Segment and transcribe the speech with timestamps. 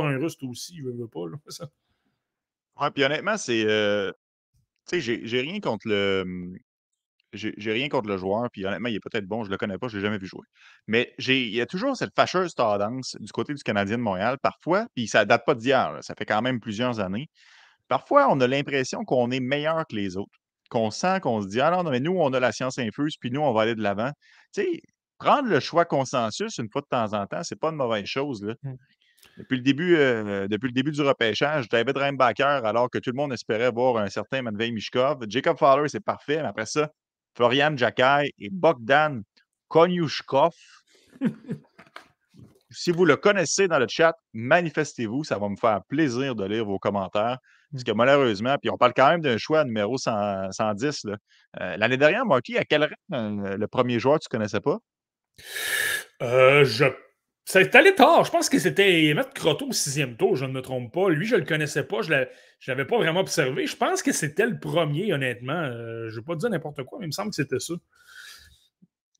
[0.00, 1.28] un russe aussi, je veux pas.
[1.28, 1.68] Là, ça.
[2.80, 3.64] Ouais, puis honnêtement, c'est.
[3.66, 4.10] Euh,
[4.88, 6.22] tu sais, j'ai rien contre le.
[6.24, 6.56] Hum,
[7.34, 9.88] j'ai rien contre le joueur, puis honnêtement, il est peut-être bon, je le connais pas,
[9.88, 10.44] je l'ai jamais vu jouer.
[10.86, 14.86] Mais il y a toujours cette fâcheuse tendance du côté du Canadien de Montréal, parfois,
[14.94, 17.28] puis ça date pas d'hier, ça fait quand même plusieurs années.
[17.88, 20.38] Parfois, on a l'impression qu'on est meilleur que les autres,
[20.70, 23.16] qu'on sent qu'on se dit Ah non, non, mais nous, on a la science infuse,
[23.18, 24.10] puis nous, on va aller de l'avant.
[24.54, 24.82] Tu sais,
[25.18, 28.42] prendre le choix consensus une fois de temps en temps, c'est pas une mauvaise chose.
[28.42, 28.54] Là.
[29.38, 33.16] Depuis le début, euh, depuis le début du repêchage, David Reinbacher, alors que tout le
[33.16, 35.24] monde espérait voir un certain Matvei Mishkov.
[35.28, 36.90] Jacob Fowler, c'est parfait, mais après ça,
[37.34, 39.22] Florian Jakai et Bogdan
[39.68, 40.52] Konyushkov.
[42.70, 45.24] si vous le connaissez dans le chat, manifestez-vous.
[45.24, 47.38] Ça va me faire plaisir de lire vos commentaires.
[47.72, 51.06] Parce que malheureusement, puis on parle quand même d'un choix numéro 110.
[51.06, 54.78] Euh, l'année dernière, Marky, à quel rang euh, le premier joueur tu ne connaissais pas?
[56.20, 56.84] Euh, je
[57.44, 58.24] ça est allé tard.
[58.24, 61.08] Je pense que c'était Emmett Croteau au sixième tour, je ne me trompe pas.
[61.08, 62.02] Lui, je ne le connaissais pas.
[62.02, 62.24] Je ne
[62.68, 63.66] l'avais pas vraiment observé.
[63.66, 65.52] Je pense que c'était le premier, honnêtement.
[65.52, 67.74] Euh, je ne vais pas dire n'importe quoi, mais il me semble que c'était ça.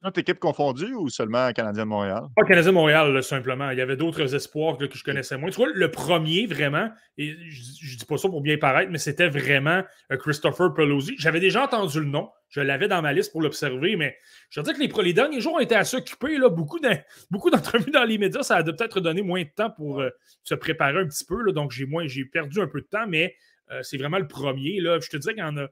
[0.05, 2.25] Notre équipe confondue ou seulement Canadien de Montréal?
[2.35, 3.71] Pas Canadien de Montréal, simplement.
[3.71, 5.51] Il y avait d'autres espoirs que, je connaissais moins.
[5.51, 8.99] Tu vois, le premier, vraiment, et je, ne dis pas ça pour bien paraître, mais
[8.99, 11.15] c'était vraiment euh, Christopher Pelosi.
[11.19, 12.31] J'avais déjà entendu le nom.
[12.53, 14.19] Je l'avais dans ma liste pour l'observer, mais
[14.51, 16.37] je veux dire que les, les derniers jours ont été assez occupés.
[16.37, 16.79] Là, beaucoup,
[17.51, 20.11] d'entrevues dans les médias, ça a peut-être donné moins de temps pour euh,
[20.45, 21.43] se préparer un petit peu.
[21.43, 23.35] Là, donc, j'ai, j'ai perdu un peu de temps, mais
[23.71, 24.81] euh, c'est vraiment le premier.
[24.81, 25.01] Là.
[25.01, 25.67] Je te dirais qu'il y en a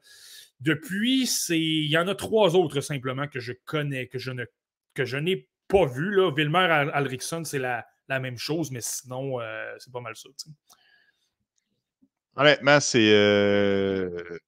[0.61, 4.47] depuis, il y en a trois autres simplement que je connais, que je ne
[4.95, 6.15] que je n'ai pas vu.
[6.15, 6.31] Là.
[6.31, 10.31] Wilmer Alriksson, c'est la, même chose, mais sinon, euh, c'est pas mal ça.
[12.37, 13.13] Honnêtement, c'est.
[13.13, 14.39] Euh,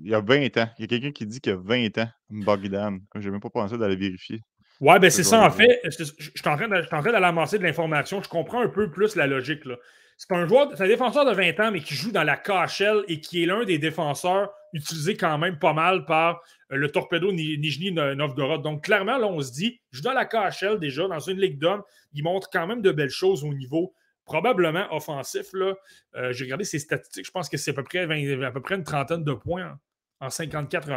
[0.00, 0.68] il y a 20 ans.
[0.78, 2.98] Il y a quelqu'un qui dit qu'il y a 20 ans, Bogdan.
[3.14, 4.42] Je n'ai même pas pensé d'aller vérifier.
[4.80, 5.80] Ouais, ben c'est ça, en fait.
[5.84, 6.14] Je, suis
[6.46, 8.22] en train d'aller amasser de l'information.
[8.22, 9.64] Je comprends un peu plus la logique.
[9.64, 9.76] Là.
[10.16, 13.04] C'est un joueur, c'est un défenseur de 20 ans, mais qui joue dans la KHL
[13.08, 17.32] et qui est l'un des défenseurs utilisés quand même pas mal par euh, le Torpedo
[17.32, 18.62] Nijni Novgorod.
[18.62, 21.58] Donc, clairement, là, on se dit, je joue dans la KHL déjà, dans une ligue
[21.58, 21.82] d'hommes.
[22.12, 23.94] Il montre quand même de belles choses au niveau
[24.24, 25.46] probablement offensif.
[25.54, 25.74] Là.
[26.16, 27.26] Euh, j'ai regardé ses statistiques.
[27.26, 29.78] Je pense que c'est à peu près, à peu près une trentaine de points
[30.20, 30.90] en, 54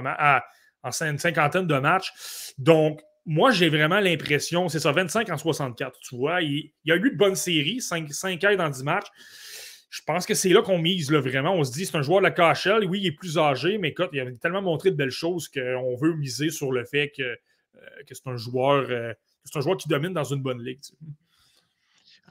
[0.83, 2.11] en une cinquantaine de matchs.
[2.57, 6.41] Donc, moi, j'ai vraiment l'impression, c'est ça, 25 en 64, tu vois.
[6.41, 9.07] Il, y a eu de bonnes séries, 5, 5 aides dans 10 matchs.
[9.89, 11.53] Je pense que c'est là qu'on mise, là, vraiment.
[11.53, 12.85] On se dit, c'est un joueur de la KHL.
[12.85, 15.95] Oui, il est plus âgé, mais écoute, il a tellement montré de belles choses qu'on
[15.97, 17.37] veut miser sur le fait que, euh,
[18.07, 20.79] que c'est un joueur euh, c'est un joueur qui domine dans une bonne ligue.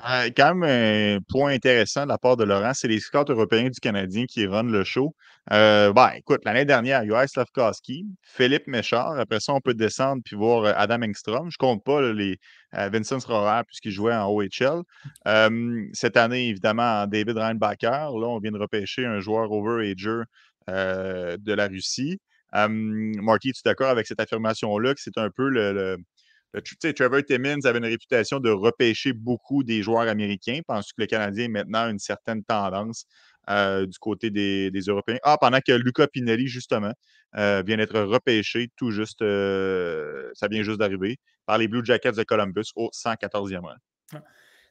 [0.09, 3.69] Euh, quand même, un point intéressant de la part de Laurent, c'est les scouts européens
[3.69, 5.15] du Canadien qui run le show.
[5.53, 9.19] Euh, ben, écoute, l'année dernière, il y a Slavkowski, Philippe Méchard.
[9.19, 11.51] Après ça, on peut descendre puis voir euh, Adam Engstrom.
[11.51, 12.39] Je compte pas les
[12.73, 14.83] Vincent Rohrer puisqu'il jouait en OHL.
[15.93, 17.87] cette année, évidemment, David Reinbacher.
[17.91, 19.95] Là, on vient de repêcher un joueur overager
[20.69, 22.21] de la Russie.
[22.53, 25.97] Marty, tu es d'accord avec cette affirmation-là que c'est un peu le
[26.97, 30.61] Trevor Timmins avait une réputation de repêcher beaucoup des joueurs américains.
[30.67, 33.07] Pense que le Canadien maintenant une certaine tendance
[33.49, 35.19] euh, du côté des, Européens.
[35.23, 36.93] Ah, pendant que Luca Pinelli, justement,
[37.37, 42.13] euh, vient d'être repêché tout juste, euh, ça vient juste d'arriver, par les Blue Jackets
[42.13, 43.75] de Columbus au 114e rang.
[44.15, 44.23] Ah.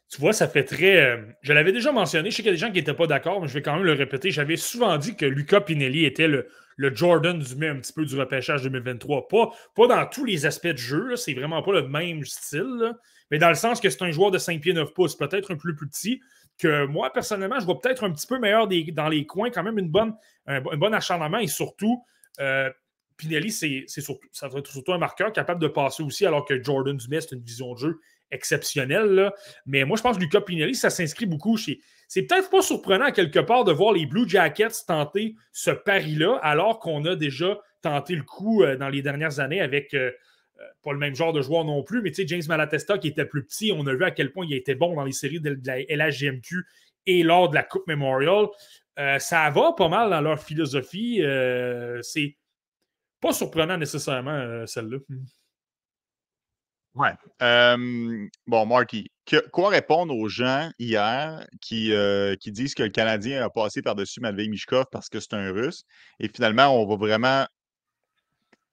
[0.09, 1.19] Tu vois, ça fait très.
[1.41, 3.41] je l'avais déjà mentionné, je sais qu'il y a des gens qui n'étaient pas d'accord,
[3.41, 4.31] mais je vais quand même le répéter.
[4.31, 6.47] J'avais souvent dit que Luca Pinelli était le,
[6.95, 9.27] Jordan du un petit peu du repêchage 2023.
[9.27, 12.93] Pas, pas dans tous les aspects de jeu, c'est vraiment pas le même style,
[13.29, 15.57] mais dans le sens que c'est un joueur de 5 pieds 9 pouces, peut-être un
[15.57, 16.21] peu plus petit,
[16.59, 19.79] que moi, personnellement, je vois peut-être un petit peu meilleur dans les coins, quand même
[19.79, 20.13] une bonne,
[20.45, 22.03] un, bon acharnement et surtout.
[22.39, 22.69] Euh,
[23.17, 26.63] Pinelli, c'est surtout, ça va être surtout un marqueur capable de passer aussi, alors que
[26.63, 27.99] Jordan Dumais, c'est une vision de jeu
[28.31, 29.31] exceptionnelle.
[29.65, 33.11] Mais moi, je pense que Lucas Pinelli, ça s'inscrit beaucoup chez, c'est peut-être pas surprenant
[33.11, 38.15] quelque part de voir les Blue Jackets tenter ce pari-là, alors qu'on a déjà tenté
[38.15, 40.11] le coup euh, dans les dernières années avec euh,
[40.83, 43.25] pas le même genre de joueur non plus, mais tu sais, James Malatesta qui était
[43.25, 45.57] plus petit, on a vu à quel point il était bon dans les séries de,
[45.65, 46.65] la LHGMQ
[47.05, 48.47] et lors de la Coupe Memorial.
[49.19, 51.21] ça va pas mal dans leur philosophie.
[52.01, 52.37] c'est
[53.19, 54.97] pas surprenant nécessairement, celle-là.
[56.95, 57.13] Ouais.
[58.47, 59.09] bon, Marty,
[59.51, 64.19] quoi répondre aux gens hier qui, euh, qui disent que le Canadien a passé par-dessus
[64.21, 65.83] Matvei Mishkov parce que c'est un Russe
[66.19, 67.45] et finalement, on va vraiment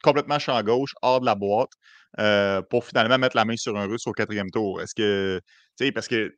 [0.07, 1.73] complètement champ gauche, hors de la boîte,
[2.19, 4.81] euh, pour finalement mettre la main sur un Russe au quatrième tour?
[4.81, 5.41] Est-ce que,
[5.79, 6.35] tu sais, parce que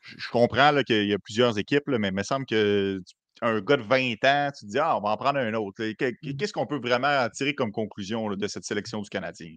[0.00, 3.00] je comprends qu'il y a plusieurs équipes, mais il me semble que
[3.40, 5.82] un gars de 20 ans, tu te dis, ah, on va en prendre un autre.
[5.82, 6.36] Mmh.
[6.36, 9.54] Qu'est-ce qu'on peut vraiment tirer comme conclusion de cette sélection du Canadien?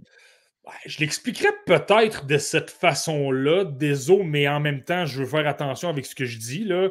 [0.85, 5.89] Je l'expliquerais peut-être de cette façon-là, désolé, mais en même temps, je veux faire attention
[5.89, 6.65] avec ce que je dis.
[6.65, 6.89] Là.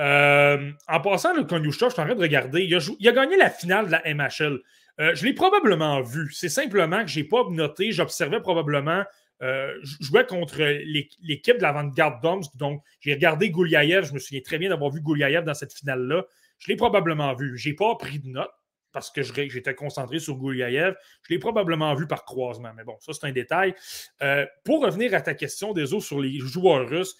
[0.00, 2.74] Euh, en passant, le Konyushta, je suis en train de regarder, il
[3.08, 4.60] a, gagné la finale de la MHL.
[5.00, 6.30] Euh, je l'ai probablement vu.
[6.32, 9.04] C'est simplement que je n'ai pas noté, j'observais probablement.
[9.40, 14.06] Euh, je jouais contre l'équipe de l'avant-garde d'Omsk, donc j'ai regardé Gouliaev.
[14.06, 16.24] Je me souviens très bien d'avoir vu Gouliaev dans cette finale-là.
[16.58, 17.56] Je l'ai probablement vu.
[17.56, 18.50] Je n'ai pas pris de notes
[18.92, 20.96] parce que j'étais concentré sur Gouliaev.
[21.22, 23.74] Je l'ai probablement vu par croisement, mais bon, ça, c'est un détail.
[24.22, 27.16] Euh, pour revenir à ta question des autres sur les joueurs russes,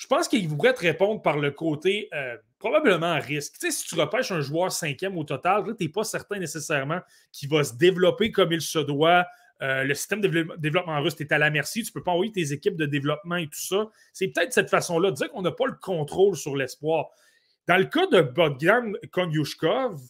[0.00, 3.58] je pense qu'il pourrait te répondre par le côté euh, probablement risque.
[3.60, 7.00] Tu sais, si tu repêches un joueur cinquième au total, tu n'es pas certain nécessairement
[7.32, 9.26] qu'il va se développer comme il se doit.
[9.60, 11.82] Euh, le système de développement russe est à la merci.
[11.82, 13.90] Tu ne peux pas envoyer tes équipes de développement et tout ça.
[14.14, 17.08] C'est peut-être cette façon-là de dire qu'on n'a pas le contrôle sur l'espoir.
[17.68, 20.00] Dans le cas de Bogdan Konyushkov,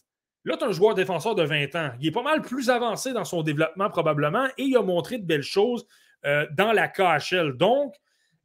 [0.43, 1.91] Là, tu as un joueur défenseur de 20 ans.
[1.99, 5.23] Il est pas mal plus avancé dans son développement, probablement, et il a montré de
[5.23, 5.85] belles choses
[6.25, 7.57] euh, dans la KHL.
[7.57, 7.93] Donc,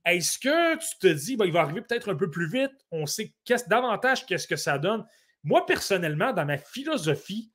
[0.06, 2.72] est-ce que tu te dis, il va arriver peut-être un peu plus vite?
[2.90, 3.34] On sait
[3.68, 5.04] davantage qu'est-ce que ça donne?
[5.44, 7.52] Moi, personnellement, dans ma philosophie,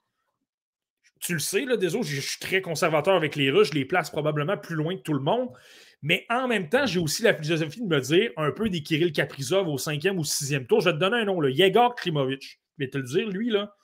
[1.20, 4.10] tu le sais, là, désolé, je suis très conservateur avec les Russes, je les place
[4.10, 5.50] probablement plus loin que tout le monde.
[6.02, 9.14] Mais en même temps, j'ai aussi la philosophie de me dire un peu des Kirill
[9.14, 10.82] Kaprizov au cinquième ou sixième tour.
[10.82, 12.60] Je vais te donner un nom, le Yegor Klimovic.
[12.78, 13.76] Je vais te le dire, lui, là,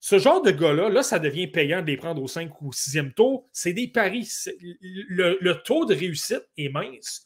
[0.00, 3.12] ce genre de gars-là, là, ça devient payant de les prendre au 5 ou 6e
[3.12, 3.48] tour.
[3.52, 4.28] C'est des paris.
[4.60, 7.24] Le, taux de réussite est mince.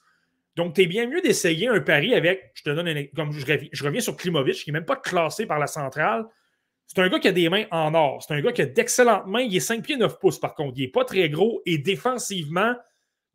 [0.57, 3.85] Donc, tu es bien mieux d'essayer un pari avec, je te donne un comme je
[3.85, 6.25] reviens, sur Klimovic, qui n'est même pas classé par la centrale.
[6.87, 8.23] C'est un gars qui a des mains en or.
[8.23, 9.43] C'est un gars qui a d'excellentes mains.
[9.43, 10.75] Il est 5 pieds 9 pouces, par contre.
[10.79, 11.61] Il n'est pas très gros.
[11.67, 12.75] Et défensivement,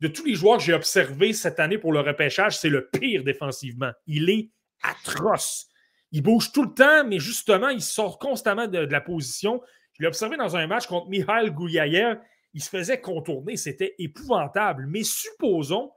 [0.00, 3.22] de tous les joueurs que j'ai observés cette année pour le repêchage, c'est le pire
[3.22, 3.92] défensivement.
[4.06, 4.50] Il est
[4.82, 5.68] atroce.
[6.10, 9.62] Il bouge tout le temps, mais justement, il sort constamment de, la position.
[9.92, 12.18] Je l'ai observé dans un match contre Mihail Gouliayev.
[12.54, 13.56] Il se faisait contourner.
[13.56, 14.86] C'était épouvantable.
[14.88, 15.92] Mais supposons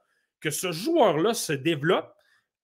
[0.45, 2.13] que ce joueur-là se développe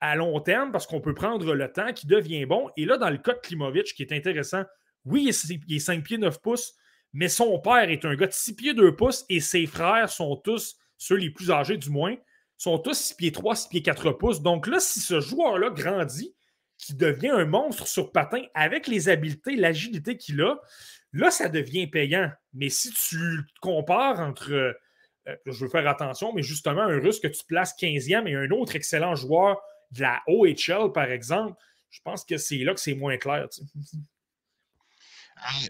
[0.01, 2.69] à long terme parce qu'on peut prendre le temps, qui devient bon.
[2.78, 4.63] Et là, dans le cas de Klimovic, qui est intéressant,
[5.04, 5.33] oui,
[5.68, 6.75] il est 5 pieds 9 pouces,
[7.12, 10.36] mais son père est un gars de 6 pieds 2 pouces et ses frères sont
[10.36, 12.16] tous, ceux les plus âgés du moins,
[12.56, 14.42] sont tous 6 pieds 3, 6 pieds 4 pouces.
[14.44, 16.36] Donc là, si ce joueur-là grandit,
[16.78, 20.60] qui devient un monstre sur patin avec les habiletés, l'agilité qu'il a,
[21.13, 22.30] là, ça devient payant.
[22.54, 23.18] Mais si tu
[23.60, 24.74] compares entre, euh,
[25.25, 28.75] je veux faire attention, mais justement, un Russe que tu places 15e et un autre
[28.75, 33.18] excellent joueur de la OHL, par exemple, je pense que c'est là que c'est moins
[33.18, 33.47] clair.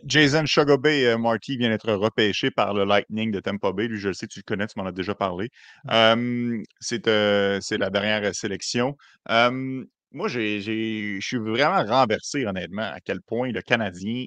[0.06, 3.88] Jason Shogobay euh, Marty vient d'être repêché par le Lightning de Tampa Bay.
[3.88, 5.50] Lui, je le sais, tu le connais, tu m'en as déjà parlé.
[5.90, 8.98] Euh, c'est la dernière sélection
[10.12, 14.26] moi, je suis vraiment renversé, honnêtement, à quel point le Canadien,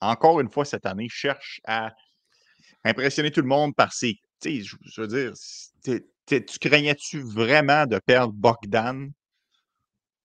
[0.00, 1.92] encore une fois cette année, cherche à
[2.84, 4.18] impressionner tout le monde par ses.
[4.40, 5.32] Tu sais, je, veux dire,
[6.26, 9.10] tu craignais-tu vraiment de perdre Bogdan?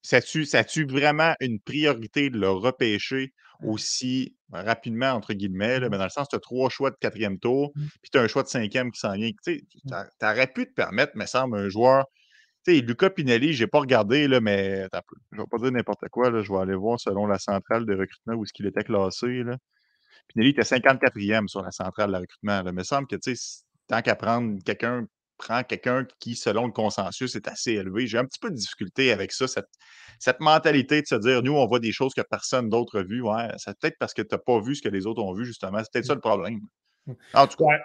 [0.02, 3.34] Ça-tu vraiment une priorité de le repêcher
[3.64, 7.72] aussi rapidement, entre guillemets, mais dans le sens, tu as trois choix de quatrième tour,
[7.74, 7.86] mmh.
[8.02, 9.32] puis tu as un choix de cinquième qui s'en vient.
[9.46, 9.64] Tu
[10.22, 12.06] aurais pu te permettre, me semble, un joueur
[12.66, 14.88] sais, Luca Pinelli, je n'ai pas regardé, là, mais
[15.32, 16.30] je ne vais pas dire n'importe quoi.
[16.30, 19.44] Là, je vais aller voir selon la centrale de recrutement où est-ce qu'il était classé.
[19.44, 19.58] Là.
[20.28, 22.64] Pinelli était 54e sur la centrale de recrutement.
[22.64, 22.72] Là.
[22.72, 23.16] Il me semble que
[23.94, 25.06] tant qu'à prendre quelqu'un,
[25.38, 28.08] prend quelqu'un qui, selon le consensus, est assez élevé.
[28.08, 29.70] J'ai un petit peu de difficulté avec ça, cette,
[30.18, 33.22] cette mentalité de se dire nous, on voit des choses que personne d'autre a vues.
[33.22, 35.46] Ouais, c'est peut-être parce que tu n'as pas vu ce que les autres ont vu,
[35.46, 35.78] justement.
[35.80, 36.62] C'est peut-être ça le problème.
[37.34, 37.78] En tout cas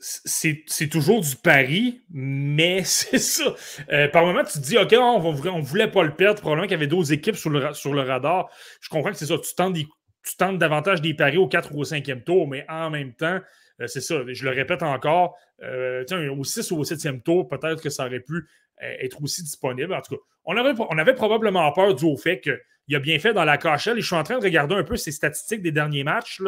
[0.00, 3.52] c'est toujours du pari, mais c'est ça.
[3.90, 6.40] Euh, par moment, tu te dis, OK, on ne voulait pas le perdre.
[6.40, 8.48] Probablement qu'il y avait d'autres équipes sur le, sur le radar.
[8.80, 9.36] Je comprends que c'est ça.
[9.38, 12.90] Tu tentes, tu tentes davantage des paris au 4 ou au 5e tour, mais en
[12.90, 13.40] même temps,
[13.80, 14.22] euh, c'est ça.
[14.26, 18.20] Je le répète encore, euh, au 6 ou au 7e tour, peut-être que ça aurait
[18.20, 18.48] pu
[18.80, 19.92] être aussi disponible.
[19.92, 22.98] En tout cas, on avait, on avait probablement peur du au fait que il a
[22.98, 23.98] bien fait dans la KHL.
[23.98, 26.42] Et je suis en train de regarder un peu ses statistiques des derniers matchs.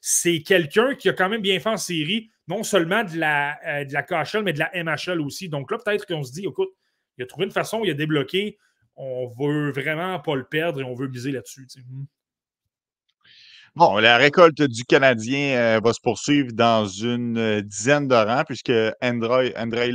[0.00, 3.84] C'est quelqu'un qui a quand même bien fait en série, non seulement de la, euh,
[3.84, 5.48] de la KHL, mais de la MHL aussi.
[5.48, 6.70] Donc là, peut-être qu'on se dit, écoute,
[7.16, 8.58] il a trouvé une façon, il a débloqué.
[8.96, 11.66] On veut vraiment pas le perdre et on veut miser là-dessus.
[13.76, 18.44] Bon, la récolte du Canadien euh, va se poursuivre dans une euh, dizaine de rangs
[18.46, 18.70] puisque
[19.02, 19.92] Andrei, Andrei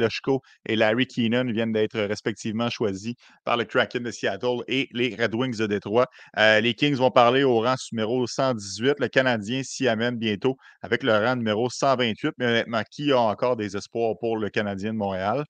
[0.66, 3.14] et Larry Keenan viennent d'être respectivement choisis
[3.46, 6.08] par le Kraken de Seattle et les Red Wings de Détroit.
[6.38, 9.00] Euh, les Kings vont parler au rang numéro 118.
[9.00, 12.34] Le Canadien s'y amène bientôt avec le rang numéro 128.
[12.38, 15.46] Mais honnêtement, qui a encore des espoirs pour le Canadien de Montréal?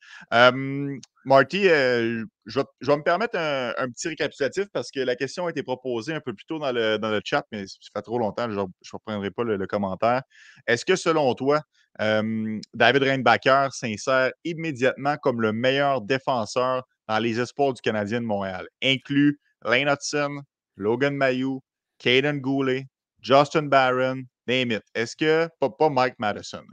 [1.26, 5.64] Marty, euh, je, vais, me permettre un, petit récapitulatif parce que la question a été
[5.64, 8.66] proposée un peu plus tôt dans le, chat, mais ça fait trop longtemps, je ne
[8.92, 10.24] reprendrai pas le, commentaire.
[10.66, 11.62] Est-ce que selon toi,
[12.00, 18.68] David Reinbacker s'insère immédiatement comme le meilleur défenseur dans les espoirs du Canadien de Montréal,
[18.82, 20.42] inclut Lane Hudson,
[20.78, 21.62] Logan Mayou,
[21.98, 22.88] Caden Goulet,
[23.22, 24.84] Justin Barron, name it?
[24.96, 26.64] Est-ce que, pas Mike Madison,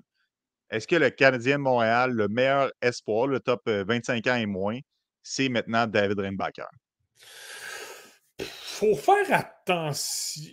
[0.70, 4.46] est-ce que le Canadien de Montréal, le meilleur espoir, le top 25 euh, ans et
[4.46, 4.78] moins,
[5.22, 6.64] c'est maintenant David Reinbacher?
[8.40, 10.52] Faut faire attention.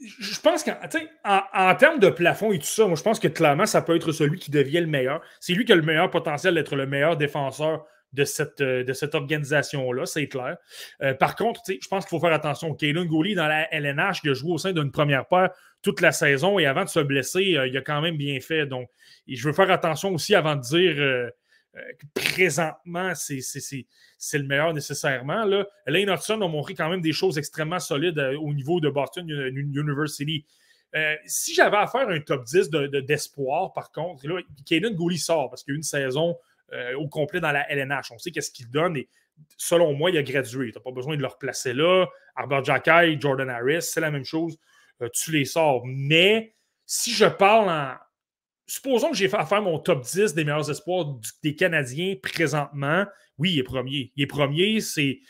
[0.00, 0.76] Je pense qu'en
[1.24, 4.12] en, termes de plafond et tout ça, moi, je pense que clairement, ça peut être
[4.12, 5.20] celui qui devient le meilleur.
[5.40, 8.92] C'est lui qui a le meilleur potentiel d'être le meilleur défenseur de cette, euh, de
[8.92, 10.56] cette organisation-là, c'est clair.
[11.02, 12.74] Euh, par contre, je pense qu'il faut faire attention.
[12.74, 15.50] Kaylin Gouli, dans la LNH, il a joué au sein d'une première paire
[15.82, 18.66] toute la saison et avant de se blesser, euh, il a quand même bien fait.
[18.66, 18.88] Donc,
[19.26, 21.32] je veux faire attention aussi avant de dire que
[22.14, 23.38] présentement, c'est
[24.32, 25.44] le meilleur nécessairement.
[25.44, 25.66] Là.
[25.86, 30.44] Lane Hudson a montré quand même des choses extrêmement solides au niveau de Boston University.
[31.26, 32.70] si j'avais à faire un top 10
[33.06, 34.40] d'espoir, par contre, là,
[34.90, 36.36] Gouli sort parce qu'il a une saison
[36.72, 38.12] euh, au complet dans la LNH.
[38.12, 39.08] On sait qu'est-ce qu'il donne et
[39.56, 40.72] selon moi, il a gradué.
[40.72, 42.06] Tu n'as pas besoin de le replacer là.
[42.34, 44.58] Arbor Jacky, Jordan Harris, c'est la même chose.
[45.02, 45.82] Euh, tu les sors.
[45.86, 46.54] Mais
[46.86, 47.94] si je parle en.
[48.66, 53.06] Supposons que j'ai fait à faire mon top 10 des meilleurs espoirs des Canadiens présentement.
[53.38, 54.12] Oui, il est premier.
[54.14, 55.20] Il est premier, c'est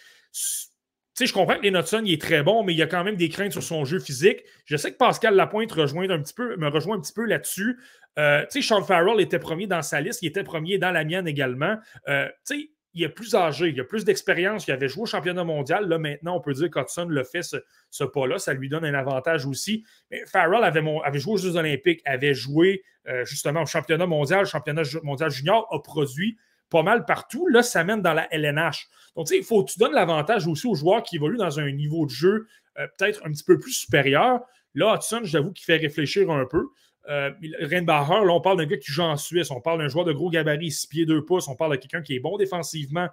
[1.26, 3.16] je comprends que les Notson, il est très bon, mais il y a quand même
[3.16, 4.42] des craintes sur son jeu physique.
[4.64, 7.78] Je sais que Pascal Lapointe me rejoint un petit peu là-dessus.
[8.18, 11.04] Euh, tu sais, Sean Farrell était premier dans sa liste, il était premier dans la
[11.04, 11.76] mienne également.
[12.08, 15.06] Euh, tu sais, il est plus âgé, il a plus d'expérience, il avait joué au
[15.06, 15.88] championnat mondial.
[15.88, 19.46] Là, maintenant, on peut dire qu'Hudson le fait ce, pas-là, ça lui donne un avantage
[19.46, 19.84] aussi.
[20.10, 24.82] Mais Farrell avait, joué aux Jeux Olympiques, avait joué euh, justement au championnat mondial, championnat
[25.04, 26.38] mondial junior, a produit
[26.70, 27.46] pas mal partout.
[27.48, 28.88] Là, ça mène dans la LNH.
[29.16, 31.58] Donc, tu sais, il faut que tu donnes l'avantage aussi aux joueurs qui évoluent dans
[31.58, 32.46] un niveau de jeu
[32.78, 34.40] euh, peut-être un petit peu plus supérieur.
[34.74, 36.68] Là, Hudson, j'avoue qu'il fait réfléchir un peu.
[37.08, 40.04] Euh, Reinbacher, là, on parle d'un gars qui joue en Suisse, on parle d'un joueur
[40.04, 43.08] de gros gabarit, 6 pieds 2 pouces, on parle de quelqu'un qui est bon défensivement.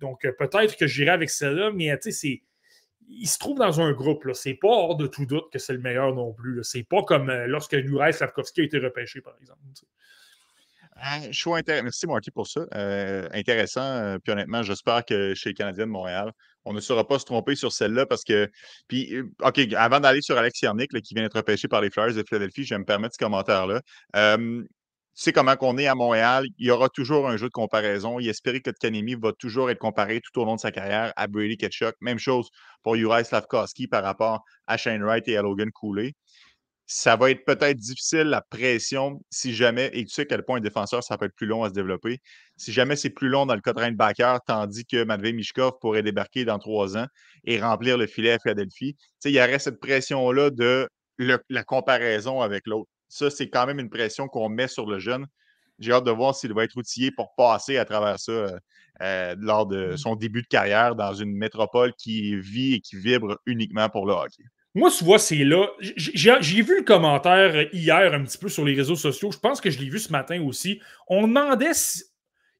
[0.00, 2.42] Donc, euh, peut-être que j'irai avec celle-là, mais tu sais,
[3.06, 4.26] il se trouve dans un groupe.
[4.32, 6.64] C'est pas hors de tout doute que c'est le meilleur non plus.
[6.64, 9.60] C'est pas comme lorsque Juraj Slavkovski a été repêché, par exemple.
[10.96, 11.84] Ah, choix intéressant.
[11.84, 12.66] Merci, Marty, pour ça.
[12.74, 13.82] Euh, intéressant.
[13.82, 16.32] Euh, puis honnêtement, j'espère que chez les Canadiens de Montréal,
[16.64, 18.48] on ne saura pas se tromper sur celle-là parce que.
[18.88, 22.14] Puis, euh, OK, avant d'aller sur Alex Yarnick, qui vient d'être repêché par les Flyers
[22.14, 23.80] de Philadelphie, je vais me permettre ce commentaire-là.
[24.36, 24.68] tu
[25.14, 28.18] sais comment qu'on est à Montréal, il y aura toujours un jeu de comparaison.
[28.20, 31.26] Il espérait que Kanemi va toujours être comparé tout au long de sa carrière à
[31.26, 31.94] Brady Ketchuk.
[32.00, 32.48] Même chose
[32.82, 36.14] pour Uri Slavkowski par rapport à Shane Wright et à Logan Cooley
[36.86, 40.58] ça va être peut-être difficile la pression si jamais, et tu sais à quel point
[40.58, 42.20] un défenseur, ça peut être plus long à se développer.
[42.56, 46.02] Si jamais c'est plus long dans le cas de Backer, tandis que Matvey Mishkov pourrait
[46.02, 47.06] débarquer dans trois ans
[47.44, 50.88] et remplir le filet à Philadelphie, il y aurait cette pression-là de
[51.18, 52.90] la comparaison avec l'autre.
[53.08, 55.26] Ça, c'est quand même une pression qu'on met sur le jeune.
[55.78, 58.58] J'ai hâte de voir s'il va être outillé pour passer à travers ça euh,
[59.02, 59.96] euh, lors de mmh.
[59.96, 64.12] son début de carrière dans une métropole qui vit et qui vibre uniquement pour le
[64.12, 64.44] hockey.
[64.74, 65.68] Moi, vois, c'est là.
[65.78, 69.30] J'ai vu le commentaire hier un petit peu sur les réseaux sociaux.
[69.30, 70.80] Je pense que je l'ai vu ce matin aussi.
[71.06, 72.02] On demandait si.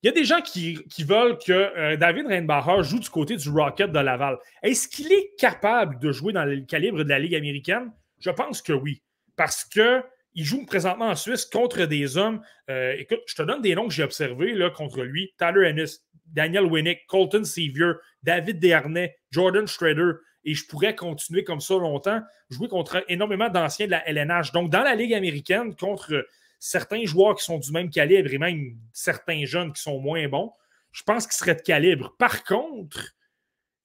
[0.02, 3.48] Il y a des gens qui, veulent que euh, David Reinbacher joue du côté du
[3.48, 4.36] Rocket de Laval.
[4.62, 7.90] Est-ce qu'il est capable de jouer dans le calibre de la Ligue américaine?
[8.20, 9.02] Je pense que oui.
[9.34, 10.02] Parce que
[10.34, 12.42] il joue présentement en Suisse contre des hommes.
[12.68, 15.32] Euh, écoute, je te donne des noms que j'ai observés là, contre lui.
[15.38, 17.92] Tyler Ennis, Daniel Winnick, Colton Sevier,
[18.22, 20.12] David Desharnais, Jordan Schrader
[20.44, 22.20] et je pourrais continuer comme ça longtemps,
[22.50, 24.52] jouer contre énormément d'anciens de la LNH.
[24.52, 26.26] Donc, dans la Ligue américaine, contre
[26.58, 30.52] certains joueurs qui sont du même calibre et même certains jeunes qui sont moins bons,
[30.92, 32.14] je pense qu'ils seraient de calibre.
[32.18, 33.14] Par contre,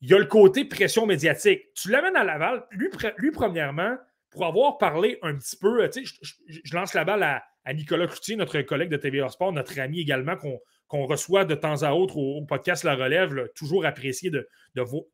[0.02, 1.62] il y a le côté pression médiatique.
[1.74, 3.98] Tu l'amènes à Laval, lui, premièrement,
[4.30, 6.16] pour avoir parlé un petit peu, tu sais,
[6.48, 10.36] je, lance la balle à, Nicolas Cloutier, notre collègue de TVA Sport, notre ami également,
[10.38, 10.60] qu'on
[10.90, 14.50] qu'on reçoit de temps à autre au, podcast La Relève, toujours apprécié, de,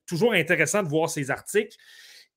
[0.07, 1.77] toujours intéressant de voir ses articles.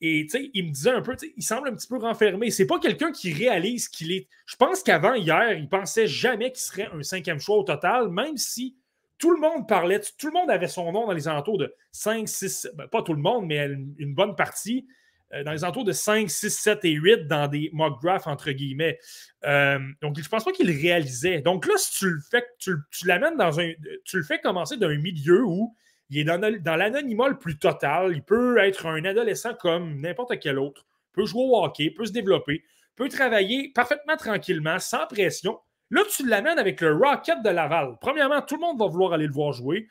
[0.01, 2.51] Et il me disait un peu, il semble un petit peu renfermé.
[2.51, 4.29] C'est pas quelqu'un qui réalise qu'il est.
[4.47, 8.37] Je pense qu'avant hier, il pensait jamais qu'il serait un cinquième choix au total, même
[8.37, 8.77] si
[9.19, 12.29] tout le monde parlait, tout le monde avait son nom dans les alentours de 5,
[12.29, 13.67] 6, ben, pas tout le monde, mais
[13.99, 14.87] une bonne partie.
[15.35, 18.51] Euh, dans les entours de 5, 6, 7 et 8 dans des mock drafts, entre
[18.51, 18.99] guillemets.
[19.45, 21.43] Euh, donc, je ne pense pas qu'il réalisait.
[21.43, 23.73] Donc là, si tu le fais, tu, l'amènes dans un.
[24.05, 25.75] Tu le fais commencer d'un milieu où
[26.09, 28.13] il est dans, dans l'anonymat le plus total.
[28.15, 30.87] Il peut être un adolescent comme n'importe quel autre.
[31.13, 32.65] Peut jouer au hockey, peut se développer,
[32.97, 35.59] peut travailler parfaitement tranquillement, sans pression.
[35.91, 37.97] Là, tu l'amènes avec le Rocket de Laval.
[38.01, 39.89] Premièrement, tout le monde va vouloir aller le voir jouer.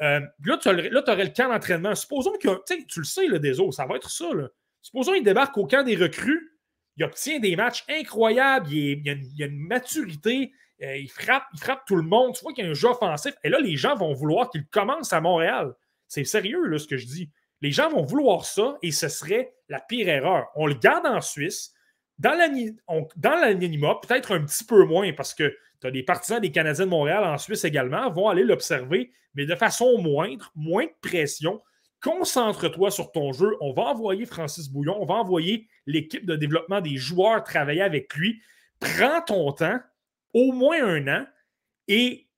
[0.00, 1.94] Euh, là, tu aurais le camp d'entraînement.
[1.94, 2.48] Supposons que,
[2.84, 4.32] tu le sais, le des ça va être ça.
[4.34, 4.48] Là.
[4.88, 6.50] Supposons qu'il débarque au camp des recrues,
[6.96, 10.50] il obtient des matchs incroyables, il, y a une, maturité,
[10.82, 12.34] euh, il, frappe, il frappe tout le monde.
[12.34, 13.34] Tu vois qu'il y a un jeu offensif.
[13.44, 15.74] Et là, les gens vont vouloir qu'il commence à Montréal.
[16.06, 17.30] C'est sérieux, là, ce que je dis.
[17.60, 20.46] Les gens vont vouloir ça et ce serait la pire erreur.
[20.54, 21.74] On le garde en Suisse.
[22.16, 26.86] Dans l'anonymat, peut-être un petit peu moins parce que tu as des partisans des Canadiens
[26.86, 31.60] de Montréal en Suisse également, vont aller l'observer, mais de façon moindre, moins de pression.
[32.02, 33.56] Concentre-toi sur ton jeu.
[33.60, 38.14] On va envoyer Francis Bouillon, on va envoyer l'équipe de développement des joueurs travailler avec
[38.14, 38.40] lui.
[38.78, 39.80] Prends ton temps,
[40.34, 41.26] au moins un an,
[41.88, 42.28] et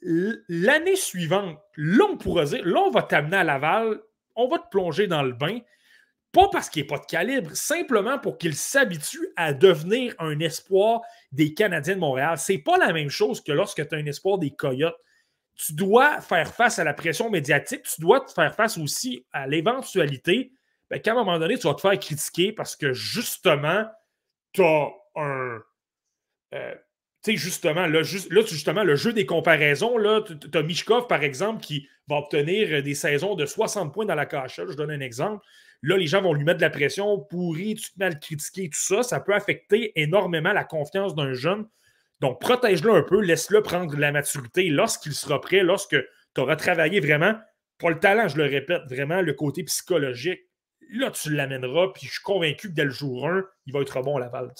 [0.00, 4.00] l'année suivante, là, on pourra dire, là, on va t'amener à Laval,
[4.36, 5.58] on va te plonger dans le bain.
[6.32, 11.00] Pas parce qu'il n'est pas de calibre, simplement pour qu'il s'habitue à devenir un espoir
[11.32, 12.36] des Canadiens de Montréal.
[12.36, 14.98] C'est pas la même chose que lorsque tu as un espoir des Coyotes.
[15.58, 19.46] Tu dois faire face à la pression médiatique, tu dois te faire face aussi à
[19.46, 20.52] l'éventualité
[20.90, 23.86] ben, qu'à un moment donné, tu vas te faire critiquer parce que justement,
[24.52, 25.60] tu as un.
[26.54, 26.74] Euh,
[27.22, 31.60] tu sais, justement, là, justement, le jeu des comparaisons, là, tu as Mishkov, par exemple,
[31.62, 34.60] qui va obtenir des saisons de 60 points dans la cache.
[34.66, 35.44] Je donne un exemple.
[35.82, 38.18] Là, les gens vont lui mettre de la pression, pourri, tu te mets à le
[38.20, 39.02] critiquer, tout ça.
[39.02, 41.66] Ça peut affecter énormément la confiance d'un jeune.
[42.20, 45.96] Donc, protège-le un peu, laisse-le prendre la maturité lorsqu'il sera prêt, lorsque
[46.34, 47.34] tu auras travaillé vraiment,
[47.78, 50.40] pas le talent, je le répète, vraiment le côté psychologique.
[50.90, 54.02] Là, tu l'amèneras, puis je suis convaincu que dès le jour 1, il va être
[54.02, 54.52] bon à Laval.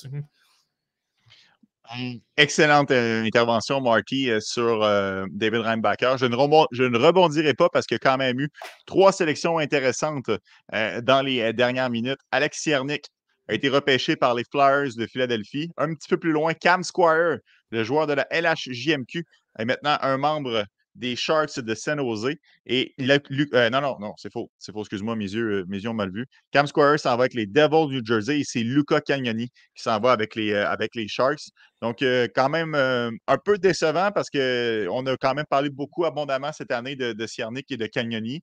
[2.37, 6.17] Excellente euh, intervention, Marty, euh, sur euh, David Reinbacher.
[6.19, 8.50] Je ne, rebondirai pas parce qu'il y a quand même eu
[8.87, 10.31] trois sélections intéressantes
[10.71, 12.21] dans les dernières minutes.
[12.31, 13.07] Alex Siernik
[13.49, 15.71] a été repêché par les Flyers de Philadelphie.
[15.76, 17.38] Un petit peu plus loin, Cam Squire,
[17.71, 19.25] le joueur de la LHJMQ,
[19.59, 20.64] est maintenant un membre
[20.99, 22.35] des Sharks de San Jose.
[22.67, 24.50] Et euh, non, non, non, c'est faux.
[24.59, 26.26] C'est faux, excuse-moi, mes yeux, euh, mes yeux ont mal vu.
[26.50, 29.83] Cam Squire s'en va avec les Devils du New Jersey et c'est Luca Cagnoni qui
[29.83, 31.50] s'en va avec les, euh, avec les Sharks.
[31.81, 36.73] Donc, quand même un peu décevant parce qu'on a quand même parlé beaucoup abondamment cette
[36.73, 37.26] année de, de
[37.71, 38.43] et de Cagnoni.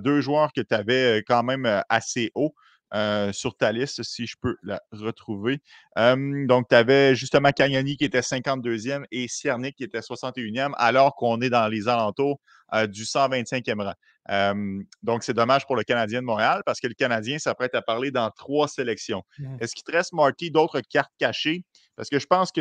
[0.00, 2.54] deux joueurs que tu avais quand même assez haut.
[2.94, 5.62] Euh, sur ta liste, si je peux la retrouver.
[5.96, 11.40] donc, tu avais justement Cagnani qui était 52e et Ciernik qui était 61e, alors qu'on
[11.40, 12.38] est dans les alentours
[12.74, 14.84] euh, du 125e rang.
[15.02, 18.10] donc, c'est dommage pour le Canadien de Montréal parce que le Canadien s'apprête à parler
[18.10, 19.22] dans trois sélections.
[19.38, 19.56] Mmh.
[19.60, 21.64] Est-ce qu'il te reste, Marty, d'autres cartes cachées?
[21.96, 22.60] Parce que je pense que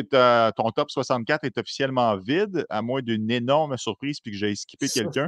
[0.52, 4.88] ton top 64 est officiellement vide, à moins d'une énorme surprise puis que j'ai skippé
[4.88, 5.28] quelqu'un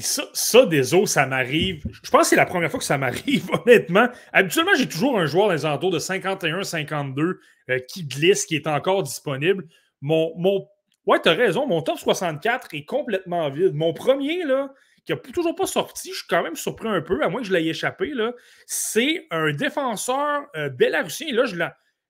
[0.00, 1.84] ça, ça, des os, ça m'arrive.
[2.02, 4.08] Je pense que c'est la première fois que ça m'arrive, honnêtement.
[4.32, 7.38] Habituellement, j'ai toujours un joueur dans les alentours de 51-52
[7.70, 9.64] euh, qui glisse, qui est encore disponible.
[10.00, 10.66] Mon, mon...
[11.06, 13.74] Ouais, t'as raison, mon top 64 est complètement vide.
[13.74, 14.72] Mon premier, là,
[15.04, 17.46] qui n'a toujours pas sorti, je suis quand même surpris un peu, à moins que
[17.46, 18.32] je l'aie échappé, là,
[18.66, 21.32] c'est un défenseur euh, bélarusien.
[21.32, 21.56] là, je,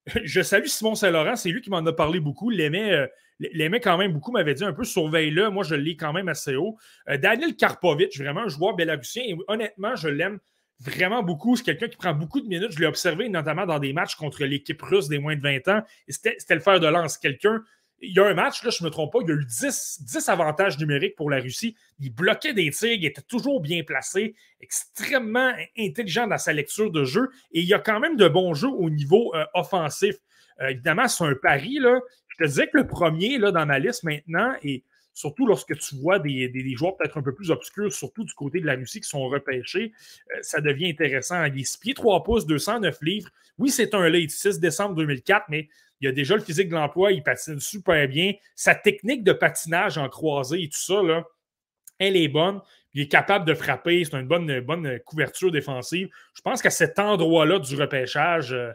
[0.24, 2.50] je salue Simon Saint-Laurent, c'est lui qui m'en a parlé beaucoup.
[2.50, 3.06] Il aimait euh,
[3.38, 5.50] l'aimait quand même beaucoup, m'avait dit un peu surveille-le.
[5.50, 6.76] Moi, je lis quand même assez haut.
[7.08, 9.22] Euh, Daniel Karpovic, vraiment un joueur bélarusien.
[9.24, 10.38] Et honnêtement, je l'aime
[10.80, 11.56] vraiment beaucoup.
[11.56, 12.72] C'est quelqu'un qui prend beaucoup de minutes.
[12.72, 15.82] Je l'ai observé notamment dans des matchs contre l'équipe russe des moins de 20 ans.
[16.08, 17.18] C'était le fer de lance.
[17.18, 17.62] Quelqu'un.
[18.02, 19.46] Il y a un match, là, je ne me trompe pas, il y a eu
[19.46, 21.74] 10, 10, avantages numériques pour la Russie.
[21.98, 27.04] Il bloquait des tirs, il était toujours bien placé, extrêmement intelligent dans sa lecture de
[27.04, 27.30] jeu.
[27.52, 30.16] Et il y a quand même de bons jeux au niveau euh, offensif.
[30.60, 31.78] Euh, évidemment, c'est un pari.
[31.78, 31.98] Là.
[32.38, 34.82] Je te disais que le premier là, dans ma liste maintenant, et
[35.14, 38.66] surtout lorsque tu vois des, joueurs peut-être un peu plus obscurs, surtout du côté de
[38.66, 39.92] la Russie qui sont repêchés,
[40.34, 41.42] euh, ça devient intéressant.
[41.44, 43.30] Il est 6 pieds 3 pouces, 209 livres.
[43.58, 45.68] Oui, c'est un late 6 décembre 2004, mais
[46.02, 48.34] il a déjà le physique de l'emploi, il patine super bien.
[48.54, 51.24] Sa technique de patinage en croisé et tout ça, là,
[51.98, 52.60] elle est bonne.
[52.92, 54.04] Il est capable de frapper.
[54.04, 56.08] C'est une bonne, bonne couverture défensive.
[56.34, 58.72] Je pense qu'à cet endroit-là du repêchage, euh,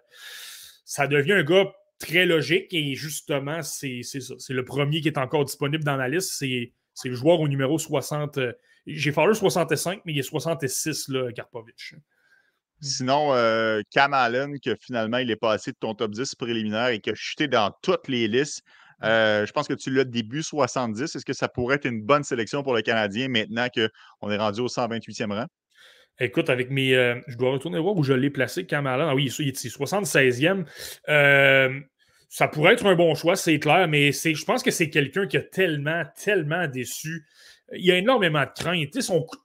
[0.86, 1.72] ça devient un gars
[2.02, 4.34] très logique et justement, c'est ça.
[4.40, 6.34] C'est le premier qui est encore disponible dans la liste.
[6.34, 8.38] C'est le joueur au numéro 60.
[8.38, 8.54] Euh,
[8.88, 11.94] j'ai fallu 65, mais il est 66, là, Karpovic.
[12.82, 17.00] Sinon, euh, Cam Allen, que finalement, il est passé de ton top 10 préliminaire et
[17.00, 18.64] qui a chuté dans toutes les listes.
[19.04, 21.16] Euh, je pense que tu l'as début 70.
[21.16, 24.62] Est-ce que ça pourrait être une bonne sélection pour le Canadien maintenant qu'on est rendu
[24.62, 25.46] au 128e rang?
[26.20, 26.94] Écoute, avec mes.
[26.96, 29.10] Euh, je dois retourner voir où je l'ai placé, Kamala.
[29.10, 30.66] Ah oui, il est 76e.
[31.10, 31.80] Euh,
[32.30, 35.38] ça pourrait être un bon choix, c'est clair, mais je pense que c'est quelqu'un qui
[35.38, 37.26] a tellement, tellement déçu.
[37.74, 39.02] Il y a énormément de crainte.
[39.02, 39.38] Son coup,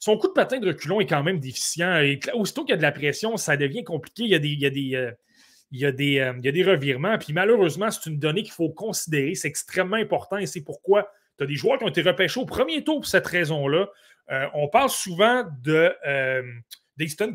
[0.00, 2.00] son coup de patin de reculon est quand même déficient.
[2.00, 4.24] Et aussitôt qu'il y a de la pression, ça devient compliqué.
[4.24, 6.62] Il y a des.
[6.62, 7.18] Revirements.
[7.18, 9.34] Puis malheureusement, c'est une donnée qu'il faut considérer.
[9.34, 12.46] C'est extrêmement important et c'est pourquoi Tu as des joueurs qui ont été repêchés au
[12.46, 13.88] premier tour pour cette raison-là.
[14.30, 16.42] Euh, on parle souvent de euh,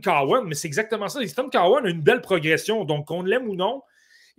[0.03, 1.19] Cowan, mais c'est exactement ça.
[1.19, 2.85] Dexton Cowan a une belle progression.
[2.85, 3.83] Donc, qu'on l'aime ou non,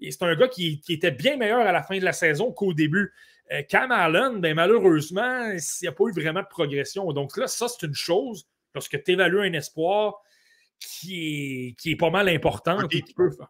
[0.02, 3.12] c'est un gars qui, était bien meilleur à la fin de la saison qu'au début.
[3.52, 7.12] Euh, Cam Allen, ben, malheureusement, il n'y a pas eu vraiment de progression.
[7.12, 8.46] Donc là, ça, c'est une chose.
[8.74, 10.20] Lorsque tu évalues un espoir
[10.78, 13.48] qui est, qui est pas mal important et qui peut faire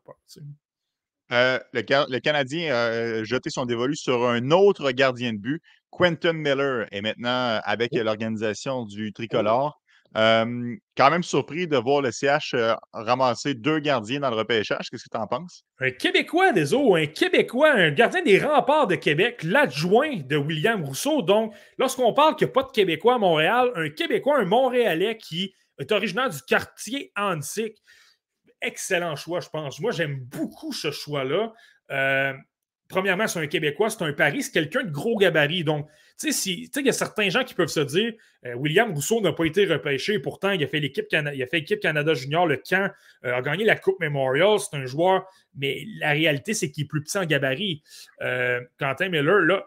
[1.32, 5.62] euh, le, Canadien a jeté son dévolu sur un autre gardien de but.
[5.90, 9.81] Quentin Miller est maintenant avec l'organisation du tricolore.
[10.14, 12.55] quand même surpris de voir le CH
[12.92, 14.90] ramasser deux gardiens dans le repêchage.
[14.90, 15.64] Qu'est-ce que tu en penses?
[15.81, 20.85] Un Québécois des eaux, un Québécois, un gardien des remparts de Québec, l'adjoint de William
[20.85, 21.22] Rousseau.
[21.22, 25.16] Donc, lorsqu'on parle qu'il n'y a pas de Québécois à Montréal, un Québécois, un Montréalais
[25.16, 27.79] qui est originaire du quartier Antique
[28.61, 29.81] excellent choix, je pense.
[29.81, 31.53] Moi, j'aime beaucoup ce choix-là.
[31.90, 32.33] Euh,
[32.90, 35.64] premièrement, c'est un Québécois, c'est un pari, c'est quelqu'un de gros gabarit.
[35.64, 35.88] Donc,
[36.20, 38.12] tu sais, il y a certains gens qui peuvent se dire
[38.44, 42.57] euh, William Rousseau n'a pas été repêché, pourtant, il a fait l'équipe Canada Junior, le
[42.57, 42.92] camp,
[43.24, 45.24] euh, a gagné la Coupe Memorial, c'est un joueur,
[45.55, 47.83] mais la réalité, c'est qu'il est plus petit en gabarit.
[48.79, 49.66] Quentin Miller, là,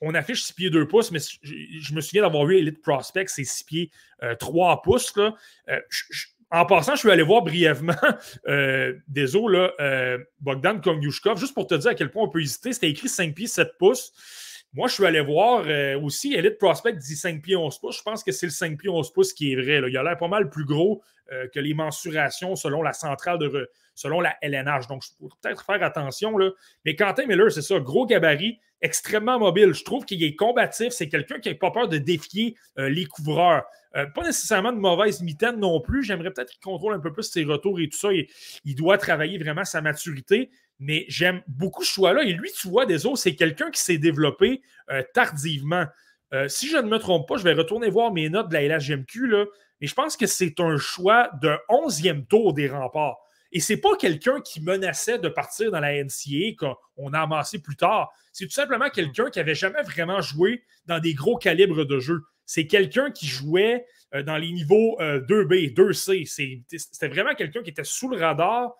[0.00, 3.44] on affiche 6 pieds 2 pouces, mais je, me souviens d'avoir vu Elite Prospect, c'est
[3.44, 3.90] 6 pieds
[4.38, 5.16] 3 pouces.
[5.16, 5.34] Là.
[6.54, 7.94] En passant, je suis allé voir brièvement,
[8.46, 12.72] euh, désolé, euh, Bogdan Konyushkov, juste pour te dire à quel point on peut hésiter.
[12.72, 14.12] C'était écrit 5 pieds 7 pouces.
[14.72, 17.98] Moi, je suis allé voir euh, aussi, Elite Prospect dit 5 pieds 11 pouces.
[17.98, 19.82] Je pense que c'est le 5 pieds 11 pouces qui est vrai.
[19.88, 23.68] Il a l'air pas mal plus gros euh, que les mensurations selon la centrale de
[23.96, 24.86] selon la LNH.
[24.86, 26.38] Donc, je pourrais peut-être faire attention.
[26.38, 26.50] Là.
[26.84, 29.72] Mais Quentin Miller, c'est ça, gros gabarit, extrêmement mobile.
[29.72, 30.90] Je trouve qu'il est combatif.
[30.90, 33.64] C'est quelqu'un qui n'a pas peur de défier les couvreurs.
[34.14, 36.02] Pas nécessairement de mauvaise mitaine non plus.
[36.02, 38.08] J'aimerais peut-être qu'il contrôle un peu plus ses retours et tout ça.
[38.64, 42.22] il doit travailler vraiment sa maturité mais j'aime beaucoup ce choix-là.
[42.24, 45.86] Et lui, tu vois, des autres, c'est quelqu'un qui s'est développé euh, tardivement.
[46.32, 48.78] Euh, si je ne me trompe pas, je vais retourner voir mes notes de la
[48.78, 49.44] LHMQ, là,
[49.80, 53.18] mais je pense que c'est un choix de 11e tour des remparts.
[53.52, 57.76] Et c'est pas quelqu'un qui menaçait de partir dans la NCA qu'on a amassé plus
[57.76, 58.10] tard.
[58.32, 62.22] C'est tout simplement quelqu'un qui n'avait jamais vraiment joué dans des gros calibres de jeu.
[62.46, 66.26] C'est quelqu'un qui jouait euh, dans les niveaux 2B, 2C.
[66.26, 68.74] C'était vraiment quelqu'un qui était sous le radar,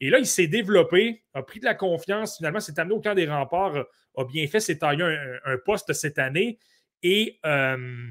[0.00, 3.14] et là, il s'est développé, a pris de la confiance, finalement, s'est amené au camp
[3.14, 3.84] des remparts,
[4.16, 5.02] a bien fait, s'est taillé
[5.44, 6.58] un, poste cette année.
[7.02, 8.10] Et, euh,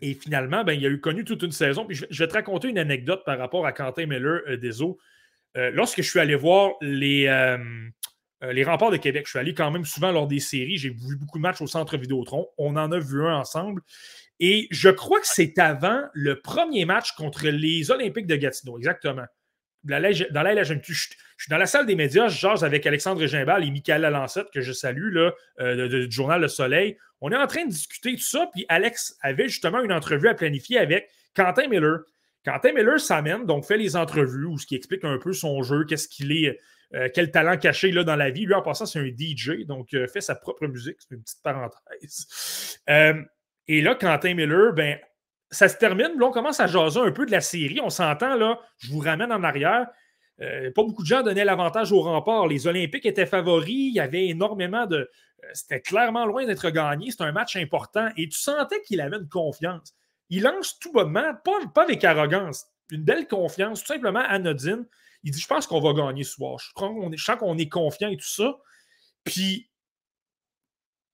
[0.00, 1.84] et finalement, ben, il a eu connu toute une saison.
[1.84, 4.82] Puis je, vais te raconter une anecdote par rapport à Quentin Miller euh, des.
[4.82, 7.26] Euh, lorsque je suis allé voir les,
[8.42, 10.76] les remparts de Québec, je suis allé quand même souvent lors des séries.
[10.76, 12.48] J'ai vu beaucoup de matchs au centre Vidéotron.
[12.58, 13.82] On en a vu un ensemble.
[14.40, 19.26] Et je crois que c'est avant le premier match contre les Olympiques de Gatineau, exactement
[19.86, 23.64] dans la, dans je, suis dans la salle des médias, je jase avec Alexandre Gimbal
[23.64, 26.98] et Michael Lalancette, que je salue, là, euh, du journal Le Soleil.
[27.20, 30.34] On est en train de discuter tout ça, puis Alex avait justement une entrevue à
[30.34, 32.00] planifier avec Quentin Miller.
[32.44, 35.84] Quentin Miller s'amène, donc fait les entrevues, où ce qui explique un peu son jeu,
[35.84, 36.58] qu'est-ce qu'il est,
[36.94, 38.46] euh, quel talent caché là, dans la vie.
[38.46, 41.42] Lui, en passant, c'est un DJ, donc euh, fait sa propre musique, c'est une petite
[41.42, 42.78] parenthèse.
[43.68, 44.98] et là, Quentin Miller, ben,
[45.50, 46.18] ça se termine.
[46.18, 47.80] Là, on commence à jaser un peu de la série.
[47.82, 49.86] On s'entend, là, je vous ramène en arrière.
[50.42, 52.46] Euh, pas beaucoup de gens donnaient l'avantage au rempart.
[52.46, 53.88] Les Olympiques étaient favoris.
[53.90, 54.96] Il y avait énormément de.
[54.96, 57.10] Euh, c'était clairement loin d'être gagné.
[57.10, 58.08] C'était un match important.
[58.16, 59.94] Et tu sentais qu'il avait une confiance.
[60.28, 64.84] Il lance tout bonnement, pas, pas avec arrogance, une belle confiance, tout simplement anodine.
[65.26, 66.56] Il dit Je pense qu'on va gagner ce soir.
[66.58, 66.70] Je,
[67.16, 68.56] je sens qu'on est confiant et tout ça.
[69.24, 69.68] Puis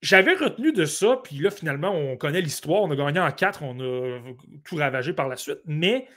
[0.03, 2.83] j'avais retenu de ça, puis là, finalement, on connaît l'histoire.
[2.83, 4.19] On a gagné en quatre, on a
[4.63, 5.61] tout ravagé par la suite.
[5.65, 6.07] Mais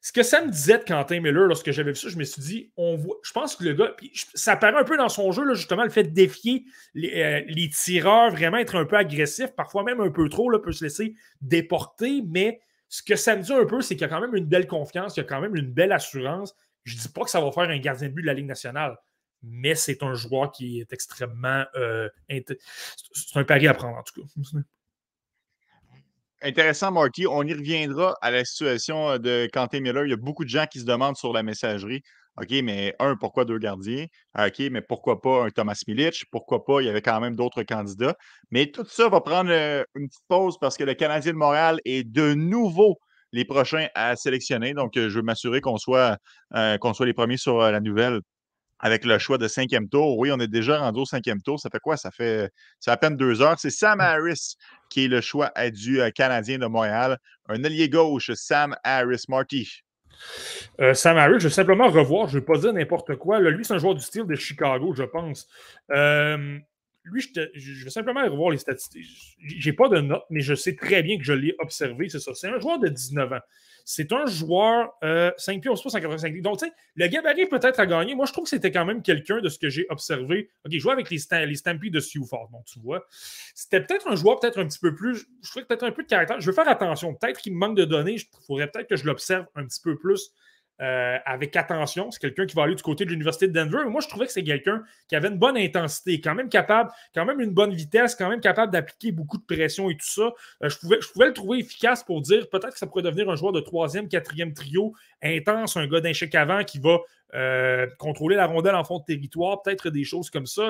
[0.00, 2.42] ce que ça me disait de Quentin Miller lorsque j'avais vu ça, je me suis
[2.42, 3.94] dit, on voit, je pense que le gars,
[4.34, 6.64] ça apparaît un peu dans son jeu, là, justement, le fait de défier
[6.96, 10.72] euh, les, tireurs, vraiment être un peu agressif, parfois même un peu trop, là, peut
[10.72, 12.22] se laisser déporter.
[12.26, 14.46] Mais ce que ça me dit un peu, c'est qu'il y a quand même une
[14.46, 16.56] belle confiance, il y a quand même une belle assurance.
[16.84, 18.46] Je ne dis pas que ça va faire un gardien de but de la Ligue
[18.46, 18.96] nationale
[19.46, 21.64] mais c'est un joueur qui est extrêmement.
[21.76, 24.28] Euh, c'est un pari à prendre, en tout cas.
[26.42, 27.26] Intéressant, Marty.
[27.26, 30.04] On y reviendra à la situation euh, de Quentin Miller.
[30.04, 32.02] Il y a beaucoup de gens qui se demandent sur la messagerie.
[32.36, 34.06] OK, mais un, pourquoi deux gardiens?
[34.38, 36.24] OK, mais pourquoi pas un Thomas Milic?
[36.30, 36.80] Pourquoi pas?
[36.80, 38.16] Il y avait quand même d'autres candidats.
[38.50, 41.80] Mais tout ça va prendre euh, une petite pause parce que le Canadien de Montréal
[41.84, 42.98] est de nouveau
[43.34, 44.72] les prochains à sélectionner.
[44.72, 46.18] Donc, je veux m'assurer qu'on soit,
[46.80, 48.20] qu'on soit les premiers sur la nouvelle
[48.84, 50.18] avec le choix de cinquième tour.
[50.18, 51.58] Oui, on est déjà rendu au cinquième tour.
[51.58, 51.96] Ça fait quoi?
[51.96, 53.58] Ça fait, ça à peine deux heures.
[53.58, 54.02] C'est Sam mmh.
[54.02, 54.56] Harris
[54.90, 57.18] qui est le choix du euh, Canadien de Montréal.
[57.48, 59.24] Un allié gauche, Sam Harris.
[59.28, 59.82] Marty.
[60.80, 63.40] Euh, Sam Harris, je vais simplement revoir, je ne vais pas dire n'importe quoi.
[63.40, 65.48] lui, c'est un joueur du style de Chicago, je pense.
[65.90, 66.58] Euh,
[67.04, 67.20] lui,
[67.54, 69.36] je, vais simplement aller revoir les statistiques.
[69.38, 72.32] J'ai pas de notes, mais je sais très bien que je l'ai observé, c'est ça.
[72.34, 73.40] C'est un joueur de 19 ans.
[73.84, 77.46] C'est un joueur euh, 5 pieds, on se pas 185 Donc, tu sais, le gabarit
[77.46, 78.14] peut-être à gagner.
[78.14, 80.48] Moi, je trouve que c'était quand même quelqu'un de ce que j'ai observé.
[80.64, 83.06] OK, il jouait avec les, Stampede de Sioux Falls, donc tu vois.
[83.54, 85.26] C'était peut-être un joueur peut-être un petit peu plus.
[85.42, 86.40] Je trouvais peut-être un peu de caractère.
[86.40, 87.14] Je veux faire attention.
[87.14, 88.14] Peut-être qu'il me manque de données.
[88.14, 90.32] Il faudrait peut-être que je l'observe un petit peu plus
[90.82, 92.10] euh, avec attention.
[92.10, 93.84] C'est quelqu'un qui va aller du côté de l'Université de Denver.
[93.88, 97.24] moi, je trouvais que c'est quelqu'un qui avait une bonne intensité, quand même capable, quand
[97.24, 100.32] même une bonne vitesse, quand même capable d'appliquer beaucoup de pression et tout ça.
[100.64, 103.52] Euh, je, pouvais, le trouver efficace pour dire peut-être que ça pourrait devenir un joueur
[103.52, 106.98] de troisième, quatrième trio, intense, un gars d'un chèque avant qui va
[107.34, 110.68] euh, contrôler la rondelle en fond de territoire, peut-être des choses comme ça.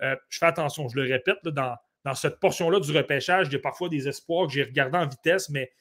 [0.00, 1.74] Je fais attention, je le répète, dans,
[2.14, 5.48] cette portion-là du repêchage, il y a parfois des espoirs que j'ai regardés en vitesse,
[5.48, 5.72] mais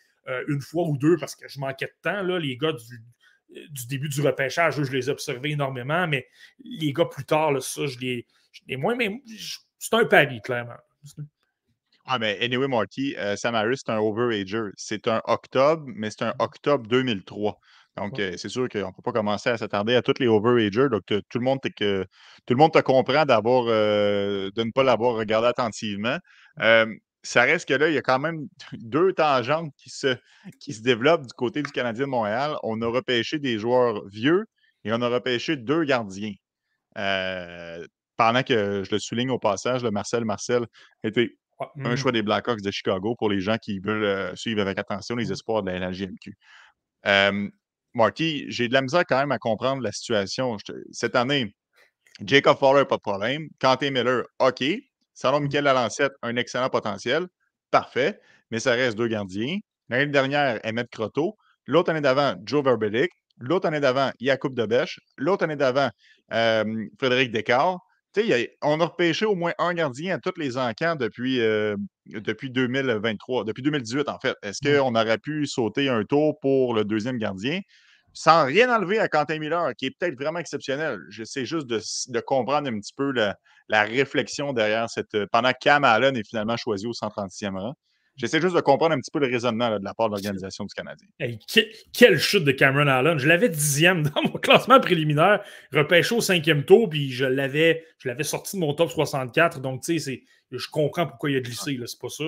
[0.47, 2.21] une fois ou deux parce que je manquais de temps.
[2.21, 3.01] Là, les gars du,
[3.49, 6.27] du début du repêchage, je les ai observés énormément, mais
[6.63, 8.25] les gars plus tard, ça, je les,
[8.77, 9.21] moins, mais
[9.79, 10.77] c'est un pari, clairement.
[12.05, 14.69] Ah, mais anyway, Marty, euh, Sam Harris, c'est un overager.
[14.77, 17.59] C'est un octobre, mais c'est un octobre 2003.
[17.97, 20.87] Donc, euh, c'est sûr qu'on ne peut pas commencer à s'attarder à tous les overagers.
[20.89, 22.05] Donc, tout le monde, que,
[22.45, 26.17] tout le monde te comprend d'avoir, euh, de ne pas l'avoir regardé attentivement
[27.27, 30.15] ça reste que là, il y a quand même deux tangentes qui se,
[30.59, 32.55] qui se développent du côté du Canadien de Montréal.
[32.63, 34.45] On a repêché des joueurs vieux
[34.85, 36.33] et on a repêché deux gardiens.
[36.97, 37.85] Euh,
[38.15, 40.65] pendant que je le souligne au passage, le Marcel Marcel
[41.03, 41.97] était ah, un mmh.
[41.97, 45.27] choix des Blackhawks de Chicago pour les gens qui veulent euh, suivre avec attention les
[45.27, 45.31] mmh.
[45.33, 46.33] espoirs de la LGMQ.
[47.07, 47.49] Euh,
[47.93, 50.55] Marty, j'ai de la misère quand même à comprendre la situation.
[50.91, 51.53] cette année,
[52.25, 53.49] Jacob Fowler, pas de problème.
[53.59, 54.63] Quentin Miller, OK.
[55.17, 57.25] Salon Michael Lalancette, un excellent potentiel.
[57.71, 58.19] Parfait.
[58.51, 59.57] Mais ça reste deux gardiens.
[59.89, 61.35] L'année dernière, Emmett Croteau.
[61.65, 63.09] L'autre année d'avant, Joe Verbedick.
[63.39, 64.99] L'autre année d'avant, Yacoub Debèche.
[65.17, 65.89] L'autre année d'avant,
[66.99, 67.79] Frédéric Descartes.
[68.61, 71.39] on a repêché au moins un gardien à tous les encans depuis,
[72.05, 74.35] depuis 2023, depuis 2018 en fait.
[74.43, 77.59] Est-ce qu'on aurait pu sauter un tour pour le deuxième gardien?
[78.17, 80.99] Sans rien enlever à Quentin Miller, qui est peut-être vraiment exceptionnel.
[81.09, 85.13] J'essaie juste de, comprendre un petit peu la, réflexion derrière cette.
[85.13, 87.75] Euh, pendant que Allen est finalement choisi au 136e rang.
[88.17, 90.73] J'essaie juste de comprendre un petit peu le raisonnement de la part de l'organisation du
[90.73, 91.07] Canadien.
[91.93, 93.19] quelle chute de Cameron Allen.
[93.19, 98.07] Je l'avais dixième dans mon classement préliminaire, repêché au cinquième tour, puis je l'avais, je
[98.07, 99.59] l'avais sorti de mon top 64.
[99.61, 102.23] Donc, tu sais, je comprends pourquoi il a glissé, c'est pas ça.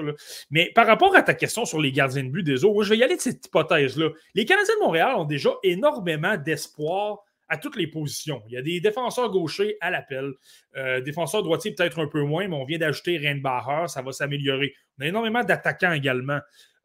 [0.52, 2.98] Mais par rapport à ta question sur les gardiens de but des autres, je vais
[2.98, 4.10] y aller de cette hypothèse-là.
[4.36, 8.42] Les Canadiens de Montréal ont déjà énormément d'espoir à toutes les positions.
[8.48, 10.32] Il y a des défenseurs gauchers à l'appel,
[10.78, 14.74] euh, défenseurs droitiers peut-être un peu moins, mais on vient d'ajouter Reinbacher, ça va s'améliorer.
[14.98, 16.40] On a énormément d'attaquants également.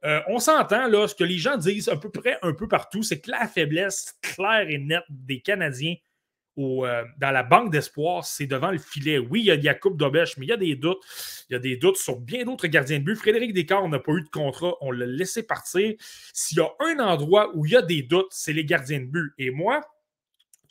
[0.04, 3.02] Euh, on s'entend, là, ce que les gens disent à peu près un peu partout,
[3.02, 5.94] c'est que la faiblesse claire et nette des Canadiens
[6.56, 9.18] euh, dans la banque d'espoir, c'est devant le filet.
[9.18, 11.02] Oui, il y a Yacoub Dobesch, mais il y a des doutes.
[11.50, 13.16] Il y a des doutes sur bien d'autres gardiens de but.
[13.16, 14.74] Frédéric Descartes n'a pas eu de contrat.
[14.80, 15.94] On l'a laissé partir.
[16.32, 19.06] S'il y a un endroit où il y a des doutes, c'est les gardiens de
[19.06, 19.32] but.
[19.38, 19.80] Et moi,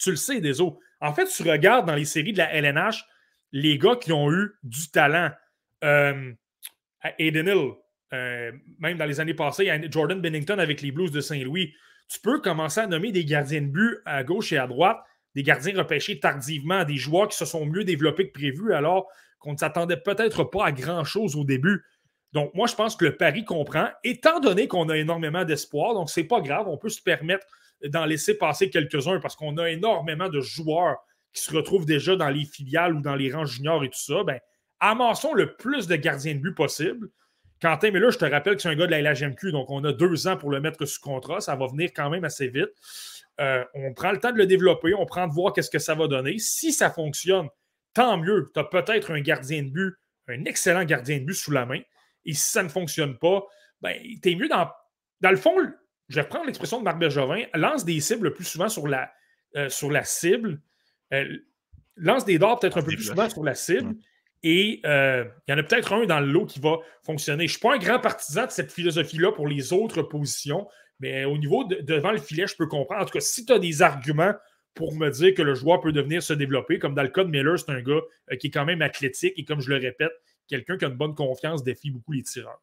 [0.04, 0.80] tu le sais, Deso.
[1.02, 3.04] En fait, tu regardes dans les séries de la LNH
[3.52, 5.32] les gars qui ont eu du talent.
[5.84, 6.32] Euh,
[7.20, 7.72] Aiden Hill,
[8.13, 11.74] euh, même dans les années passées, Jordan Bennington avec les Blues de Saint-Louis.
[12.10, 14.98] Tu peux commencer à nommer des gardiens de but à gauche et à droite
[15.36, 19.08] des gardiens repêchés tardivement, des joueurs qui se sont mieux développés que prévu, alors
[19.39, 21.84] qu'on ne s'attendait peut-être pas à grand-chose au début.
[22.34, 26.10] Donc, moi, je pense que le pari comprend, étant donné qu'on a énormément d'espoir, donc
[26.10, 27.46] c'est pas grave, on peut se permettre
[27.86, 30.98] d'en laisser passer quelques-uns parce qu'on a énormément de joueurs
[31.32, 34.24] qui se retrouvent déjà dans les filiales ou dans les rangs juniors et tout ça.
[34.24, 34.39] Ben,
[34.80, 37.10] amassons le plus de gardiens de but possible.
[37.62, 39.84] Quentin, mais là, je te rappelle que c'est un gars de la LHMQ, donc on
[39.84, 41.39] a deux ans pour le mettre sous contrat.
[41.39, 42.72] Ça va venir quand même assez vite.
[43.39, 45.96] Euh, on prend le temps de le développer, on prend de voir qu'est-ce que ça
[45.96, 46.38] va donner.
[46.39, 47.48] Si ça fonctionne,
[47.93, 48.52] tant mieux.
[48.54, 49.96] Tu as peut-être un gardien de but,
[50.28, 51.80] un excellent gardien de but sous la main.
[52.26, 53.44] Et si ça ne fonctionne pas,
[53.82, 54.70] ben, tu es mieux dans.
[55.22, 55.56] Dans le fond,
[56.10, 59.12] je vais prendre l'expression de Marc Bergevin, lance des cibles le plus souvent sur la,
[59.56, 60.62] euh, sur la cible.
[61.14, 61.38] Euh,
[61.96, 63.96] lance des dards peut-être un peu plus souvent sur la cible.
[64.46, 67.48] Et il y en a peut-être un dans le lot qui va fonctionner.
[67.48, 70.68] Je ne suis pas un grand partisan de cette philosophie-là pour les autres positions.
[71.00, 73.02] Mais au niveau de, devant le filet, je peux comprendre.
[73.02, 74.34] En tout cas, si tu as des arguments
[74.74, 77.30] pour me dire que le joueur peut devenir se développer, comme dans le cas de
[77.30, 80.12] Miller, c'est un gars euh, qui est quand même athlétique et comme je le répète,
[80.47, 82.62] quelqu'un qui a une bonne confiance défie beaucoup les tireurs.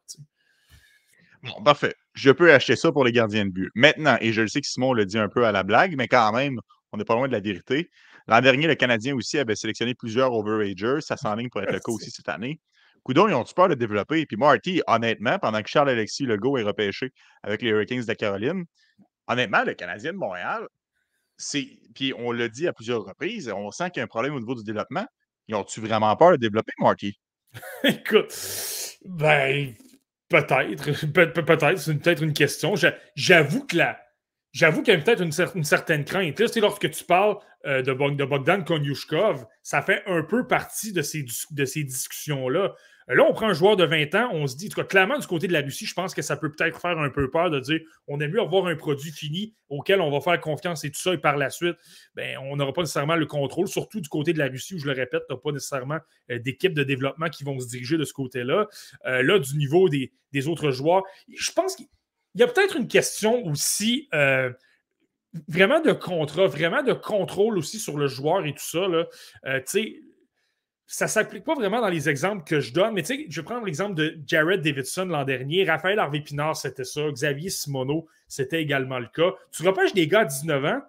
[1.43, 1.95] Bon, parfait.
[2.13, 3.71] Je peux acheter ça pour les gardiens de but.
[3.73, 6.07] Maintenant, et je le sais que Simon le dit un peu à la blague, mais
[6.07, 6.59] quand même,
[6.91, 7.89] on n'est pas loin de la vérité.
[8.27, 11.01] L'an dernier, le Canadien aussi avait sélectionné plusieurs overagers.
[11.01, 12.59] Ça s'enligne pour être le cas aussi cette année.
[13.03, 14.25] Coudon, ils ont-tu peur de développer?
[14.27, 18.65] Puis Marty, honnêtement, pendant que Charles-Alexis Legault est repêché avec les Hurricanes de la Caroline,
[19.27, 20.67] honnêtement, le Canadien de Montréal,
[21.37, 21.67] c'est.
[21.95, 24.39] Puis on l'a dit à plusieurs reprises, on sent qu'il y a un problème au
[24.39, 25.07] niveau du développement.
[25.47, 27.19] Ils ont-tu vraiment peur de développer, Marty?
[27.83, 28.33] Écoute,
[29.05, 29.73] ben,
[30.29, 31.11] peut-être.
[31.11, 32.75] peut-être, c'est peut-être une question.
[33.15, 33.99] J'avoue que là,
[34.51, 36.39] J'avoue qu'il y a peut-être une, certaine crainte.
[36.39, 41.83] Là, lorsque tu parles euh, de, Bogdan Konyushkov, ça fait un peu partie de ces
[41.83, 42.73] discussions-là.
[43.11, 45.47] Euh, là, on prend un joueur de 20 ans, on se dit, clairement, du côté
[45.47, 47.79] de la Russie, je pense que ça peut peut-être faire un peu peur de dire
[48.07, 51.13] on aime mieux avoir un produit fini auquel on va faire confiance et tout ça,
[51.13, 51.75] et par la suite,
[52.15, 54.85] ben, on n'aura pas nécessairement le contrôle, surtout du côté de la Russie, où je
[54.85, 58.03] le répète, tu n'as pas nécessairement euh, d'équipe de développement qui vont se diriger de
[58.03, 58.67] ce côté-là.
[59.05, 60.11] Euh, là, du niveau des,
[60.47, 61.87] autres joueurs, je pense qu'il
[62.35, 64.07] y a peut-être une question aussi.
[65.47, 68.87] vraiment de contrat, vraiment de contrôle aussi sur le joueur et tout ça.
[69.45, 70.01] tu sais,
[70.91, 73.39] ça ne s'applique pas vraiment dans les exemples que je donne, mais tu sais, je
[73.39, 78.61] vais prendre l'exemple de Jared Davidson l'an dernier, Raphaël Harvey-Pinard, c'était ça, Xavier Simoneau, c'était
[78.61, 79.33] également le cas.
[79.53, 80.81] Tu repêches des gars à 19 ans,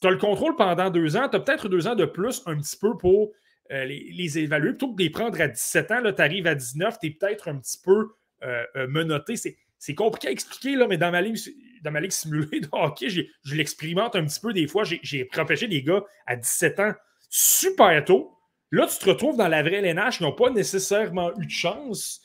[0.00, 2.56] tu as le contrôle pendant deux ans, tu as peut-être deux ans de plus un
[2.56, 3.32] petit peu pour
[3.72, 7.00] euh, les, évaluer, plutôt que de les prendre à 17 ans, tu arrives à 19,
[7.00, 8.12] tu es peut-être un petit peu
[8.44, 9.34] euh, euh, menotté.
[9.36, 11.38] C'est compliqué à expliquer, là, mais dans ma ligue,
[11.82, 14.84] dans ma simulée de hockey, je l'expérimente un petit peu des fois.
[14.84, 16.92] J'ai repêché des gars à 17 ans
[17.28, 18.30] super tôt
[18.70, 22.22] Là, tu te retrouves dans la vraie LNH qui n'ont pas nécessairement eu de chance.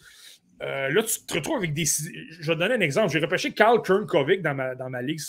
[0.62, 1.86] Euh, là, tu te retrouves avec des.
[1.86, 3.12] Je vais te donner un exemple.
[3.12, 5.19] J'ai repêché Karl Kernkovic dans ma, dans ma ligue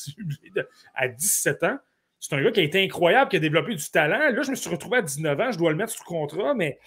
[0.94, 1.78] à 17 ans.
[2.22, 4.18] C'est un gars qui a été incroyable, qui a développé du talent.
[4.18, 6.78] Là, je me suis retrouvé à 19 ans, je dois le mettre sous contrat, mais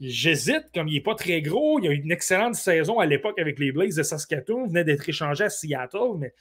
[0.00, 1.78] j'hésite, comme il n'est pas très gros.
[1.78, 4.82] Il a eu une excellente saison à l'époque avec les Blaze de Saskatoon, il venait
[4.82, 6.34] d'être échangé à Seattle, mais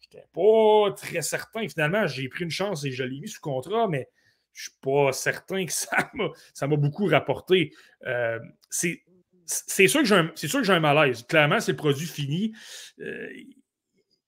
[0.00, 1.68] je n'étais pas très certain.
[1.68, 4.08] Finalement, j'ai pris une chance et je l'ai mis sous contrat, mais
[4.54, 5.72] je ne suis pas certain que
[6.54, 7.72] ça m'a beaucoup rapporté.
[8.06, 8.38] Euh,
[8.70, 11.24] c'est sûr que j'ai un, malaise.
[11.24, 12.52] Clairement, c'est le produit fini.
[13.00, 13.28] Euh,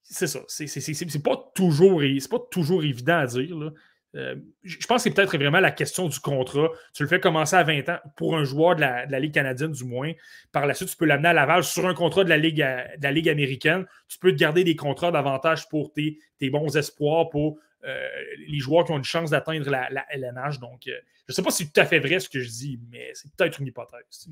[0.03, 0.41] c'est ça.
[0.47, 3.71] C'est pas, toujours, pas toujours évident à dire.
[4.15, 6.69] Euh, je pense que c'est peut-être vraiment la question du contrat.
[6.93, 9.85] Tu le fais commencer à 20 ans pour un joueur de la, Ligue canadienne, du
[9.85, 10.11] moins.
[10.51, 13.03] Par la suite, tu peux l'amener à Laval sur un contrat de la Ligue, de
[13.03, 13.85] la Ligue américaine.
[14.07, 18.07] Tu peux te garder des contrats davantage pour tes, tes bons espoirs, pour euh,
[18.47, 20.59] les joueurs qui ont une chance d'atteindre la, LNH.
[20.59, 22.49] Donc, euh, je ne sais pas si c'est tout à fait vrai ce que je
[22.49, 24.27] dis, mais c'est peut-être une hypothèse.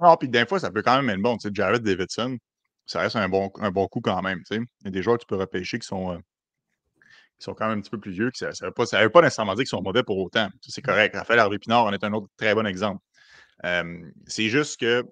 [0.00, 1.36] Non, puis des fois, ça peut quand même être bon.
[1.52, 2.38] Jared Davidson,
[2.86, 4.42] ça reste un bon, un bon coup quand même.
[4.50, 6.18] Il y a des joueurs que tu peux repêcher qui sont, euh,
[7.38, 8.30] qui sont quand même un petit peu plus vieux.
[8.32, 10.48] ça ne veut, pas, nécessairement dire qu'ils sont mauvais pour autant.
[10.62, 11.16] C'est correct.
[11.16, 13.02] Raphaël Harvey-Pinard en est un autre très bon exemple.
[14.26, 15.04] c'est juste que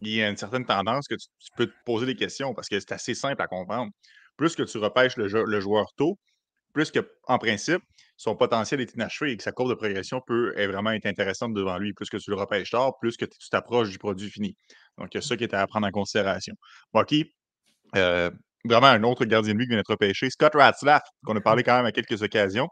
[0.00, 2.78] il y a une certaine tendance que tu, peux te poser des questions parce que
[2.78, 3.90] c'est assez simple à comprendre.
[4.36, 6.18] Plus que tu repêches le joueur tôt,
[6.74, 7.80] plus qu'en principe,
[8.16, 11.78] son potentiel est inachevé et que sa courbe de progression peut vraiment être intéressante devant
[11.78, 11.94] lui.
[11.94, 14.56] Plus que tu le repêches tard, plus que tu t'approches du produit fini.
[14.98, 16.54] Donc, il y a ça qui est à prendre en considération.
[16.92, 17.32] Bucky,
[17.96, 18.30] euh,
[18.64, 21.62] vraiment un autre gardien de but qui vient d'être repêché, Scott Ratzlaff, qu'on a parlé
[21.62, 22.68] quand même à quelques occasions,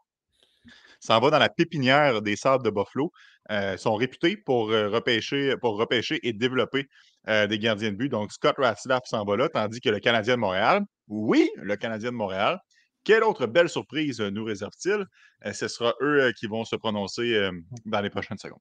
[1.01, 3.11] s'en va dans la pépinière des sables de Buffalo.
[3.51, 6.87] Euh, sont réputés pour, euh, repêcher, pour repêcher et développer
[7.27, 8.09] des gardiens de but.
[8.09, 12.11] Donc, Scott Ratzlaff s'en va là, tandis que le Canadien de Montréal, oui, le Canadien
[12.11, 12.59] de Montréal,
[13.05, 15.07] quelle autre belle surprise euh, nous réserve-t-il?
[15.45, 17.51] Euh, ce sera eux euh, qui vont se prononcer
[17.85, 18.61] dans les prochaines secondes.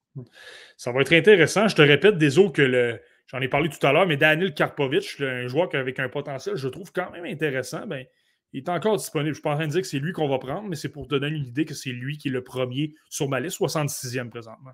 [0.78, 1.68] Ça va être intéressant.
[1.68, 3.02] Je te répète, désolé que le.
[3.28, 6.68] J'en ai parlé tout à l'heure, mais Daniel Karpovic, un joueur avec un potentiel, je
[6.68, 7.88] trouve quand même intéressant.
[7.88, 8.06] Ben,
[8.52, 9.28] il est encore disponible.
[9.28, 10.76] Je ne suis pas en train de dire que c'est lui qu'on va prendre, mais
[10.76, 13.40] c'est pour te donner une idée que c'est lui qui est le premier sur ma
[13.40, 14.74] liste, 66e présentement.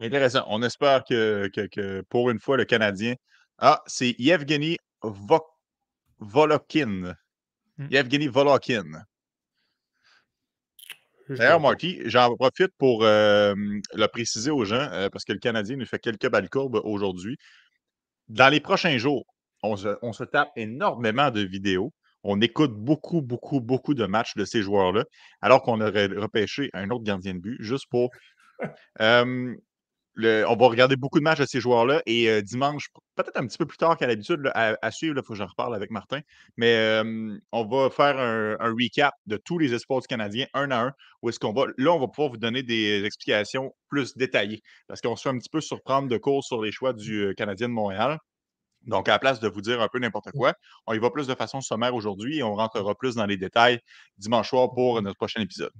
[0.00, 0.44] Intéressant.
[0.48, 3.14] On espère que, que, pour une fois, le Canadien.
[3.58, 5.44] Ah, c'est Yevgeny Vok
[6.22, 7.14] Volokin.
[7.78, 7.86] Hmm.
[7.90, 9.04] Yevgeny Volokin.
[11.28, 13.54] D'ailleurs, Marty, j'en profite pour euh,
[13.94, 17.36] le préciser aux gens, euh, parce que le Canadien nous fait quelques balles courbes aujourd'hui.
[18.28, 19.24] Dans les prochains jours,
[19.62, 21.92] on se, tape énormément de vidéos.
[22.24, 25.04] On écoute beaucoup, beaucoup, beaucoup de matchs de ces joueurs-là,
[25.40, 28.10] alors qu'on aurait repêché un autre gardien de but, juste pour
[29.00, 29.54] euh,
[30.16, 33.66] on va regarder beaucoup de matchs de ces joueurs-là et dimanche, peut-être un petit peu
[33.66, 36.20] plus tard qu'à l'habitude, à, suivre, il faut que j'en reparle avec Martin,
[36.56, 37.02] mais
[37.52, 40.92] on va faire un, recap de tous les espoirs canadiens un à un.
[41.22, 41.66] Où est-ce qu'on va?
[41.78, 45.38] Là, on va pouvoir vous donner des explications plus détaillées parce qu'on se fait un
[45.38, 48.18] petit peu surprendre de cours sur les choix du Canadien de Montréal.
[48.86, 50.38] Donc, à la place de vous dire un peu n'importe mmh.
[50.38, 50.54] quoi,
[50.86, 53.78] on y va plus de façon sommaire aujourd'hui et on rentrera plus dans les détails
[54.18, 55.72] dimanche soir pour notre prochain épisode.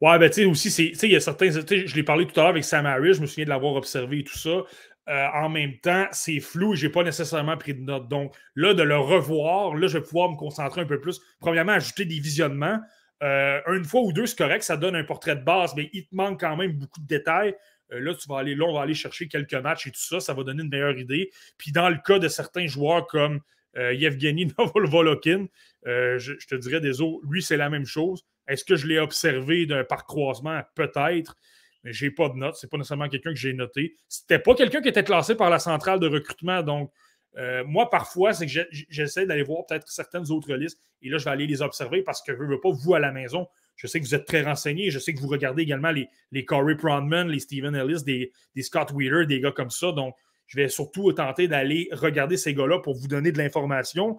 [0.00, 0.68] Ouais, ben, tu sais, aussi,
[1.02, 1.50] il y a certains.
[1.50, 4.20] Je l'ai parlé tout à l'heure avec Sam Harris, je me souviens de l'avoir observé
[4.20, 4.64] et tout ça.
[5.08, 8.08] Euh, en même temps, c'est flou et je n'ai pas nécessairement pris de notes.
[8.08, 11.20] Donc, là, de le revoir, là, je vais pouvoir me concentrer un peu plus.
[11.40, 12.80] Premièrement, ajouter des visionnements.
[13.22, 16.06] Euh, une fois ou deux, c'est correct, ça donne un portrait de base, mais il
[16.06, 17.54] te manque quand même beaucoup de détails.
[17.92, 20.20] Euh, là, tu vas aller, là, on va aller chercher quelques matchs et tout ça,
[20.20, 21.30] ça va donner une meilleure idée.
[21.58, 23.40] Puis dans le cas de certains joueurs comme
[23.76, 25.46] Yevgeny Novolvolokin,
[25.84, 28.24] je, je, te dirais, des autres, lui, c'est la même chose.
[28.52, 30.60] Est-ce que je l'ai observé par croisement?
[30.74, 31.36] Peut-être.
[31.82, 32.56] mais j'ai pas de notes.
[32.56, 33.96] C'est pas nécessairement quelqu'un que j'ai noté.
[34.08, 36.62] C'était pas quelqu'un qui était classé par la centrale de recrutement.
[36.62, 36.92] Donc,
[37.38, 38.52] euh, moi, parfois, c'est que
[38.90, 42.22] j'essaie d'aller voir peut-être certaines autres listes et là, je vais aller les observer parce
[42.22, 44.42] que je ne veux pas, vous, à la maison, je sais que vous êtes très
[44.42, 44.90] renseignés.
[44.90, 48.32] Je sais que vous regardez également les, les Corey Pronman, les Steven Ellis, des,
[48.62, 49.92] Scott Wheeler, des gars comme ça.
[49.92, 50.14] Donc,
[50.52, 54.18] je vais surtout tenter d'aller regarder ces gars-là pour vous donner de l'information.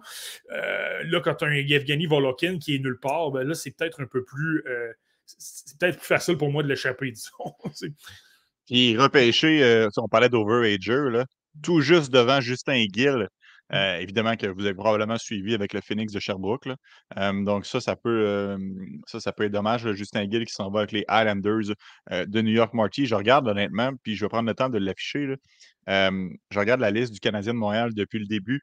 [0.50, 3.70] Euh, là, quand tu as un Yevgeny Volokin qui est nulle part, ben là, c'est
[3.70, 4.64] peut-être un peu plus.
[4.66, 4.92] Euh,
[5.26, 7.54] c'est peut-être plus facile pour moi de l'échapper, disons.
[8.66, 11.24] Puis repêcher, on parlait d'overager,
[11.62, 13.28] tout juste devant Justin Gill.
[13.72, 16.68] Euh, évidemment que vous avez probablement suivi avec le Phoenix de Sherbrooke.
[17.16, 18.56] donc ça, ça peut,
[19.06, 19.90] ça, ça peut être dommage.
[19.92, 21.74] Justin Gill qui s'en va avec les Islanders
[22.12, 23.06] euh, de New York Marty.
[23.06, 25.34] Je regarde honnêtement, puis je vais prendre le temps de l'afficher.
[25.88, 28.60] je regarde la liste du Canadien de Montréal depuis le début.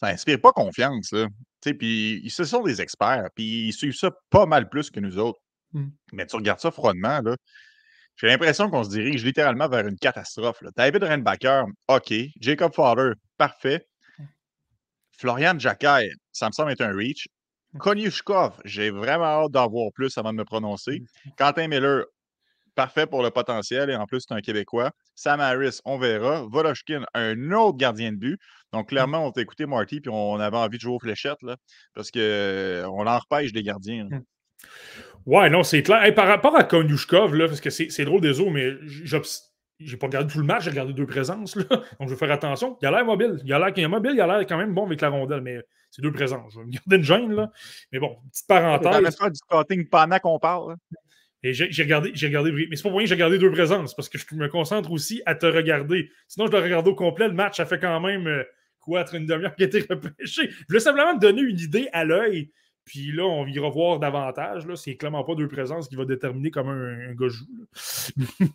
[0.00, 1.14] Ça n'inspire pas confiance.
[1.60, 5.38] Puis ce sont des experts, puis ils suivent ça pas mal plus que nous autres.
[5.72, 5.88] Mmh.
[6.12, 7.36] Mais tu regardes ça froidement, là.
[8.16, 10.60] J'ai l'impression qu'on se dirige littéralement vers une catastrophe.
[10.62, 10.70] Là.
[10.76, 12.14] David Renbacker, OK.
[12.40, 13.86] Jacob Fowler, parfait.
[15.18, 17.28] Florian Jacquet, ça me semble être un reach.
[17.78, 21.02] Konyushkov, j'ai vraiment hâte d'en voir plus avant de me prononcer.
[21.38, 22.04] Quentin Miller,
[22.74, 24.90] parfait pour le potentiel et en plus, c'est un Québécois.
[25.14, 26.46] Sam Harris, on verra.
[26.50, 28.40] Voloshkin, un autre gardien de but.
[28.72, 31.56] Donc, clairement, on t'a écouté Marty puis on avait envie de jouer aux fléchettes là,
[31.94, 34.08] parce qu'on euh, en repêche des gardiens.
[35.26, 36.14] Ouais, non, c'est clair.
[36.14, 38.72] par rapport à Konyushkov, là, parce que c'est drôle des eaux, mais
[39.84, 41.56] j'ai pas regardé tout le match, j'ai regardé deux présences.
[41.56, 41.64] Là.
[41.68, 42.76] Donc, je vais faire attention.
[42.82, 43.40] Il a l'air mobile.
[43.44, 45.60] Il a l'air mobile, il a l'air quand même bon avec la rondelle, mais
[45.90, 46.54] c'est deux présences.
[46.54, 47.52] Je vais me garder une gêne, là.
[47.92, 49.16] Mais bon, petite parenthèse.
[49.16, 50.76] pas du scouting pendant qu'on parle.
[51.44, 53.94] Et j'ai regardé, j'ai regardé, mais c'est pas pour rien que j'ai regardé deux présences,
[53.94, 56.08] parce que je me concentre aussi à te regarder.
[56.28, 57.26] Sinon, je dois regarder au complet.
[57.26, 58.44] Le match, ça fait quand même euh,
[58.78, 60.50] quoi, être une demi-heure qui a été repêché.
[60.50, 62.52] Je voulais simplement te donner une idée à l'œil
[62.84, 64.64] puis là, on ira voir davantage.
[64.74, 67.46] C'est clairement pas deux présences qui va déterminer comment un, gars joue.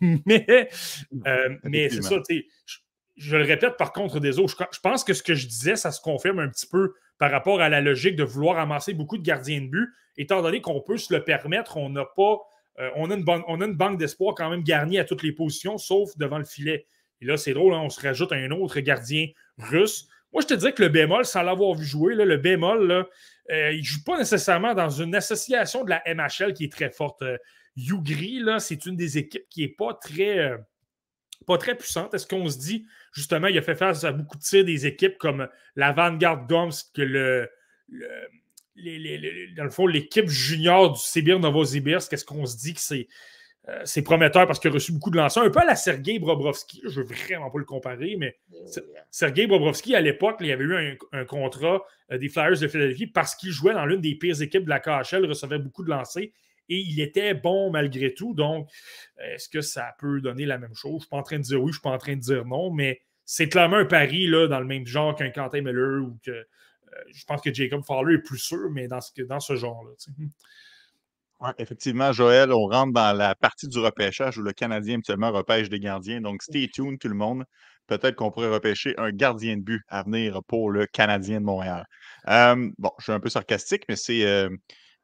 [0.26, 0.68] mais
[1.26, 2.76] euh, mais c'est ça, je,
[3.16, 4.54] je, le répète par contre des autres.
[4.72, 7.60] Je, pense que ce que je disais, ça se confirme un petit peu par rapport
[7.60, 10.98] à la logique de vouloir amasser beaucoup de gardiens de but, étant donné qu'on peut
[10.98, 12.38] se le permettre, on n'a pas.
[12.78, 15.32] Euh, on, a une on a une banque d'espoir quand même garnie à toutes les
[15.32, 16.86] positions, sauf devant le filet.
[17.20, 19.26] Et là, c'est drôle, hein, on se rajoute un autre gardien
[19.56, 20.08] russe.
[20.32, 23.06] Moi, je te dirais que le bémol, sans l'avoir vu jouer, le bémol, là,
[23.50, 26.90] euh, il ne joue pas nécessairement dans une association de la MHL qui est très
[26.90, 27.22] forte.
[27.22, 27.38] Euh,
[27.76, 30.58] Yugri, c'est une des équipes qui n'est pas très, euh,
[31.46, 32.12] pas très puissante.
[32.12, 35.16] Est-ce qu'on se dit, justement, il a fait face à beaucoup de tirs des équipes
[35.16, 37.48] comme la Vanguard Domsk, que le,
[39.56, 43.08] dans le fond, l'équipe junior du Sibir Novosibirsk, qu'est-ce qu'on se dit que c'est
[43.68, 45.42] euh, c'est prometteur parce qu'il a reçu beaucoup de lancers.
[45.42, 46.80] Un peu à la Sergei Bobrovski.
[46.84, 48.38] Je ne veux vraiment pas le comparer, mais
[49.10, 53.34] Sergei Bobrovski, à l'époque, il avait eu un, contrat euh, des Flyers de Philadelphie parce
[53.34, 56.30] qu'il jouait dans l'une des pires équipes de la KHL, recevait beaucoup de lancers
[56.70, 58.34] et il était bon malgré tout.
[58.34, 58.68] Donc,
[59.18, 60.90] est-ce que ça peut donner la même chose?
[60.90, 62.14] Je ne suis pas en train de dire oui, je ne suis pas en train
[62.14, 65.60] de dire non, mais c'est clairement un pari là, dans le même genre qu'un Quentin
[65.60, 66.30] Miller ou que.
[66.30, 66.44] Euh,
[67.12, 69.90] je pense que Jacob Fowler est plus sûr, mais dans ce, dans ce genre-là.
[71.40, 75.68] Ouais, effectivement, Joël, on rentre dans la partie du repêchage où le Canadien habituellement repêche
[75.68, 76.20] des gardiens.
[76.20, 77.44] Donc, stay tuned, tout le monde.
[77.86, 81.84] Peut-être qu'on pourrait repêcher un gardien de but à venir pour le Canadien de Montréal.
[82.26, 84.48] bon, je suis un peu sarcastique, mais c'est.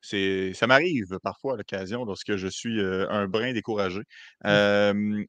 [0.00, 4.00] c'est, ça m'arrive parfois à l'occasion lorsque je suis un brin découragé.
[4.44, 5.24] Mmh.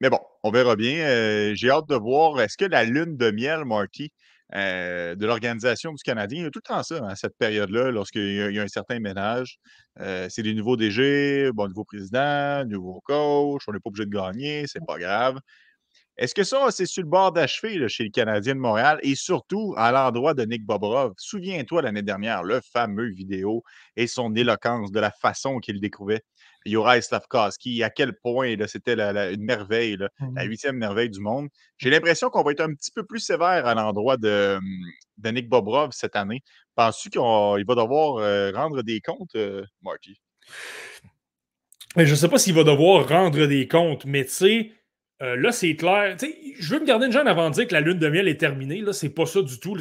[0.00, 1.54] mais bon, on verra bien.
[1.54, 2.38] J'ai hâte de voir.
[2.40, 4.12] Est-ce que la lune de miel, Marty,
[4.54, 6.40] euh, de l'organisation du Canadien.
[6.40, 8.68] Il y a tout le temps ça, à hein, cette période-là, lorsqu'il y, a un
[8.68, 9.58] certain ménage.
[10.00, 14.10] Euh, c'est des nouveaux DG, bon, nouveau président, nouveau coach, on n'est pas obligé de
[14.10, 15.38] gagner, c'est pas grave.
[16.16, 19.72] Est-ce que ça, c'est sur le bord d'achever chez le Canadien de Montréal et surtout
[19.78, 21.14] à l'endroit de Nick Bobrov?
[21.16, 23.62] Souviens-toi l'année dernière, le fameux vidéo
[23.96, 26.22] et son éloquence de la façon qu'il découvrait
[26.66, 31.48] Juraj Slavkowski, à quel point c'était une merveille, la mmh huitième merveille du monde.
[31.78, 34.58] J'ai l'impression qu'on va être un petit peu plus sévère à l'endroit de,
[35.18, 36.42] de, Nick Bobrov cette année.
[36.74, 40.20] Penses-tu qu'il va devoir euh, rendre des comptes, euh, Marty?
[41.96, 44.72] Je ne sais pas s'il va devoir rendre des comptes, mais tu sais,
[45.22, 46.16] euh, là, c'est clair.
[46.20, 48.40] je veux me garder une jeune avant de dire que la lune de miel est
[48.40, 48.80] terminée.
[48.80, 49.76] Là, c'est pas ça du tout.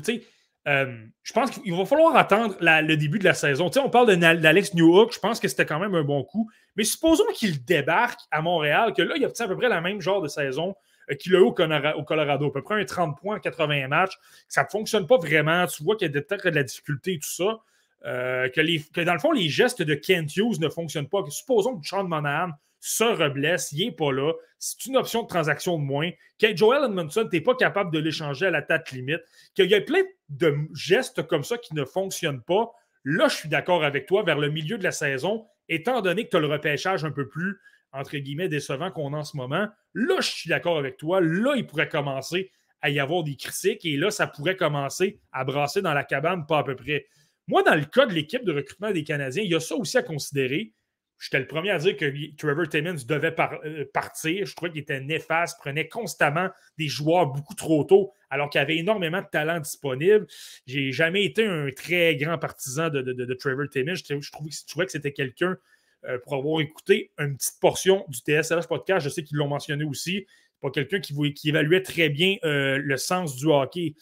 [0.68, 3.72] Euh, je pense qu'il va falloir attendre le début de la saison.
[3.78, 5.14] on parle d'Alex Newhook.
[5.14, 6.50] Je pense que c'était quand même un bon coup.
[6.80, 10.00] Mais supposons qu'il débarque à Montréal, que là, il a à peu près la même
[10.00, 10.78] genre de saison
[11.12, 12.48] euh, qu'il a eu au, Colorado.
[12.48, 14.18] À peu près un 30 points en 80 matchs.
[14.48, 15.68] Ça ne fonctionne pas vraiment.
[15.68, 17.60] Tu vois qu'il y a peut-être de la difficulté et tout ça.
[18.02, 21.22] que, dans le fond, les gestes de Kent Hughes ne fonctionnent pas.
[21.28, 24.32] supposons que Sean Monahan se reblesse, il n'est pas là.
[24.58, 26.12] C'est une option de transaction de moins.
[26.40, 29.20] Que Joel Edmondson, tu n'es pas capable de l'échanger à la date limite.
[29.54, 32.72] Qu'il y a plein de gestes comme ça qui ne fonctionnent pas.
[33.04, 36.30] Là, je suis d'accord avec toi vers le milieu de la saison, étant donné que
[36.32, 37.60] tu as le repêchage un peu plus
[37.92, 41.22] entre guillemets, décevant qu'on a en ce moment, là, je suis d'accord avec toi.
[41.22, 42.52] Là, il pourrait commencer
[42.82, 46.46] à y avoir des critiques et là, ça pourrait commencer à brasser dans la cabane,
[46.46, 47.08] pas à peu près.
[47.48, 49.98] Moi, dans le cas de l'équipe de recrutement des Canadiens, il y a ça aussi
[49.98, 50.72] à considérer.
[51.20, 54.46] J'étais le premier à dire que Trevor Timmons devait euh, partir.
[54.46, 58.78] Je trouvais qu'il était néfaste, prenait constamment des joueurs beaucoup trop tôt, alors qu'il avait
[58.78, 60.26] énormément de talent disponible.
[60.66, 63.96] J'ai jamais été un très grand partisan de, Trevor Timmons.
[63.96, 65.58] Je, trouvais, que c'était quelqu'un,
[66.06, 69.84] euh, pour avoir écouté une petite portion du TSLH podcast, je sais qu'ils l'ont mentionné
[69.84, 70.26] aussi,
[70.62, 73.94] pas quelqu'un qui, qui, évaluait très bien euh, le sens du hockey.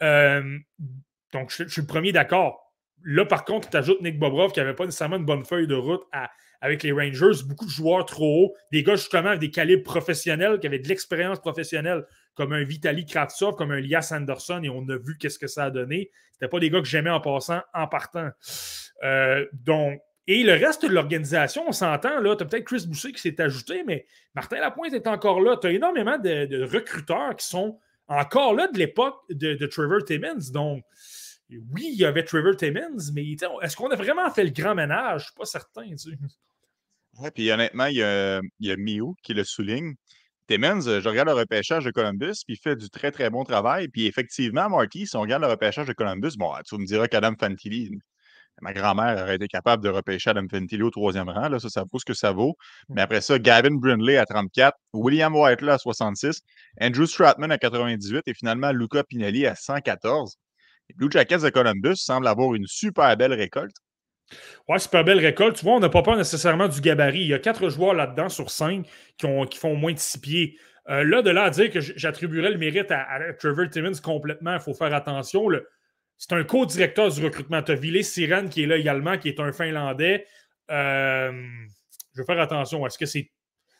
[0.00, 2.72] donc, je, suis le premier d'accord.
[3.02, 5.74] Là, par contre, tu ajoutes Nick Bobrov qui n'avait pas nécessairement une bonne feuille de
[5.74, 6.30] route à,
[6.60, 10.58] avec les Rangers, beaucoup de joueurs trop hauts, des gars justement avec des calibres professionnels,
[10.60, 12.04] qui avaient de l'expérience professionnelle,
[12.34, 15.64] comme un Vitaly Kravtsov, comme un Lias Anderson, et on a vu qu'est-ce que ça
[15.64, 16.10] a donné.
[16.32, 18.30] C'était pas des gars que j'aimais en passant, en partant.
[19.02, 23.12] Euh, donc, et le reste de l'organisation, on s'entend, là, tu as peut-être Chris Boucher
[23.12, 25.56] qui s'est ajouté, mais Martin Lapointe est encore là.
[25.60, 30.52] Tu as énormément de, recruteurs qui sont encore là de l'époque de, Trevor Timmons.
[30.52, 30.84] Donc,
[31.50, 33.24] oui, il y avait Trevor Timmons, mais
[33.62, 35.22] est-ce qu'on a vraiment fait le grand ménage?
[35.22, 35.96] Je ne suis pas certain.
[35.96, 36.16] Tu
[37.18, 39.94] Ouais, puis honnêtement, il y a, il y a Mio qui le souligne.
[40.48, 43.88] Timmons, je regarde le repêchage de Columbus, puis il fait du très, très bon travail.
[43.88, 47.34] Puis effectivement, Marty, si on regarde le repêchage de Columbus, bon, tu me diras qu'Adam
[47.38, 47.90] Fantilli,
[48.60, 51.48] ma grand-mère aurait été capable de repêcher Adam Fantilli au troisième rang.
[51.48, 52.56] Là, ça, ça vaut ce que ça vaut.
[52.88, 52.94] Mmh.
[52.94, 56.40] Mais après ça, Gavin Brindley à 34, William Whiteley à 66,
[56.80, 60.36] Andrew Stratman à 98 et finalement Luca Pinelli à 114.
[60.88, 63.76] Les Blue Jackets de Columbus semblent avoir une super belle récolte.
[64.68, 65.56] Ouais, super belle récolte.
[65.56, 67.20] Tu vois, on n'a pas peur nécessairement du gabarit.
[67.20, 70.18] Il y a quatre joueurs là-dedans sur cinq qui, ont, qui font moins de six
[70.18, 70.58] pieds.
[70.88, 74.60] Euh, là, de là à dire que j'attribuerais le mérite à, Trevor Timmons complètement, il
[74.60, 75.48] faut faire attention.
[76.16, 77.62] C'est un co-directeur du recrutement.
[77.62, 80.26] Tu as Ville Siren qui est là également, qui est un Finlandais.
[80.70, 81.32] Euh,
[82.14, 82.86] je vais faire attention.
[82.86, 83.30] Est-ce que c'est.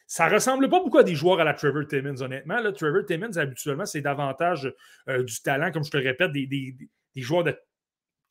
[0.07, 2.59] Ça ressemble pas beaucoup à des joueurs à la Trevor Timmons, honnêtement.
[2.61, 4.72] Là, Trevor Timmons, habituellement, c'est davantage
[5.09, 7.44] euh, du talent, comme je te répète, des, des joueurs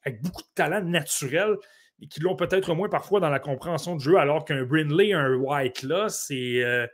[0.03, 1.55] avec beaucoup de talent naturel
[2.01, 5.33] et qui l'ont peut-être moins parfois dans la compréhension du jeu, alors qu'un Brindley, un
[5.35, 6.63] White, là, c'est.
[6.63, 6.87] Euh,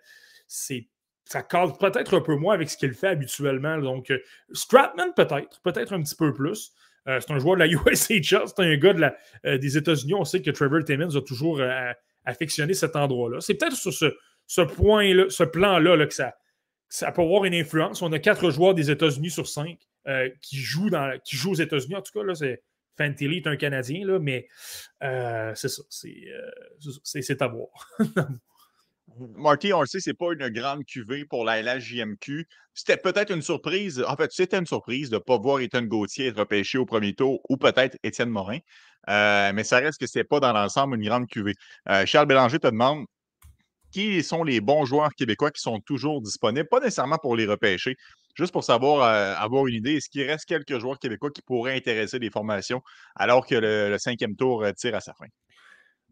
[0.47, 3.80] ça cadre peut-être un peu moins avec ce qu'il fait habituellement.
[3.80, 4.20] Donc, euh,
[5.16, 6.72] peut-être, peut-être un petit peu plus.
[7.08, 10.14] Euh, c'est un joueur de la USHL, c'est un gars de la, des États-Unis.
[10.14, 11.62] On sait que Trevor Timmons a toujours
[12.26, 13.41] affectionné cet endroit-là.
[13.41, 16.36] C'est peut-être sur ce, ce point-là, ce plan-là là, que ça,
[16.89, 18.03] ça peut avoir une influence.
[18.03, 19.80] On a quatre joueurs des États-Unis sur cinq
[20.41, 21.95] qui, jouent dans, qui jouent aux États-Unis.
[21.95, 22.62] En tout cas, là, c'est
[22.98, 24.48] Fantilli est un Canadien, mais
[25.04, 25.84] euh, c'est ça.
[25.89, 27.70] C'est à voir.
[29.38, 32.48] Marty, on le sait, c'est pas une grande cuvée pour la LHJMQ.
[32.74, 34.04] C'était peut-être une surprise.
[34.06, 37.14] En fait, c'était une surprise de ne pas voir Ethan Gauthier être repêché au premier
[37.14, 38.60] tour ou peut-être Étienne Morin.
[39.10, 41.54] Euh, mais ça reste que ce n'est pas dans l'ensemble une grande cuvée.
[41.89, 43.06] Euh, Charles Bélanger te demande
[43.96, 47.96] qui sont les bons joueurs québécois qui sont toujours disponibles, pas nécessairement pour les repêcher,
[48.36, 51.78] juste pour savoir, euh, avoir une idée, est-ce qu'il reste quelques joueurs québécois qui pourraient
[51.78, 52.82] intéresser les formations
[53.16, 55.28] alors que le, cinquième tour euh, tire à sa fin?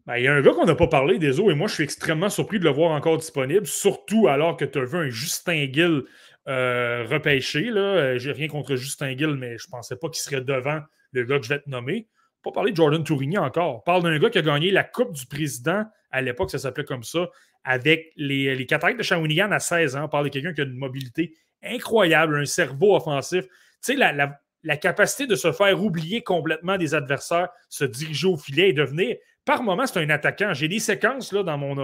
[0.06, 1.74] Ben, il y a un gars qu'on n'a pas parlé des eaux et moi je
[1.74, 5.10] suis extrêmement surpris de le voir encore disponible, surtout alors que tu as vu un
[5.10, 6.04] Justin Gill
[6.48, 7.70] euh, repêché.
[8.16, 10.80] J'ai rien contre Justin Gill, mais je ne pensais pas qu'il serait devant
[11.12, 12.08] le gars que je vais te nommer.
[12.42, 13.84] Pas parler de Jordan Tourigny encore.
[13.84, 17.02] Parle d'un gars qui a gagné la Coupe du Président, à l'époque ça s'appelait comme
[17.02, 17.28] ça,
[17.64, 20.04] avec les, les cataractes de Shawinigan à 16 ans.
[20.04, 21.34] On parle de quelqu'un qui a une mobilité
[21.64, 23.44] incroyable, un cerveau offensif.
[23.84, 28.70] Tu sais, la, capacité de se faire oublier complètement des adversaires, se diriger au filet
[28.70, 30.54] et devenir, par moment, c'est un attaquant.
[30.54, 31.74] J'ai des séquences là, dans, mon,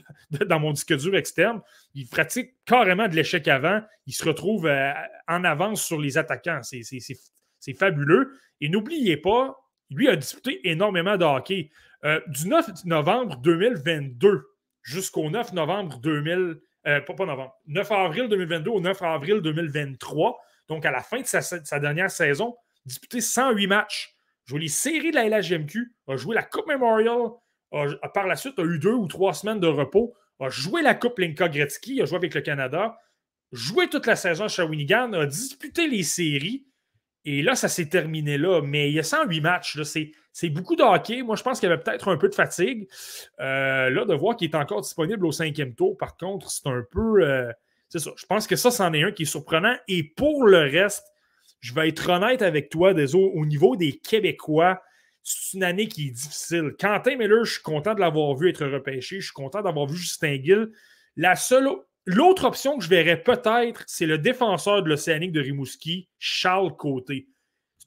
[0.48, 1.60] dans mon disque dur externe.
[1.94, 3.82] Il pratique carrément de l'échec avant.
[4.06, 4.92] Il se retrouve euh,
[5.28, 6.60] en avance sur les attaquants.
[6.62, 8.38] C'est fabuleux.
[8.62, 9.54] Et n'oubliez pas,
[9.90, 11.70] lui a disputé énormément de hockey.
[12.04, 14.49] Euh, du 9 novembre 2022
[14.82, 16.56] jusqu'au 9 novembre 2000,
[16.86, 21.26] euh, pas, novembre, 9 avril 2022 au 9 avril 2023, donc à la fin de
[21.26, 22.56] sa, dernière saison,
[22.86, 24.14] disputé 108 matchs,
[24.46, 27.30] joué les séries de la LHMQ, a joué la Coupe Memorial,
[27.72, 30.94] a, par la suite a eu deux ou trois semaines de repos, a joué la
[30.94, 32.98] Coupe Linka Gretzky, a joué avec le Canada,
[33.52, 36.66] joué toute la saison à Shawinigan, a disputé les séries,
[37.24, 38.62] et là, ça s'est terminé là.
[38.62, 39.82] Mais il y a 108 matchs.
[39.82, 40.12] C'est
[40.50, 41.22] beaucoup de hockey.
[41.22, 42.88] Moi, je pense qu'il y avait peut-être un peu de fatigue.
[43.40, 46.82] Euh, là, de voir qu'il est encore disponible au cinquième tour, par contre, c'est un
[46.90, 47.22] peu.
[47.22, 47.52] Euh,
[47.88, 48.10] c'est ça.
[48.16, 49.74] Je pense que ça, c'en est un qui est surprenant.
[49.88, 51.06] Et pour le reste,
[51.60, 54.80] je vais être honnête avec toi, des au niveau des Québécois,
[55.22, 56.74] c'est une année qui est difficile.
[56.78, 59.20] Quentin Miller, je suis content de l'avoir vu être repêché.
[59.20, 60.70] Je suis content d'avoir vu Justin Gill.
[61.16, 61.68] La seule
[62.06, 67.28] L'autre option que je verrais peut-être, c'est le défenseur de l'Océanique de Rimouski, Charles Côté.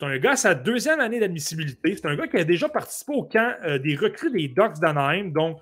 [0.03, 1.95] C'est un gars à sa deuxième année d'admissibilité.
[1.95, 5.31] C'est un gars qui a déjà participé au camp euh, des recrues des Ducks d'Anaheim.
[5.31, 5.59] Donc,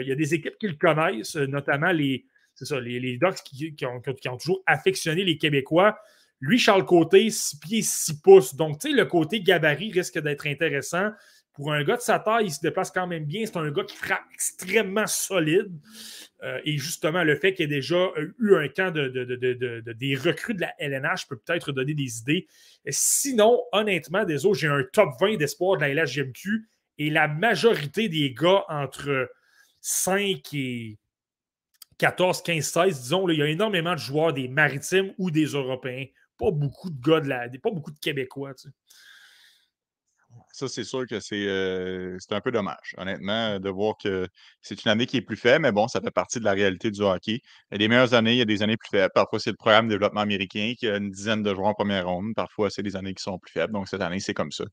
[0.00, 2.24] il y a des équipes qui le connaissent, notamment les,
[2.54, 5.98] ça, les Ducks qui, ont, qui, ont, toujours affectionné les Québécois.
[6.40, 8.54] Lui, Charles Côté, 6 pieds, 6 pouces.
[8.54, 11.10] Donc, tu sais, le côté gabarit risque d'être intéressant.
[11.54, 13.44] Pour un gars de sa taille, il se déplace quand même bien.
[13.44, 15.70] C'est un gars qui frappe extrêmement solide.
[16.42, 19.08] Euh, et justement, le fait qu'il ait déjà eu un camp de,
[19.92, 22.46] des recrues de la LNH peut peut-être donner des idées.
[22.88, 28.08] sinon, honnêtement, des autres, j'ai un top 20 d'espoir de la LHGMQ et la majorité
[28.08, 29.30] des gars entre
[29.80, 30.98] 5 et
[31.98, 36.06] 14, 15, 16, disons, il y a énormément de joueurs des maritimes ou des Européens
[36.42, 37.48] pas beaucoup de gars de la.
[37.48, 38.54] pas beaucoup de Québécois.
[38.54, 38.74] Tu sais.
[40.54, 44.28] Ça, c'est sûr que euh, c'est un peu dommage, honnêtement, de voir que
[44.60, 46.90] c'est une année qui est plus faible, mais bon, ça fait partie de la réalité
[46.90, 47.40] du hockey.
[47.70, 49.10] Il y a des meilleures années, il y a des années plus faibles.
[49.14, 52.06] Parfois, c'est le programme de développement américain qui a une dizaine de joueurs en première
[52.06, 52.34] ronde.
[52.36, 53.72] Parfois, c'est des années qui sont plus faibles.
[53.72, 54.64] Donc, cette année, c'est comme ça.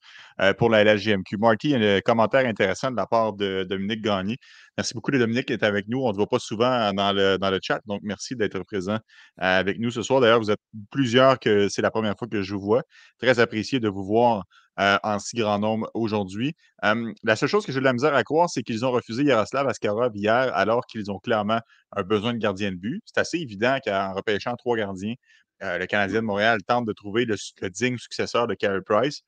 [0.41, 4.37] Euh, pour la LHGMQ, Marty, un commentaire intéressant de la part de Dominique Gagné.
[4.77, 5.99] Merci beaucoup, Dominique, qui est avec nous.
[6.01, 8.95] On ne te voit pas souvent dans le, dans le chat, donc merci d'être présent
[8.95, 8.99] euh,
[9.37, 10.21] avec nous ce soir.
[10.21, 10.59] D'ailleurs, vous êtes
[10.91, 12.83] plusieurs que c'est la première fois que je vous vois.
[13.17, 14.43] Très apprécié de vous voir
[14.79, 16.55] euh, en si grand nombre aujourd'hui.
[16.81, 19.67] la seule chose que j'ai de la misère à croire, c'est qu'ils ont refusé Yaroslav
[19.67, 21.59] Askarov hier, alors qu'ils ont clairement
[21.91, 23.01] un besoin de gardien de but.
[23.05, 25.15] C'est assez évident qu'en repêchant trois gardiens,
[25.63, 27.35] euh, le Canadien de Montréal tente de trouver le,
[27.69, 29.21] digne successeur de Carey Price.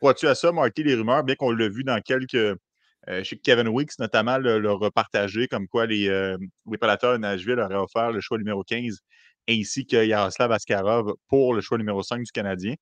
[0.00, 2.58] Crois-tu à ça, Marty, les rumeurs, bien qu'on l'a vu dans quelques.
[3.08, 6.08] Euh, chez Kevin Weeks, notamment, le, repartagé comme quoi les,
[6.70, 9.00] les prédateurs de Nashville auraient offert le choix numéro 15
[9.48, 12.74] ainsi que Yaroslav Askarov pour le choix numéro 5 du Canadien?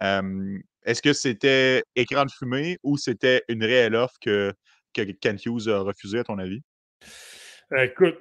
[0.00, 4.52] Est-ce que c'était écran de fumée ou c'était une réelle offre que,
[4.92, 6.60] que Ken Hughes a refusée, à ton avis?
[7.72, 8.18] Euh, écoute,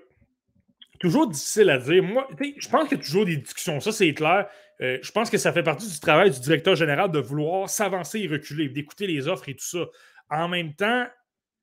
[0.99, 2.03] toujours difficile à dire.
[2.03, 4.47] Moi, je pense qu'il y a toujours des discussions, ça c'est clair.
[4.81, 8.19] Euh, je pense que ça fait partie du travail du directeur général de vouloir s'avancer
[8.19, 9.85] et reculer, d'écouter les offres et tout ça.
[10.29, 11.05] En même temps,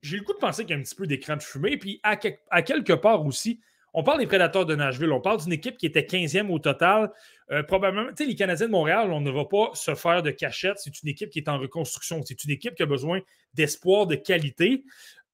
[0.03, 1.77] j'ai le coup de penser qu'il y a un petit peu d'écran de fumée.
[1.77, 2.17] Puis à,
[2.51, 3.61] à quelque part aussi,
[3.95, 7.11] on parle des prédateurs de Nashville, on parle d'une équipe qui était 15e au total.
[7.51, 10.31] Euh, probablement, tu sais, les Canadiens de Montréal, on ne va pas se faire de
[10.31, 10.79] cachette.
[10.79, 12.21] C'est une équipe qui est en reconstruction.
[12.25, 13.21] C'est une équipe qui a besoin
[13.55, 14.85] d'espoir, de qualité.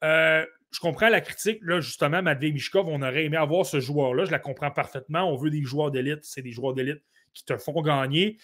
[0.05, 1.59] Euh, je comprends la critique.
[1.63, 4.25] Là, justement, Matvey Mishkov, on aurait aimé avoir ce joueur-là.
[4.25, 5.25] Je la comprends parfaitement.
[5.25, 6.21] On veut des joueurs d'élite.
[6.23, 7.03] C'est des joueurs d'élite
[7.33, 8.39] qui te font gagner.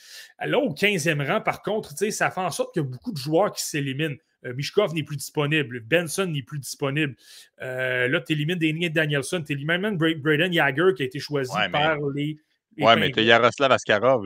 [0.45, 3.19] Là, au 15e rang, par contre, ça fait en sorte qu'il y a beaucoup de
[3.19, 4.17] joueurs qui s'éliminent.
[4.45, 5.81] Euh, Mishkov n'est plus disponible.
[5.81, 7.15] Benson n'est plus disponible.
[7.63, 9.43] Euh, là, tu élimines Daniel Danielson.
[9.47, 12.39] Tu élimines même Braden Yager qui a été choisi par les.
[12.79, 14.25] Ouais, mais tu as Yaroslav Askarov.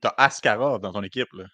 [0.00, 1.32] Tu as Askarov dans ton équipe.
[1.34, 1.44] Là.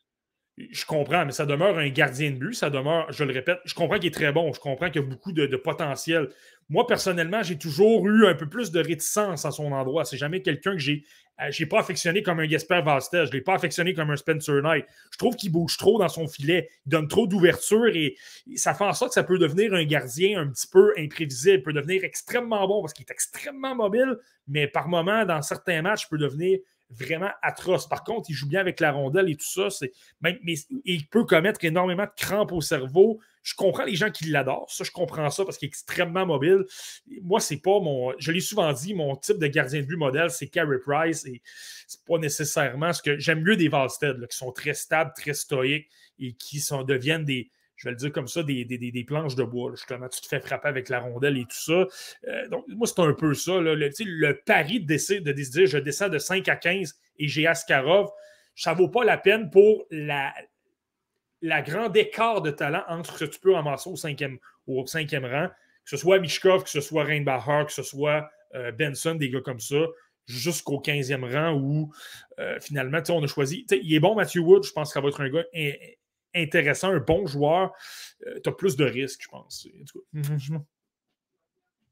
[0.71, 2.55] Je comprends, mais ça demeure un gardien de but.
[2.55, 4.53] Ça demeure, je le répète, je comprends qu'il est très bon.
[4.53, 6.29] Je comprends qu'il y a beaucoup de, potentiel.
[6.69, 10.05] Moi, personnellement, j'ai toujours eu un peu plus de réticence à son endroit.
[10.05, 11.05] C'est jamais quelqu'un que j'ai
[11.41, 13.27] euh, j'ai pas affectionné comme un Gasper Vastel.
[13.27, 14.85] Je l'ai pas affectionné comme un Spencer Knight.
[15.13, 16.69] Je trouve qu'il bouge trop dans son filet.
[16.87, 18.17] Il donne trop d'ouverture et
[18.57, 21.59] ça fait en sorte que ça peut devenir un gardien un petit peu imprévisible.
[21.59, 24.17] Il peut devenir extrêmement bon parce qu'il est extrêmement mobile,
[24.49, 26.59] mais par moments, dans certains matchs, il peut devenir
[26.91, 27.89] vraiment atroce.
[27.89, 29.71] Par contre, il joue bien avec la rondelle et tout ça.
[29.71, 30.39] C'est, mais,
[30.85, 33.21] il peut commettre énormément de crampes au cerveau.
[33.43, 34.69] Je comprends les gens qui l'adorent.
[34.71, 36.65] Je comprends ça parce qu'il est extrêmement mobile.
[37.23, 38.13] Moi, c'est pas mon.
[38.19, 41.25] Je l'ai souvent dit, mon type de gardien de but modèle, c'est Carey Price.
[41.27, 41.43] Et
[41.87, 43.19] c'est pas nécessairement ce que.
[43.19, 47.51] J'aime mieux des Valstead, qui sont très stables, très stoïques et qui sont, deviennent des,
[47.79, 49.71] je vais le dire comme ça, des, planches de bois.
[49.71, 51.87] Justement, tu te fais frapper avec la rondelle et tout ça.
[52.27, 53.61] Euh, donc, moi, c'est un peu ça.
[53.61, 58.11] Le, le, pari de, de décider, je descends de 5 à 15 et j'ai Askarov,
[58.57, 60.35] ça ne vaut pas la peine pour la,
[61.41, 65.25] la grande écart de talent entre ce que tu peux ramasser au cinquième, au cinquième
[65.25, 69.31] rang, que ce soit Mishkov, que ce soit Reinbacher, que ce soit euh, Benson, des
[69.31, 69.87] gars comme ça,
[70.27, 71.93] jusqu'au 15e rang où
[72.41, 73.65] euh, finalement, on a choisi.
[73.71, 75.45] Il est bon, Matthew Wood, je pense que va être un gars
[76.35, 77.73] intéressant, un bon joueur,
[78.27, 79.67] euh, tu as plus de risques, je pense.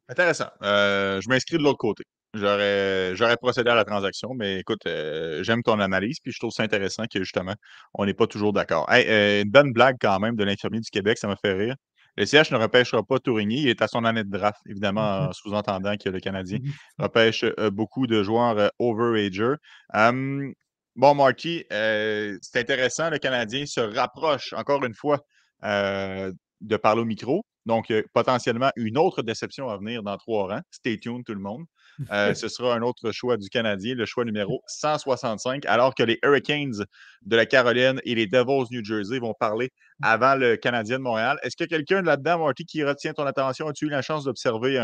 [0.09, 0.49] Intéressant.
[0.63, 2.05] Euh, je m'inscris de l'autre côté.
[2.35, 6.63] J'aurais procédé à la transaction, mais écoute, euh, j'aime ton analyse, puis je trouve ça
[6.63, 7.55] intéressant que justement,
[7.95, 8.87] on n'est pas toujours d'accord.
[8.91, 11.75] une bonne blague quand même de l'infirmier du Québec, ça m'a fait rire.
[12.19, 15.33] Le CH ne repêchera pas Tourigny, il est à son année de draft, évidemment, en
[15.33, 16.59] sous-entendant que le Canadien
[16.99, 19.57] repêche beaucoup de joueurs overagers.
[19.93, 20.53] Hum,
[20.97, 23.11] Bon, Marty, euh, c'est intéressant.
[23.11, 25.21] Le Canadien se rapproche encore une fois
[25.63, 26.33] euh,
[26.63, 27.45] de parler au micro.
[27.67, 30.63] Donc, potentiellement une autre déception à venir dans trois rangs.
[30.71, 31.65] Stay tuned, tout le monde.
[32.13, 36.19] Euh, ce sera un autre choix du Canadien, le choix numéro 165, alors que les
[36.23, 36.87] Hurricanes
[37.23, 39.71] de la Caroline et les Devils New Jersey vont parler
[40.03, 41.39] avant le Canadien de Montréal.
[41.43, 43.69] Est-ce qu'il y a quelqu'un là-dedans, Marty, qui retient ton attention?
[43.69, 44.79] As-tu eu la chance d'observer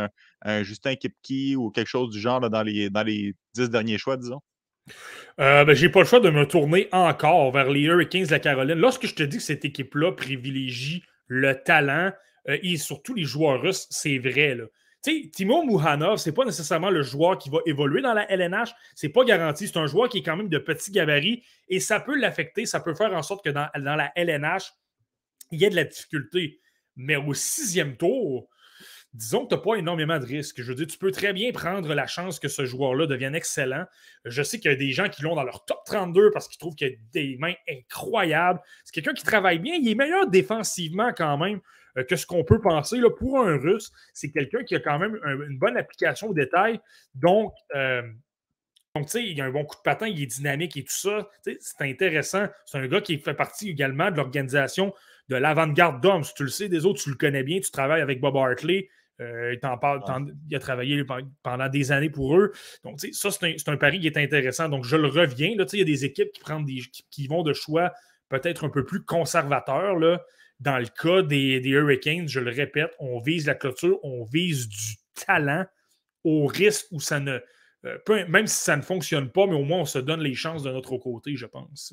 [0.44, 4.18] un, Justin Kipke ou quelque chose du genre dans, les, dans les dix derniers choix,
[4.18, 4.40] disons?
[5.40, 8.38] Euh, ben, j'ai pas le choix de me tourner encore vers les Hurricanes de la
[8.38, 8.78] Caroline.
[8.78, 12.12] Lorsque je te dis que cette équipe-là privilégie le talent
[12.48, 14.58] euh, et surtout les joueurs russes, c'est vrai.
[15.02, 18.72] Timo Mouhanov, c'est pas nécessairement le joueur qui va évoluer dans la LNH.
[18.94, 19.66] C'est pas garanti.
[19.66, 22.66] C'est un joueur qui est quand même de petit gabarit et ça peut l'affecter.
[22.66, 24.72] Ça peut faire en sorte que dans, dans la LNH,
[25.50, 26.60] il y ait de la difficulté.
[26.94, 28.48] Mais au sixième tour,
[29.14, 30.62] disons que tu n'as pas énormément de risques.
[30.62, 33.84] Je veux dire, tu peux très bien prendre la chance que ce joueur-là devienne excellent.
[34.24, 36.58] Je sais qu'il y a des gens qui l'ont dans leur top 32 parce qu'ils
[36.58, 38.60] trouvent qu'il a des mains incroyables.
[38.84, 39.74] C'est quelqu'un qui travaille bien.
[39.74, 41.60] Il est meilleur défensivement quand même
[41.98, 42.98] euh, que ce qu'on peut penser.
[42.98, 46.80] Là, pour un Russe, c'est quelqu'un qui a quand même une bonne application au détail.
[47.14, 48.02] Donc, euh,
[48.94, 50.92] donc, tu sais, il a un bon coup de patin, il est dynamique et tout
[50.92, 51.28] ça.
[51.42, 52.46] C'est intéressant.
[52.66, 54.92] C'est un gars qui fait partie également de l'organisation
[55.28, 56.24] de l'avant-garde d'hommes.
[56.36, 58.90] Tu le sais, des autres, tu le connais bien, tu travailles avec Bob Hartley.
[59.20, 61.04] Euh, il, a travaillé
[61.42, 62.52] pendant des années pour eux.
[62.82, 64.68] Donc, ça, c'est un, pari qui est intéressant.
[64.68, 65.54] Donc, je le reviens.
[65.56, 67.92] Là, il y a des équipes qui, prennent des, qui, vont de choix
[68.28, 69.96] peut-être un peu plus conservateurs.
[69.96, 70.24] Là.
[70.60, 74.96] Dans le cas des, Hurricanes, je le répète, on vise la clôture, on vise du
[75.26, 75.66] talent
[76.24, 77.38] au risque où ça ne.
[77.84, 77.98] Euh,
[78.28, 80.70] même si ça ne fonctionne pas, mais au moins on se donne les chances de
[80.70, 81.92] notre côté, je pense.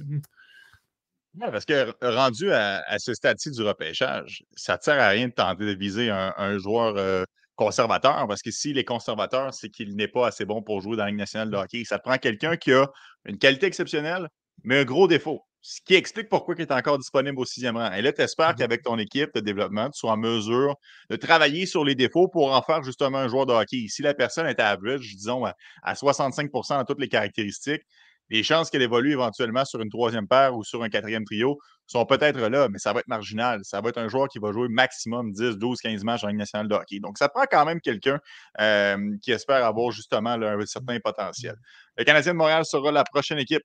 [1.38, 5.66] Parce que rendu à, ce stade-ci du repêchage, ça ne sert à rien de tenter
[5.66, 7.24] de viser un, joueur euh,
[7.56, 11.04] conservateur, parce que s'il est conservateur, c'est qu'il n'est pas assez bon pour jouer dans
[11.04, 11.84] la Ligue nationale de hockey.
[11.86, 12.88] Ça prend quelqu'un qui a
[13.26, 14.28] une qualité exceptionnelle,
[14.64, 15.42] mais un gros défaut.
[15.62, 17.92] Ce qui explique pourquoi il est encore disponible au sixième rang.
[17.92, 20.76] Et là, tu espères mmh qu'avec ton équipe de développement, tu sois en mesure
[21.10, 23.88] de travailler sur les défauts pour en faire justement un joueur de hockey.
[23.90, 25.44] Si la personne est average, disons,
[25.84, 27.84] à 65% dans toutes les caractéristiques,
[28.30, 32.06] les chances qu'elle évolue éventuellement sur une troisième paire ou sur un quatrième trio sont
[32.06, 33.62] peut-être là, mais ça va être marginal.
[33.64, 36.38] Ça va être un joueur qui va jouer maximum 10, 12, 15 matchs en Ligue
[36.38, 37.00] nationale de hockey.
[37.00, 38.20] Donc, ça prend quand même quelqu'un
[38.62, 41.56] euh, qui espère avoir justement un certain potentiel.
[41.98, 43.64] Le Canadien de Montréal sera la prochaine équipe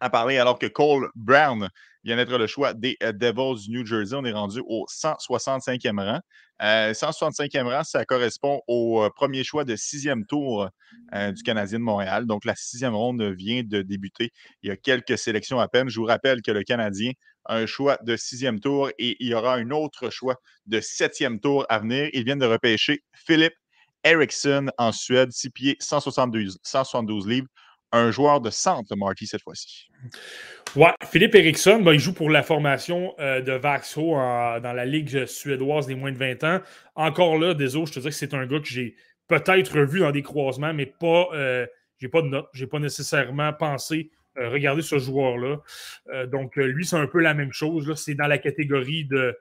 [0.00, 1.68] à parler alors que Cole Brown
[2.04, 4.16] vient d'être le choix des euh, Devils du New Jersey.
[4.16, 6.20] On est rendu au 165e rang.
[6.60, 10.68] 165e euh, rang, ça correspond au euh, premier choix de sixième tour
[11.12, 12.26] du Canadien de Montréal.
[12.26, 14.30] Donc, la sixième ronde vient de débuter.
[14.62, 15.88] Il y a quelques sélections à peine.
[15.88, 17.12] Je vous rappelle que le Canadien
[17.46, 20.36] a un choix de sixième tour et il y aura un autre choix
[20.66, 22.08] de septième tour à venir.
[22.12, 23.54] Ils viennent de repêcher Philippe
[24.04, 27.48] Eriksson en Suède, 6 pieds, 172, 172 livres
[27.92, 29.88] un joueur de centre, Marty, cette fois-ci.
[30.76, 35.26] Ouais, Philippe Eriksson, ben, il joue pour la formation euh, de Vaxo dans la Ligue
[35.26, 36.60] suédoise des moins de 20 ans.
[36.94, 38.94] Encore là, désolé, je te dis que c'est un gars que j'ai
[39.26, 41.28] peut-être vu dans des croisements, mais pas.
[41.34, 41.66] Euh,
[41.98, 42.42] j'ai pas de.
[42.52, 45.56] J'ai pas nécessairement pensé euh, regarder ce joueur-là.
[46.28, 47.92] donc, lui, c'est un peu la même chose.
[47.96, 49.34] C'est dans la catégorie de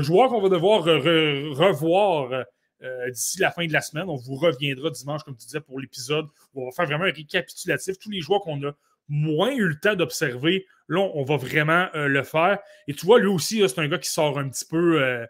[0.00, 2.44] joueurs qu'on va devoir revoir
[2.82, 4.04] euh, d'ici la fin de la semaine.
[4.08, 7.12] On vous reviendra dimanche, comme tu disais, pour l'épisode où on va faire vraiment un
[7.12, 7.98] récapitulatif.
[7.98, 8.72] Tous les joueurs qu'on a
[9.08, 12.58] moins eu le temps d'observer, là, on va vraiment euh, le faire.
[12.86, 15.24] Et tu vois, lui aussi, c'est un gars qui sort un petit peu euh,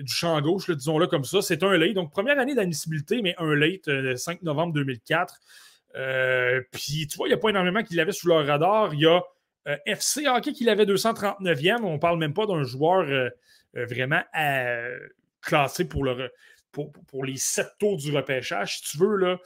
[0.00, 1.40] du champ gauche, disons-le comme ça.
[1.40, 1.94] C'est un late.
[1.94, 5.40] Donc, première année d'admissibilité, mais un late, le 5 novembre 2004.
[6.72, 8.92] Puis, tu vois, il n'y a pas énormément qui l'avait sous leur radar.
[8.92, 9.22] Il y a
[9.86, 11.82] FC Hockey qui l'avait 239e.
[11.84, 13.06] On ne parle même pas d'un joueur
[13.72, 14.22] vraiment
[15.40, 16.30] classé pour le,
[16.84, 19.16] pour, les sept tours du repêchage, si tu veux.
[19.16, 19.38] Là.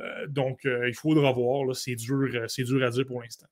[0.00, 1.74] Euh, donc, euh, il faudra voir.
[1.74, 3.46] C'est dur, euh, dur à dire pour l'instant.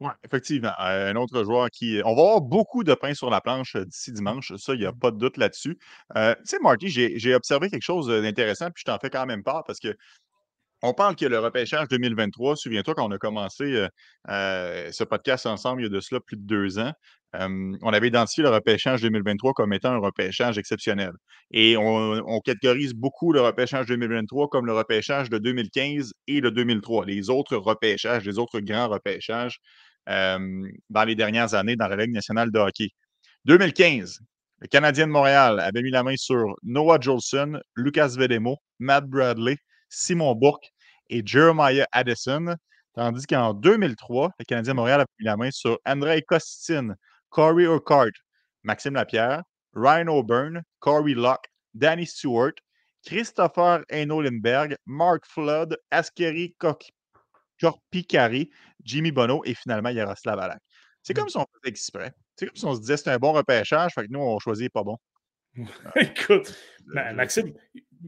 [0.00, 0.72] Oui, effectivement.
[0.78, 2.00] un autre joueur qui.
[2.04, 4.54] On va avoir beaucoup de pain sur la planche d'ici dimanche.
[4.56, 5.76] Ça, il n'y a pas de doute là-dessus.
[6.14, 9.64] tu sais, Marty, j'ai observé quelque chose d'intéressant, puis je t'en fais quand même part
[9.64, 9.96] parce que
[10.82, 13.86] on parle que le repêchage 2023, souviens-toi quand on a commencé
[14.26, 16.92] ce podcast ensemble il y a de cela plus de deux ans,
[17.34, 21.12] on avait identifié le repêchage 2023 comme étant un repêchage exceptionnel.
[21.50, 27.06] Et on, catégorise beaucoup le repêchage 2023 comme le repêchage de 2015 et de 2003,
[27.06, 29.58] les autres repêchages, les autres grands repêchages
[30.06, 32.88] dans les dernières années dans la Ligue nationale de hockey.
[33.44, 34.20] 2015,
[34.60, 39.56] le Canadien de Montréal avait mis la main sur Noah Jolson, Lucas Vedemo, Matt Bradley,
[39.88, 40.70] Simon Bourque
[41.10, 42.56] et Jeremiah Addison.
[42.94, 46.94] Tandis qu'en 2003, le Canadien de Montréal a mis la main sur Andrei Kostin,
[47.30, 48.12] Corey Urquhart,
[48.64, 49.42] Maxime Lapierre,
[49.74, 52.54] Ryan O'Byrne, Corey Locke, Danny Stewart,
[53.06, 56.56] Christopher Enolenberg, Mark Flood, Askeri
[57.60, 58.50] Korpikari,
[58.82, 60.60] Jimmy Bono et finalement Yaroslav Alak.
[61.02, 62.12] C'est comme si on faisait exprès.
[62.36, 64.72] C'est comme si on se disait c'est un bon repêchage, fait que nous, on choisit
[64.72, 64.96] pas bon.
[65.96, 66.54] Écoute,
[66.86, 67.52] ben, Maxime,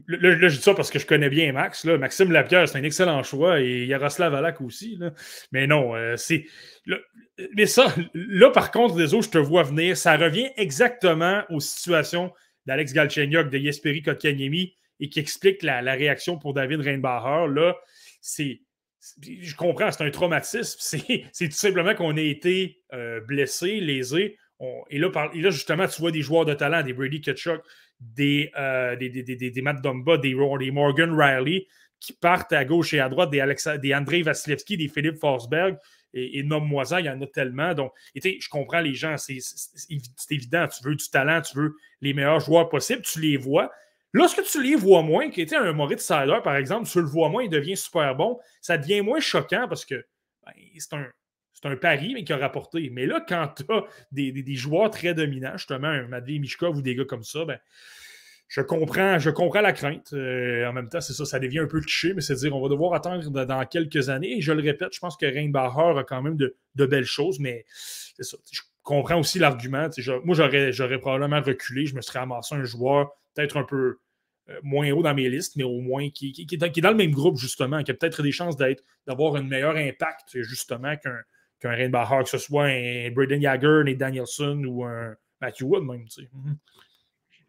[0.07, 1.83] Là, je dis ça parce que je connais bien Max.
[1.83, 1.97] Là.
[1.97, 4.95] Maxime Lapierre, c'est un excellent choix et Yaroslav Alak aussi.
[4.97, 5.11] Là.
[5.51, 6.45] Mais non, euh, c'est.
[7.55, 9.97] Mais ça, là, par contre, des autres, je te vois venir.
[9.97, 12.31] Ça revient exactement aux situations
[12.65, 17.51] d'Alex Galchenyuk, de Jesperi Kotkaniemi et qui explique la, réaction pour David Reinbacher.
[17.53, 17.75] Là,
[18.21, 18.61] c'est.
[19.19, 20.77] Je comprends, c'est un traumatisme.
[21.31, 24.37] C'est tout simplement qu'on a été euh, blessé, lésé.
[24.89, 25.09] Et, là,
[25.49, 27.61] justement, tu vois des joueurs de talent, des Brady Ketchuk,
[27.99, 28.51] des,
[28.99, 31.67] des, des, des, Matt Dumba, des, Morgan Riley
[31.99, 35.77] qui partent à gauche et à droite, des, Alexa, des Andrei Vasilevski, des Philippe Forsberg,
[36.13, 37.73] et, et nomme-moi il y en a tellement.
[37.73, 39.37] Donc, je comprends les gens, c'est
[40.29, 43.71] évident, tu veux du talent, tu veux les meilleurs joueurs possibles, tu les vois.
[44.13, 47.29] Lorsque tu les vois moins, qui était un Moritz Sider, par exemple, tu le vois
[47.29, 50.05] moins, il devient super bon, ça devient moins choquant parce que
[50.45, 51.07] ben, c'est un,
[51.63, 52.89] un pari, mais qui a rapporté.
[52.91, 57.05] Mais là, quand tu as des, joueurs très dominants, justement, un Mishkov ou des gars
[57.05, 57.59] comme ça, ben,
[58.47, 60.11] je comprends, je comprends la crainte.
[60.11, 62.61] Euh, en même temps, c'est ça, ça devient un peu cliché, mais c'est dire on
[62.61, 64.37] va devoir attendre dans quelques années.
[64.37, 67.63] Et je le répète, je pense que Reinbacher a quand même de, belles choses, mais
[67.69, 68.37] c'est ça.
[68.51, 69.87] Je comprends aussi l'argument.
[70.25, 73.99] Moi, j'aurais probablement reculé, je me serais amassé un joueur peut-être un peu
[74.49, 77.11] euh, moins haut dans mes listes, mais au moins qui, qui, est, dans, le même
[77.11, 78.57] groupe, justement, qui a peut-être des chances
[79.07, 81.19] d'avoir un meilleur impact, justement, qu'un
[81.61, 86.05] qu'un Reinbacher, que ce soit un Braden Jagger, Nate Danielson ou un Matthew Wood, même.
[86.07, 86.29] Tu sais.
[86.33, 86.57] Mhm.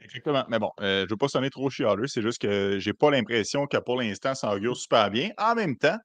[0.00, 0.44] Exactement.
[0.48, 3.10] Mais bon, euh, je ne veux pas sonner trop chialeux, c'est juste que j'ai pas
[3.10, 5.30] l'impression que pour l'instant, ça augure super bien.
[5.38, 5.98] En même temps,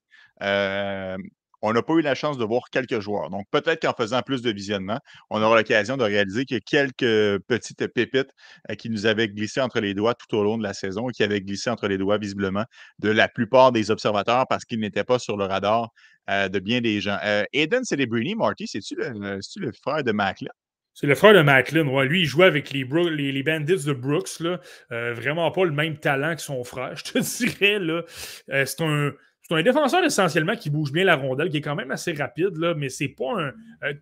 [0.44, 1.18] euh,
[1.62, 3.30] on n'a pas eu la chance de voir quelques joueurs.
[3.30, 5.00] Donc, peut-être qu'en faisant plus de visionnement,
[5.30, 8.30] on aura l'occasion de réaliser qu'il y a quelques petites pépites
[8.70, 11.24] euh, qui nous avaient glissé entre les doigts tout au long de la saison qui
[11.24, 12.66] avaient glissé entre les doigts, visiblement,
[13.00, 15.90] de la plupart des observateurs parce qu'ils n'étaient pas sur le radar
[16.30, 17.18] de bien des gens.
[17.54, 20.52] Aiden Celebrini, Marty, c'est-tu le, le, frère de Macklin?
[21.00, 21.88] C'est le frère de Macklin.
[21.88, 22.08] Ouais.
[22.08, 24.42] Lui, il jouait avec les, Bandits de Brooks.
[24.42, 27.78] Euh, vraiment pas le même talent que son frère, je te dirais.
[27.78, 28.02] Là.
[28.50, 29.12] Euh, c'est un.
[29.56, 32.74] Un défenseur essentiellement qui bouge bien la rondelle, qui est quand même assez rapide, là,
[32.74, 33.54] mais c'est pas un,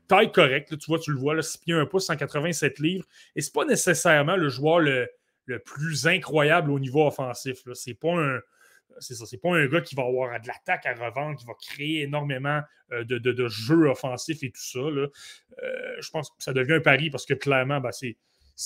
[0.08, 0.78] taille correcte.
[0.78, 3.06] tu vois, tu le vois, là, 6 pieds 1 pouce, 187 livres.
[3.36, 5.08] Et c'est pas nécessairement le joueur le,
[5.46, 7.60] le, plus incroyable au niveau offensif.
[7.74, 8.39] C'est pas un,
[9.00, 9.26] c'est ça.
[9.26, 12.62] C'est pas un gars qui va avoir de l'attaque à revendre, qui va créer énormément
[12.91, 14.80] euh, de, jeux offensifs et tout ça.
[14.80, 15.08] Euh,
[16.00, 18.16] je pense que ça devient un pari parce que clairement, ben, c'est,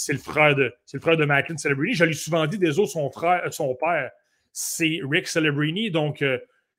[0.10, 1.94] le frère de c'est le frère de Macklin Celebrini.
[1.94, 4.12] Je l'ai souvent dit des autres, son frère, euh, son père,
[4.52, 5.92] c'est Rick Celebrini.
[5.92, 6.24] Donc,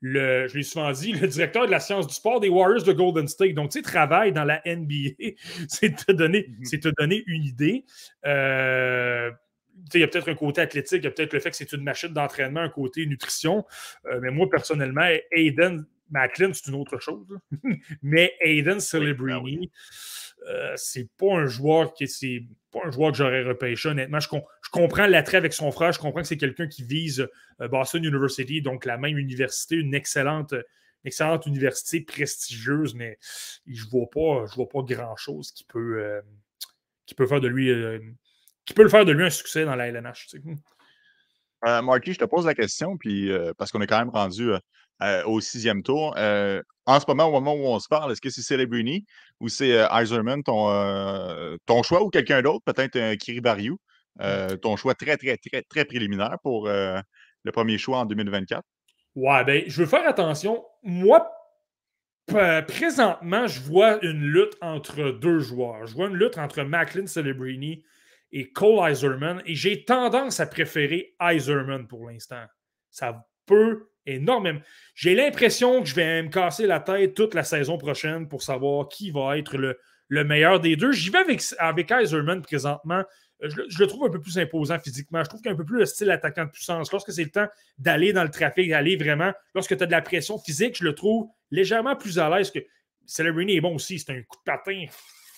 [0.00, 2.92] le, je l'ai souvent dit, le directeur de la science du sport des Warriors de
[2.92, 3.54] Golden State.
[3.54, 5.10] Donc, tu sais, travaille dans la NBA.
[5.68, 6.64] c'est te donner, mm-hmm.
[6.64, 7.84] c'est te donner une idée.
[8.26, 9.30] Euh,
[9.94, 11.72] il y a peut-être un côté athlétique, il y a peut-être le fait que c'est
[11.72, 13.64] une machine d'entraînement, un côté nutrition.
[14.06, 17.26] Euh, mais moi, personnellement, Aiden Macklin, c'est une autre chose.
[18.02, 19.70] mais Aiden ben Celebrini,
[20.48, 23.88] euh, c'est pas un joueur qui c'est pas un joueur que j'aurais repêché.
[23.88, 24.28] Honnêtement, je,
[24.70, 25.92] comprends l'attrait avec son frère.
[25.92, 27.28] Je comprends que c'est quelqu'un qui vise
[27.60, 30.54] euh, Boston University, donc la même université, une excellente,
[31.04, 33.18] excellente université prestigieuse, mais
[33.66, 36.22] je vois pas, je vois pas grand-chose qui peut,
[37.06, 37.70] qui peut faire de lui
[38.64, 40.28] qui peut le faire de lui un succès dans la LNH.
[41.66, 44.50] Euh, Marky, je te pose la question, puis euh, parce qu'on est quand même rendu
[45.02, 46.14] euh, au sixième tour.
[46.16, 49.04] en ce moment, au moment où on se parle, est-ce que c'est Celebrini
[49.40, 53.78] ou c'est Iserman ton, ton choix ou quelqu'un d'autre, peut-être Kiribariou,
[54.62, 58.62] ton choix très, très, très, très préliminaire pour le premier choix en 2024?
[59.14, 60.64] Ouais, ben, je veux faire attention.
[60.82, 61.30] Moi,
[62.26, 65.86] présentement, je vois une lutte entre deux joueurs.
[65.86, 67.84] Je vois une lutte entre Macklin Celebrini
[68.32, 69.42] et Cole Iserman.
[69.46, 72.44] Et j'ai tendance à préférer Iserman pour l'instant.
[72.90, 74.60] Ça peut énormément.
[74.94, 78.88] J'ai l'impression que je vais me casser la tête toute la saison prochaine pour savoir
[78.88, 79.78] qui va être le,
[80.24, 80.92] meilleur des deux.
[80.92, 83.02] J'y vais avec, avec Iserman présentement.
[83.42, 85.22] Je, le trouve un peu plus imposant physiquement.
[85.24, 86.92] Je trouve qu'il a un peu plus le style attaquant de puissance.
[86.92, 87.48] Lorsque c'est le temps
[87.78, 90.94] d'aller dans le trafic, d'aller vraiment, lorsque tu as de la pression physique, je le
[90.94, 92.58] trouve légèrement plus à l'aise que
[93.06, 93.98] Celebrini est bon aussi.
[93.98, 94.84] C'est un coup de patin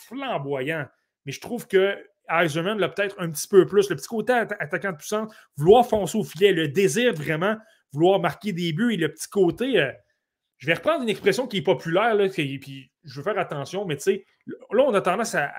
[0.07, 0.87] flamboyant.
[1.25, 1.97] Mais je trouve que
[2.29, 3.89] Eiserman l'a peut-être un petit peu plus.
[3.89, 7.57] Le petit côté attaquant de puissance, vouloir foncer au filet, le désir vraiment
[7.93, 9.78] vouloir marquer des buts et le petit côté.
[9.78, 9.93] Euh,
[10.59, 13.97] je vais reprendre une expression qui est populaire, là, puis je veux faire attention, mais
[13.97, 15.51] tu sais, là, on a tendance à,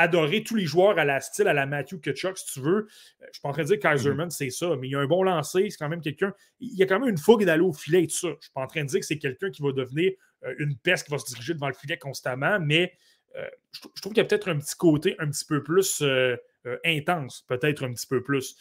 [0.00, 2.86] adorer tous les joueurs à la style, à la Matthew Kutchuk, si tu veux.
[3.20, 5.06] Euh, je suis pas en train de dire qu'Eiserman, c'est ça, mais il a un
[5.06, 6.32] bon lancer, c'est quand même quelqu'un.
[6.60, 8.28] Il y a quand même une fougue d'aller au filet et tout ça.
[8.28, 10.12] Je suis pas en train de dire que c'est quelqu'un qui va devenir
[10.44, 12.92] euh, une peste qui va se diriger devant le filet constamment, mais
[13.36, 16.36] euh, je, trouve qu'il y a peut-être un petit côté un petit peu plus euh,
[16.66, 18.56] euh, intense, peut-être un petit peu plus.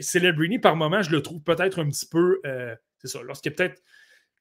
[0.00, 2.40] Celebrini, par moment, je le trouve peut-être un petit peu.
[2.98, 3.82] c'est ça, lorsqu'il peut-être.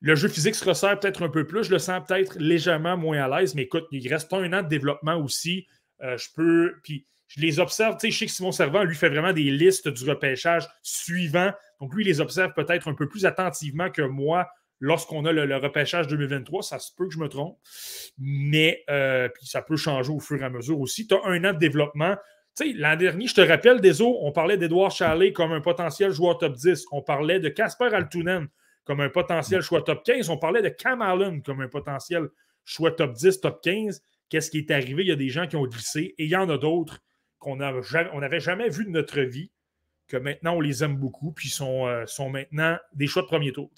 [0.06, 3.24] Le jeu physique se resserre peut-être un peu plus, je le sens peut-être légèrement moins
[3.24, 5.66] à l'aise, mais écoute, il reste un an de développement aussi.
[6.02, 6.76] je peux.
[6.84, 7.96] Puis je les observe.
[7.98, 11.52] Tu sais, je sais que Simon Servant, lui, fait vraiment des listes du repêchage suivant.
[11.80, 14.48] Donc, lui, il les observe peut-être un peu plus attentivement que moi
[14.80, 16.62] lorsqu'on a le, repêchage 2023.
[16.62, 17.58] Ça se peut que je me trompe,
[18.18, 21.08] mais euh, puis ça peut changer au fur et à mesure aussi.
[21.08, 22.16] Tu as un an de développement.
[22.60, 26.56] L'an dernier, je te rappelle, des on parlait d'Edouard Charlet comme un potentiel joueur top
[26.56, 26.86] 10.
[26.92, 28.48] On parlait de Casper Altunen
[28.86, 30.30] comme un potentiel choix top 15.
[30.30, 32.28] On parlait de Cam Allen comme un potentiel
[32.64, 34.04] choix top 10, top 15.
[34.30, 35.04] Qu'est-ce qui est arrivé?
[35.04, 37.00] Il y a des gens qui ont glissé et il y en a d'autres
[37.40, 39.52] qu'on n'avait jamais vu de notre vie,
[40.08, 43.52] que maintenant on les aime beaucoup, puis sont, euh, sont maintenant des choix de premier
[43.52, 43.70] tour.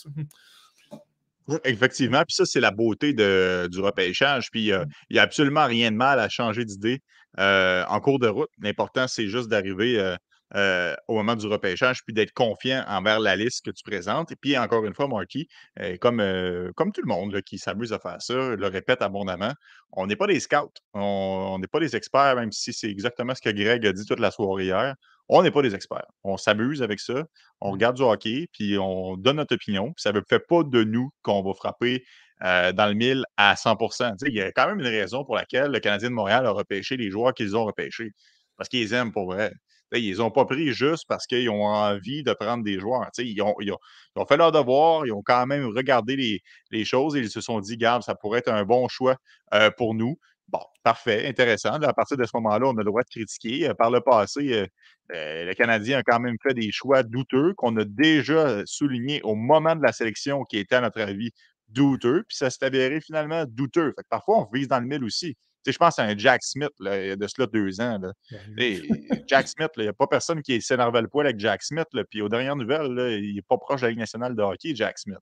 [1.63, 4.49] Effectivement, puis ça, c'est la beauté de, du repêchage.
[4.51, 7.01] Puis il n'y a absolument rien de mal à changer d'idée
[7.37, 8.49] en cours de route.
[8.61, 10.15] L'important, c'est juste d'arriver
[10.53, 14.31] euh, au moment du repêchage, puis d'être confiant envers la liste que tu présentes.
[14.31, 15.47] Et puis, encore une fois, Marky,
[15.79, 19.53] euh, comme, euh, comme tout le monde qui s'amuse à faire ça, le répète abondamment,
[19.91, 23.41] on n'est pas des scouts, on n'est pas des experts, même si c'est exactement ce
[23.41, 24.93] que Greg a dit toute la soirée hier.
[25.27, 26.05] On n'est pas des experts.
[26.23, 27.25] On s'amuse avec ça,
[27.61, 27.73] on mmh.
[27.73, 29.85] regarde du hockey, puis on donne notre opinion.
[29.85, 32.03] Puis ça ne fait pas de nous qu'on va frapper
[32.41, 35.79] dans le mille à 100% Il y a quand même une raison pour laquelle le
[35.79, 38.11] Canadien de Montréal a repêché les joueurs qu'ils ont repêchés.
[38.57, 39.51] Parce qu'ils aiment pour vrai.
[39.93, 43.09] Ils ont pas pris juste parce qu'ils ont envie de prendre des joueurs.
[43.17, 47.19] Ils ont, ils, ont, fait leur devoir, ils ont quand même regardé les, choses et
[47.19, 49.15] ils se sont dit, garde, ça pourrait être un bon choix
[49.53, 50.17] euh, pour nous.
[50.47, 51.73] Bon, parfait, intéressant.
[51.73, 53.69] à partir de ce moment-là, on a le droit de critiquer.
[53.69, 54.67] Euh, par le passé,
[55.11, 59.35] euh, le Canadien a quand même fait des choix douteux qu'on a déjà souligné au
[59.35, 61.31] moment de la sélection qui était, à notre avis,
[61.69, 62.23] douteux.
[62.27, 63.93] Puis ça s'est avéré finalement douteux.
[64.09, 65.35] parfois, on vise dans le mille aussi
[65.71, 67.97] je pense à un Jack Smith là, de cela deux ans.
[67.99, 68.13] Là.
[68.55, 68.81] Ben
[69.27, 71.87] Jack Smith, il n'y a pas personne qui s'énervait le poil avec Jack Smith.
[71.93, 74.75] Là, puis aux dernières nouvelles, il n'est pas proche de la Ligue nationale de hockey,
[74.75, 75.17] Jack Smith.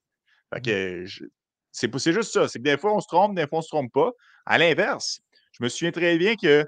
[0.52, 1.04] Fait que
[1.74, 2.48] c'est juste ça.
[2.48, 4.10] C'est que des fois, on se trompe, des fois, on ne se trompe pas.
[4.46, 5.20] À l'inverse,
[5.52, 6.66] je me souviens très bien que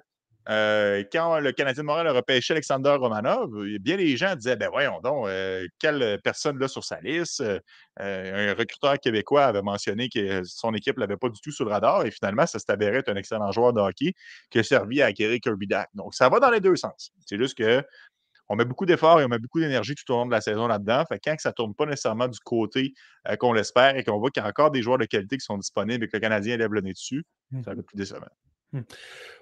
[0.48, 3.50] euh, quand le Canadien de Montréal a repêché Alexander Romanov,
[3.80, 7.40] bien les gens disaient Ben voyons donc, euh, quelle personne là sur sa liste.
[7.40, 11.64] Euh, un recruteur québécois avait mentionné que son équipe ne l'avait pas du tout sur
[11.64, 14.12] le radar et finalement, ça s'est avéré être un excellent joueur de hockey
[14.50, 15.88] qui a servi à acquérir Kirby Dack.
[15.94, 17.10] Donc, ça va dans les deux sens.
[17.26, 17.82] C'est juste que
[18.48, 20.66] on met beaucoup d'efforts et on met beaucoup d'énergie tout au long de la saison
[20.66, 21.04] là-dedans.
[21.08, 22.92] Fait quand ça ne tourne pas nécessairement du côté
[23.38, 25.58] qu'on l'espère et qu'on voit qu'il y a encore des joueurs de qualité qui sont
[25.58, 27.62] disponibles et que le Canadien lève le nez dessus, mmh.
[27.62, 28.26] ça va être plus décevant.
[28.72, 28.80] Hmm.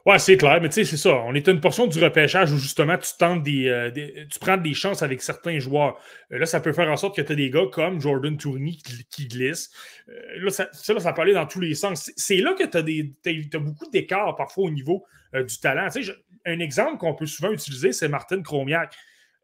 [0.06, 1.14] Ouais, c'est clair, mais tu sais, c'est ça.
[1.24, 4.58] On est à une portion du repêchage où justement tu tentes des, euh, tu prends
[4.58, 5.98] des chances avec certains joueurs.
[6.30, 8.76] Euh, là, ça peut faire en sorte que tu as des gars comme Jordan Tourney
[9.10, 9.70] qui, glissent.
[10.10, 10.12] Euh,
[10.44, 12.12] là, ça, ça, ça, peut aller dans tous les sens.
[12.16, 15.88] C'est là que tu as, beaucoup d'écart parfois au niveau du talent.
[15.90, 16.12] Tu sais,
[16.46, 18.94] un exemple qu'on peut souvent utiliser, c'est Martin Kromiak.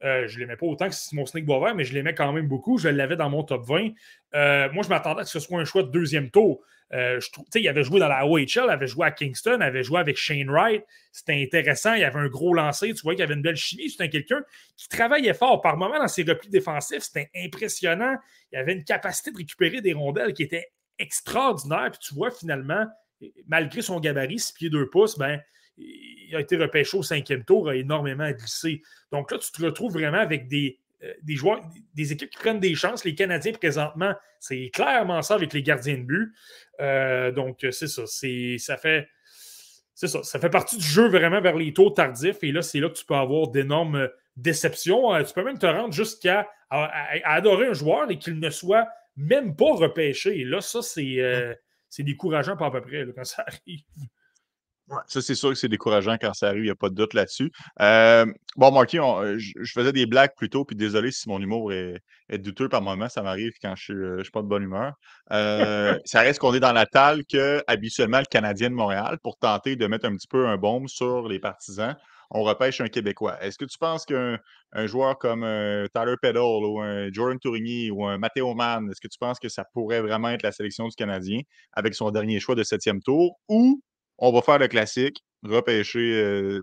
[0.02, 2.78] je ne l'aimais pas autant que mon Snake Boisvert, mais je l'aimais quand même beaucoup.
[2.78, 3.90] Je l'avais dans mon top 20.
[4.72, 6.62] moi, je m'attendais à ce que ce soit un choix de deuxième tour.
[6.92, 7.20] Euh,
[7.54, 10.16] il avait joué dans la OHL, il avait joué à Kingston, il avait joué avec
[10.16, 10.84] Shane Wright.
[11.12, 11.94] C'était intéressant.
[11.94, 12.92] Il avait un gros lancer.
[12.94, 13.90] Tu vois qu'il avait une belle chimie.
[13.90, 14.42] C'était quelqu'un
[14.76, 15.60] qui travaillait fort.
[15.60, 18.16] Par moments, dans ses replis défensifs, c'était impressionnant.
[18.52, 21.90] Il avait une capacité de récupérer des rondelles qui était extraordinaire.
[21.92, 22.86] Puis tu vois, finalement,
[23.46, 25.40] malgré son gabarit, 6 pieds 2 pouces, ben,
[25.80, 28.82] il a été repêché au cinquième tour, a énormément glissé.
[29.10, 31.60] Donc là, tu te retrouves vraiment avec des, euh, des joueurs,
[31.94, 33.04] des équipes qui prennent des chances.
[33.04, 36.34] Les Canadiens, présentement, c'est clairement ça avec les gardiens de but.
[36.80, 38.06] Euh, donc, c'est ça.
[38.06, 39.08] Ça fait.
[39.94, 40.22] C'est ça.
[40.22, 42.38] Ça fait partie du jeu vraiment vers les tours tardifs.
[42.42, 45.14] Et là, c'est là que tu peux avoir d'énormes déceptions.
[45.14, 49.56] Euh, tu peux même te rendre jusqu'à adorer un joueur et qu'il ne soit même
[49.56, 50.40] pas repêché.
[50.40, 53.80] Et là, ça, c'est décourageant pas à peu près quand ça arrive.
[55.06, 57.14] Ça, c'est sûr que c'est décourageant quand ça arrive, il n'y a pas de doute
[57.14, 57.52] là-dessus.
[57.80, 58.26] Euh,
[58.56, 62.00] bon, Marky, euh, je, faisais des blagues plus tôt, puis désolé si mon humour est,
[62.38, 64.94] douteux par moment, ça m'arrive quand je ne euh, suis, pas de bonne humeur.
[65.30, 69.76] ça reste qu'on est dans la talle que habituellement le Canadien de Montréal, pour tenter
[69.76, 71.96] de mettre un petit peu un baume sur les partisans,
[72.32, 73.42] on repêche un Québécois.
[73.42, 74.38] Est-ce que tu penses qu'un
[74.86, 75.42] joueur comme
[75.94, 79.48] Tyler Peddle ou un Jordan Tourigny ou un Matteo Mann, est-ce que tu penses que
[79.48, 81.40] ça pourrait vraiment être la sélection du Canadien
[81.72, 83.80] avec son dernier choix de septième tour ou
[84.20, 86.62] on va faire le classique, repêcher, euh,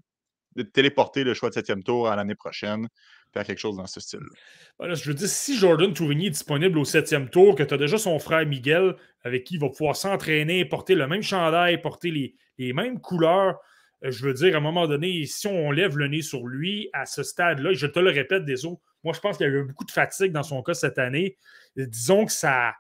[0.74, 2.88] téléporter le choix de septième tour à l'année prochaine,
[3.34, 4.94] faire quelque chose dans ce style-là.
[4.94, 7.98] je veux dire, si Jordan Tourigny est disponible au septième tour, que tu as déjà
[7.98, 12.12] son frère Miguel avec qui il va pouvoir s'entraîner, porter le même chandail, porter
[12.58, 13.60] les, mêmes couleurs,
[14.04, 16.90] euh, je veux dire, à un moment donné, si on lève le nez sur lui
[16.94, 18.56] à ce stade-là, je te le répète, des
[19.04, 21.38] moi je pense qu'il y a eu beaucoup de fatigue dans son cas cette année.
[21.76, 22.74] Disons que ça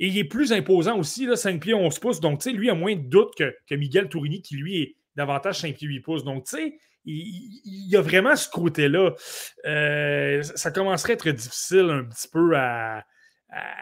[0.00, 2.20] et il est plus imposant aussi, là, 5 pieds 11 pouces.
[2.20, 5.60] Donc, tu sais, lui a moins de doute que, Miguel Tourini, qui lui est davantage
[5.60, 6.24] 5 pieds 8 pouces.
[6.24, 6.74] Donc, tu sais,
[7.04, 9.14] il, y a vraiment ce côté-là.
[9.66, 13.04] Euh, ça commencerait à être difficile un petit peu à,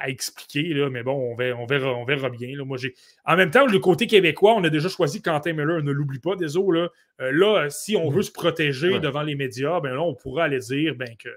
[0.07, 2.57] expliquer, là, mais bon, on verra, on verra, on verra bien.
[2.57, 2.65] Là.
[2.65, 2.79] Moi,
[3.25, 6.37] en même temps, le côté québécois, on a déjà choisi Quentin Miller, ne l'oublie pas,
[6.37, 6.83] désolé.
[6.83, 6.89] Là,
[7.23, 8.15] euh, là si on mm.
[8.15, 11.31] veut se protéger devant les médias, ben là, on pourra aller dire ben, que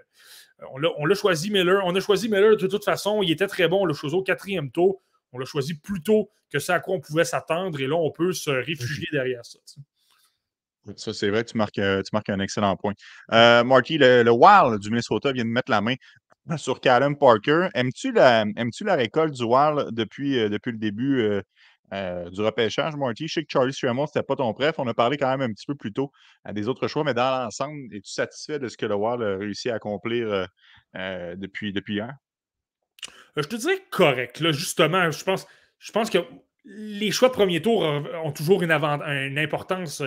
[0.74, 1.82] on l'a choisi Miller.
[1.86, 3.22] On a choisi Miller de toute façon.
[3.22, 3.84] Il était très bon.
[3.84, 5.02] On l'a choisi au quatrième tour.
[5.32, 7.80] On l'a choisi plus tôt que ça à quoi on pouvait s'attendre.
[7.80, 9.60] Et là, on peut se réfugier derrière ça.
[10.96, 12.94] Ça, c'est vrai, tu marques, euh, tu marques un excellent point.
[13.32, 15.96] Euh, Marky, le, le, Wild du Minnesota vient de mettre la main
[16.58, 17.68] sur Callum Parker.
[17.74, 21.42] Aimes-tu la, aimes la récolte du Wild depuis, euh, depuis le début euh,
[21.92, 23.28] du repêchage, Marty.
[23.28, 24.76] Je sais que Charlie Stremel, ce n'était pas ton préf.
[24.78, 26.12] On a parlé quand même un petit peu plus tôt
[26.52, 29.70] des autres choix, mais dans l'ensemble, es-tu satisfait de ce que le Wild a réussi
[29.70, 30.48] à accomplir
[30.94, 32.14] depuis, depuis hier?
[33.36, 34.40] je te dirais correct.
[34.40, 35.48] Là, justement, je pense,
[35.80, 36.20] je pense que
[36.66, 40.02] les choix de premier tour ont toujours une, une importance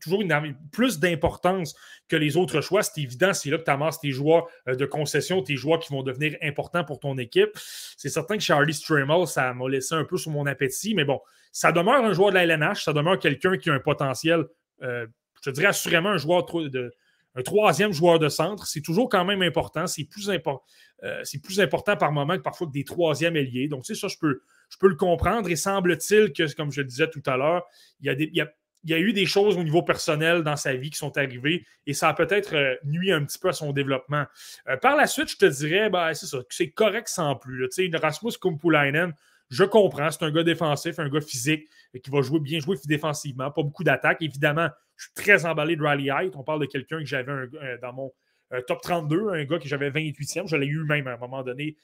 [0.00, 1.74] toujours une, plus d'importance
[2.08, 2.82] que les autres choix.
[2.82, 6.02] C'est évident, c'est là que tu amasses tes joueurs de concession, tes joueurs qui vont
[6.02, 7.50] devenir importants pour ton équipe.
[7.96, 11.20] C'est certain que Charlie Stramel, ça m'a laissé un peu sur mon appétit, mais bon,
[11.52, 14.44] ça demeure un joueur de la LNH, ça demeure quelqu'un qui a un potentiel,
[14.82, 15.06] euh,
[15.44, 16.92] je dirais assurément un joueur de,
[17.34, 18.66] un troisième joueur de centre.
[18.66, 19.86] C'est toujours quand même important.
[19.86, 23.68] C'est plus, euh, plus important par moment que parfois que des troisièmes ailiers.
[23.68, 25.48] Donc, tu sais, ça, je peux, je peux le comprendre.
[25.48, 27.64] Et semble-t-il que, comme je le disais tout à l'heure,
[28.00, 28.52] il y a des, il y a,
[28.84, 31.64] il y a eu des choses au niveau personnel dans sa vie qui sont arrivées
[31.86, 34.24] et ça a peut-être euh, nuit un petit peu à son développement.
[34.68, 37.68] Euh, par la suite, je te dirais, ben, c'est ça, c'est correct sans plus.
[37.94, 39.12] Rasmus Kumpulainen,
[39.50, 41.68] je comprends, c'est un gars défensif, un gars physique
[42.02, 44.22] qui va jouer bien jouer défensivement, pas beaucoup d'attaques.
[44.22, 46.34] Évidemment, je suis très emballé de Riley Height.
[46.36, 47.32] On parle de quelqu'un que j'avais
[47.80, 48.12] dans mon
[48.52, 50.48] euh, top 32, un gars que j'avais 28e.
[50.48, 51.76] Je l'ai eu même à un moment donné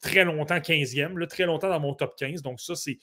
[0.00, 2.42] très longtemps 15e, très longtemps dans mon top 15.
[2.42, 2.98] Donc, ça, c'est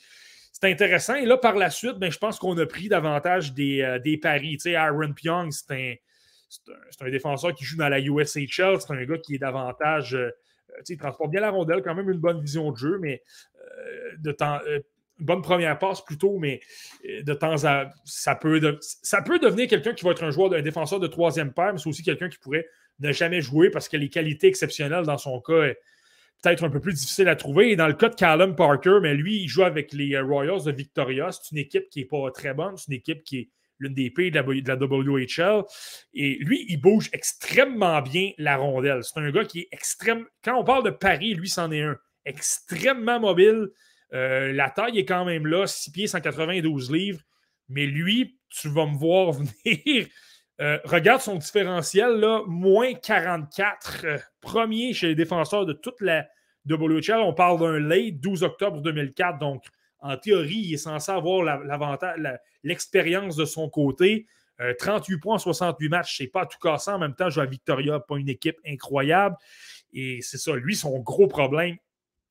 [0.52, 1.16] c'est intéressant.
[1.16, 4.58] Et là, par la suite, ben, je pense qu'on a pris davantage des, euh, paris.
[4.58, 8.80] Tu Aaron Pyong, c'est un, un, défenseur qui joue dans la USHL.
[8.80, 10.16] C'est un gars qui est davantage.
[10.16, 10.30] Euh,
[10.88, 13.22] il transporte bien la rondelle, quand même une bonne vision de jeu, mais
[13.56, 14.60] euh, de temps.
[15.20, 16.62] une bonne première passe plutôt, mais
[17.06, 17.90] de temps à.
[18.06, 21.54] Ça peut, ça peut devenir quelqu'un qui va être un joueur, un défenseur de troisième
[21.54, 22.68] paire, mais c'est aussi quelqu'un qui pourrait
[23.00, 25.74] ne jamais jouer parce que les qualités exceptionnelles dans son cas
[26.42, 27.76] peut-être un peu plus difficile à trouver.
[27.76, 30.72] Dans le cas de Callum Parker, mais lui, il joue avec les euh, Royals de
[30.72, 31.30] Victoria.
[31.32, 32.78] C'est une équipe qui n'est pas très bonne.
[32.78, 35.64] C'est une équipe qui est l'une des pays de la, WHL.
[36.14, 39.04] Et lui, il bouge extrêmement bien la rondelle.
[39.04, 40.26] C'est un gars qui est extrême.
[40.44, 41.98] Quand on parle de Paris, lui, c'en est un.
[42.26, 43.70] Extrêmement mobile.
[44.14, 47.22] Euh, la taille est quand même là, 6 pieds, 192 livres.
[47.70, 49.32] Mais lui, tu vas me voir
[49.66, 50.08] venir
[50.62, 56.28] euh, regarde son différentiel, là, moins 44, euh, premier chez les défenseurs de toute la
[56.70, 57.20] WHL.
[57.20, 59.64] On parle d'un late 12 octobre 2004, donc
[60.02, 62.20] en théorie, il est censé avoir l'avantage,
[62.64, 64.28] l'expérience de son côté.
[64.80, 66.96] 38 euh, points en 68 matchs, c'est pas tout cassant.
[66.96, 69.36] En même temps, joue à Victoria, pas une équipe incroyable.
[69.94, 71.78] Et c'est ça, lui, son gros problème.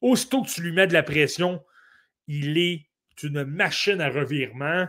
[0.01, 1.63] Aussitôt que tu lui mets de la pression,
[2.29, 2.87] il est
[3.23, 4.87] une machine à revirement.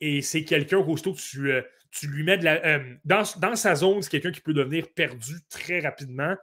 [0.00, 1.52] Et c'est quelqu'un qu'aussitôt que tu,
[1.92, 2.64] tu lui mets de la.
[2.64, 6.34] Euh, dans, sa zone, c'est quelqu'un qui peut devenir perdu très rapidement.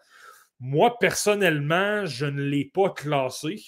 [0.60, 3.62] Moi, personnellement, je ne l'ai pas classé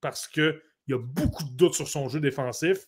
[0.00, 2.78] parce qu'il y a beaucoup de doutes sur son jeu défensif.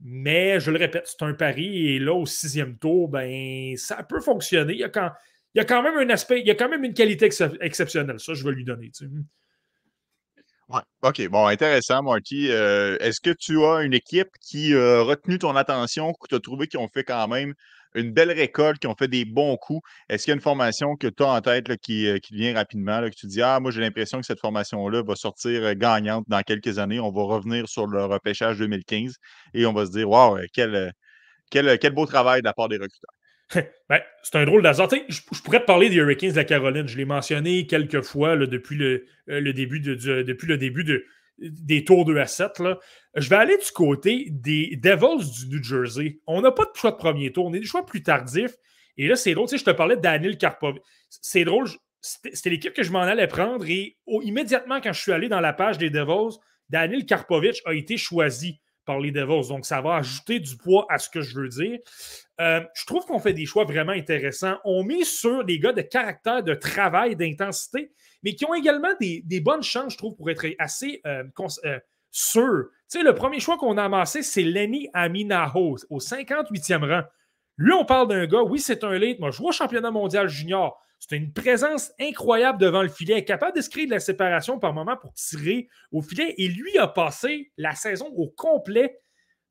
[0.00, 1.94] Mais je le répète, c'est un pari.
[1.94, 4.74] Et là, au sixième tour, ben, ça peut fonctionner.
[4.74, 5.10] Il y a quand,
[5.54, 7.28] il y a quand même un aspect, il y a quand même une qualité
[7.60, 8.20] exceptionnelle.
[8.20, 8.92] Ça, je vais lui donner.
[11.02, 12.50] OK, bon, intéressant, Marty.
[12.50, 16.40] Euh, est-ce que tu as une équipe qui a retenu ton attention, que tu as
[16.40, 17.54] trouvé qu'ils ont fait quand même
[17.94, 19.80] une belle récolte, qui ont fait des bons coups?
[20.10, 22.54] Est-ce qu'il y a une formation que tu as en tête qui, euh, qui vient
[22.54, 26.24] rapidement, que tu dis Ah, moi, j'ai l'impression que cette formation-là va sortir euh, gagnante
[26.28, 27.00] dans quelques années.
[27.00, 29.14] On va revenir sur le repêchage 2015
[29.54, 30.92] et on va se dire Waouh, quel,
[31.50, 33.17] quel, quel beau travail de la part des recruteurs.
[33.88, 34.90] Ben, c'est un drôle d'hasard.
[35.08, 36.86] Je, pourrais te parler des Hurricanes de la Caroline.
[36.86, 41.06] Je l'ai mentionné quelques fois depuis, le, euh, début, de, depuis le début de,
[41.38, 42.58] des tours 2 à 7.
[42.58, 42.78] Là.
[43.14, 46.20] Je vais aller du côté des Devils du New Jersey.
[46.26, 47.46] On n'a pas de choix de premier tour.
[47.46, 48.54] On est des choix plus tardifs.
[48.98, 49.48] Et là, c'est drôle.
[49.48, 50.78] Tu sais, je te parlais de Daniel Karpov.
[51.08, 51.68] C'est drôle.
[52.00, 53.66] C'était l'équipe que je m'en allais prendre.
[53.68, 56.36] Et immédiatement, quand je suis allé dans la page des Devils,
[56.68, 59.48] Daniel Karpovich a été choisi par les Devils.
[59.48, 61.78] Donc, ça va ajouter du poids à ce que je veux dire.
[62.40, 64.56] Euh, je trouve qu'on fait des choix vraiment intéressants.
[64.64, 67.92] On met sur des gars de caractère, de travail, d'intensité,
[68.22, 71.22] mais qui ont également des, bonnes chances, je trouve, pour être assez euh,
[71.66, 71.78] euh,
[72.10, 72.68] sûrs.
[72.90, 77.02] Tu sais, le premier choix qu'on a amassé, c'est Lenny Aminaho, au 58e rang.
[77.58, 80.80] Lui, on parle d'un gars, oui, c'est un late, moi, je vois championnat mondial junior.
[80.98, 84.96] C'est une présence incroyable devant le filet, capable de créer de la séparation par moment
[84.96, 86.34] pour tirer au filet.
[86.38, 89.00] Et lui a passé la saison au complet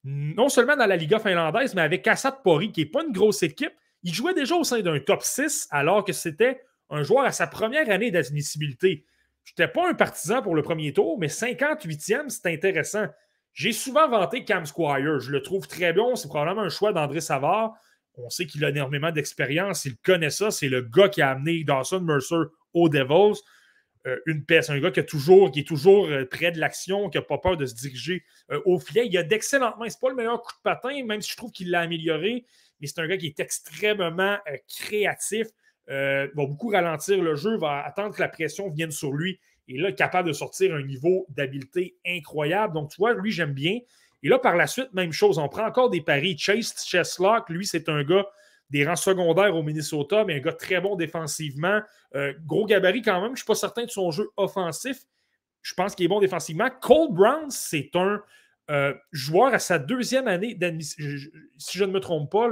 [0.04, 3.44] non seulement dans la Liga finlandaise, mais avec Kassat Pori, qui n'est pas une grosse
[3.44, 3.74] équipe.
[4.04, 7.48] Il jouait déjà au sein d'un top 6 alors que c'était un joueur à sa
[7.48, 9.06] première année d'admissibilité.
[9.44, 13.08] Je n'étais pas un partisan pour le premier tour, mais 58e, c'est intéressant.
[13.54, 15.20] J'ai souvent vanté Cam Squire.
[15.20, 16.16] Je le trouve très bon.
[16.16, 17.74] C'est probablement un choix d'André Savard.
[18.18, 19.86] On sait qu'il a énormément d'expérience.
[19.86, 20.52] Il connaît ça.
[20.52, 22.36] C'est le gars qui a amené Dawson Mercer
[22.74, 23.40] aux Devils.
[24.08, 24.70] Euh, une pièce.
[24.70, 27.58] Un gars qui, toujours, qui est toujours euh, près de l'action, qui n'a pas peur
[27.58, 29.08] de se diriger euh, au filet.
[29.08, 29.90] Il a d'excellentes mains.
[29.90, 32.46] Ce n'est pas le meilleur coup de patin, même si je trouve qu'il l'a amélioré,
[32.80, 34.38] mais c'est un gars qui est extrêmement
[34.68, 35.48] créatif.
[35.88, 39.40] va beaucoup ralentir le jeu, va attendre que la pression vienne sur lui.
[39.68, 42.74] Et là, capable de sortir un niveau d'habileté incroyable.
[42.74, 43.80] Donc, tu vois, lui, j'aime bien.
[44.28, 45.40] Et là, par la suite, même chose.
[45.40, 46.36] On prend encore des paris.
[46.38, 48.28] Chase Cheslock, lui, c'est un gars
[48.70, 51.80] des rangs secondaires au Minnesota, mais un gars très bon défensivement.
[52.14, 53.28] Euh, gros gabarit quand même.
[53.28, 54.98] Je ne suis pas certain de son jeu offensif.
[55.62, 56.68] Je pense qu'il est bon défensivement.
[56.82, 58.22] Cole Brown, c'est un
[58.70, 61.06] euh, joueur à sa deuxième année d'admission,
[61.58, 62.50] si je ne me trompe pas.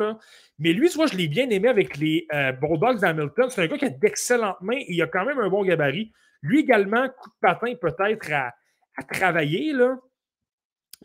[0.58, 3.50] Mais lui, tu je l'ai bien aimé avec les euh, Bulldogs d'Hamilton.
[3.50, 6.14] C'est un gars qui a d'excellentes mains et il a quand même un bon gabarit.
[6.42, 8.54] Lui également, coup de patin peut-être à,
[8.96, 9.74] à travailler.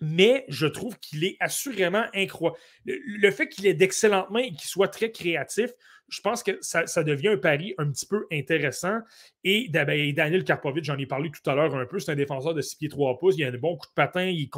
[0.00, 2.58] Mais je trouve qu'il est assurément incroyable.
[2.84, 5.70] Le, fait qu'il ait d'excellentes mains et qu'il soit très créatif,
[6.10, 8.98] je pense que ça, devient un pari un petit peu intéressant.
[9.44, 12.52] Et ben, Daniel Karpovic, j'en ai parlé tout à l'heure un peu, c'est un défenseur
[12.52, 13.36] de 6 pieds 3 pouces.
[13.38, 14.48] Il a un bon coup de patin, il,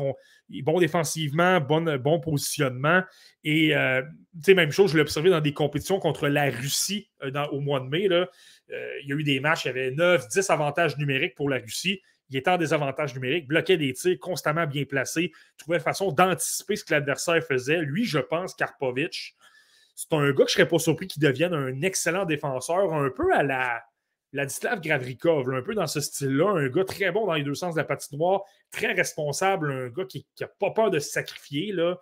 [0.54, 3.02] est bon défensivement, bon, positionnement.
[3.44, 4.02] Et euh,
[4.48, 7.86] même chose, je l'ai observé dans des compétitions contre la Russie euh, au mois de
[7.86, 8.08] mai.
[8.10, 8.26] Euh,
[9.02, 11.58] il y a eu des matchs, il y avait 9, 10 avantages numériques pour la
[11.58, 12.00] Russie
[12.32, 16.84] il était en désavantage numérique, bloquait des tirs constamment bien placés, trouvait façon d'anticiper ce
[16.84, 17.82] que l'adversaire faisait.
[17.82, 19.36] Lui, je pense, Karpovic,
[19.94, 23.34] c'est un gars que je serais pas surpris qu'il devienne un excellent défenseur, un peu
[23.34, 23.82] à la
[24.32, 27.74] Ladislav Gravrikov, un peu dans ce style-là, un gars très bon dans les deux sens
[27.74, 28.40] de la patinoire,
[28.70, 31.72] très responsable, un gars qui n'a pas peur de se sacrifier.
[31.72, 32.00] Là.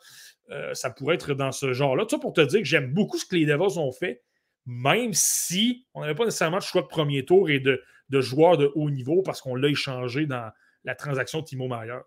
[0.50, 2.04] Euh, ça pourrait être dans ce genre-là.
[2.04, 4.22] Tout ça pour te dire que j'aime beaucoup ce que les Devils ont fait,
[4.64, 8.58] même si on n'avait pas nécessairement de choix de premier tour et de, de joueurs
[8.58, 10.50] de haut niveau parce qu'on l'a échangé dans
[10.84, 11.98] la transaction Timo Mayer.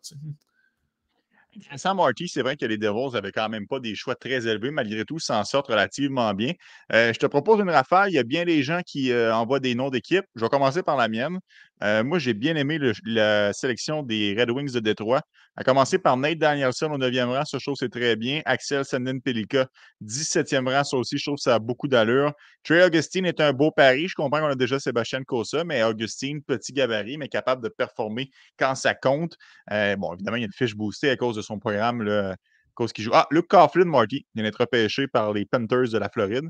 [1.55, 4.71] Intéressant, Marty, c'est vrai que les Devils n'avaient quand même pas des choix très élevés.
[4.71, 6.53] Malgré tout, s'en sortent relativement bien.
[6.91, 8.09] Euh, je te propose une rafale.
[8.09, 10.25] Il y a bien des gens qui euh, envoient des noms d'équipes.
[10.35, 11.37] Je vais commencer par la mienne.
[11.83, 15.21] Euh, moi, j'ai bien aimé la sélection des Red Wings de Détroit.
[15.55, 18.41] À commencer par Nate Danielson au 9e rang, ça, je trouve c'est très bien.
[18.45, 19.67] Axel Sandin Pelika,
[20.01, 22.33] 17e rang, ça aussi, je trouve ça a beaucoup d'allure.
[22.63, 24.07] Trey Augustine est un beau pari.
[24.07, 28.31] Je comprends qu'on a déjà Sébastien Kosa, mais Augustine, petit gabarit, mais capable de performer
[28.57, 29.37] quand ça compte.
[29.69, 32.35] bon, évidemment, il y a une fiche boostée à cause de son programme là,
[32.73, 33.11] cause qui joue.
[33.13, 36.49] Ah, Luke Coughlin, Marty, vient d'être repêché par les Panthers de la Floride.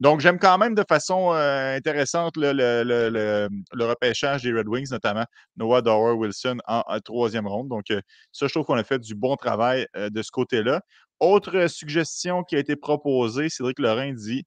[0.00, 5.24] donc, j'aime quand même de façon euh, intéressante le, le, repêchage des Red Wings, notamment
[5.56, 7.68] Noah Dower Wilson en, troisième ronde.
[7.68, 8.00] Donc, euh,
[8.32, 10.82] ça, je trouve qu'on a fait du bon travail euh, de ce côté-là.
[11.20, 14.44] Autre suggestion qui a été proposée, Cédric Lorrain dit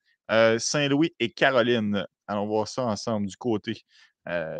[0.57, 2.05] Saint-Louis et Caroline.
[2.27, 3.81] Allons voir ça ensemble du côté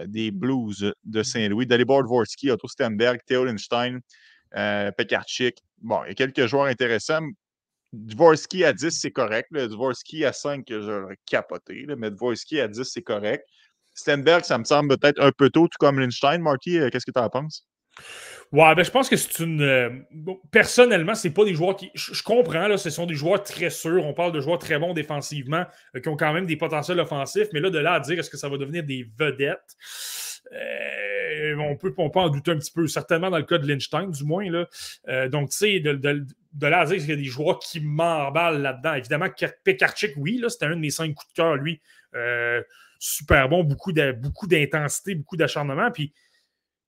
[0.07, 1.65] des Blues de mmh Saint-Louis.
[1.65, 4.01] Dalibor Dvorsky, Otto Stenberg, Theo Lindstein,
[4.55, 5.57] euh, Pekarchik.
[5.81, 7.27] Bon, il y a quelques joueurs intéressants.
[7.93, 9.49] Dvorsky à 10, c'est correct.
[9.53, 11.85] Dvorsky à 5, j'aurais capoté.
[11.97, 13.45] Mais Dvorsky à 10, c'est correct.
[13.93, 16.39] Stenberg, ça me semble peut-être un peu tôt, tout comme Lindstein.
[16.39, 17.67] Marty, euh, qu'est-ce que tu en penses?
[18.53, 19.61] Ouais, ben je pense que c'est une.
[19.61, 19.89] Euh,
[20.51, 21.89] personnellement, c'est pas des joueurs qui.
[21.93, 24.05] Je, comprends, là, ce sont des joueurs très sûrs.
[24.05, 25.65] On parle de joueurs très bons défensivement,
[26.01, 27.47] qui ont quand même des potentiels offensifs.
[27.53, 29.75] Mais là, de là à dire est-ce que ça va devenir des vedettes
[30.53, 34.09] euh, on, peut, on en douter un petit peu, certainement dans le cas de Lynchstein,
[34.09, 34.49] du moins.
[34.49, 34.67] Là.
[35.07, 36.25] Euh, donc, tu sais, de,
[36.61, 38.93] là à dire qu'il y a des joueurs qui m'emballent là-dedans.
[38.95, 39.27] Évidemment,
[39.63, 41.81] Pekarchik, oui, c'était un de mes cinq coups de cœur, lui.
[42.15, 42.61] Euh,
[42.99, 45.91] super bon, beaucoup d'intensité, beaucoup d'acharnement.
[45.91, 46.13] Puis,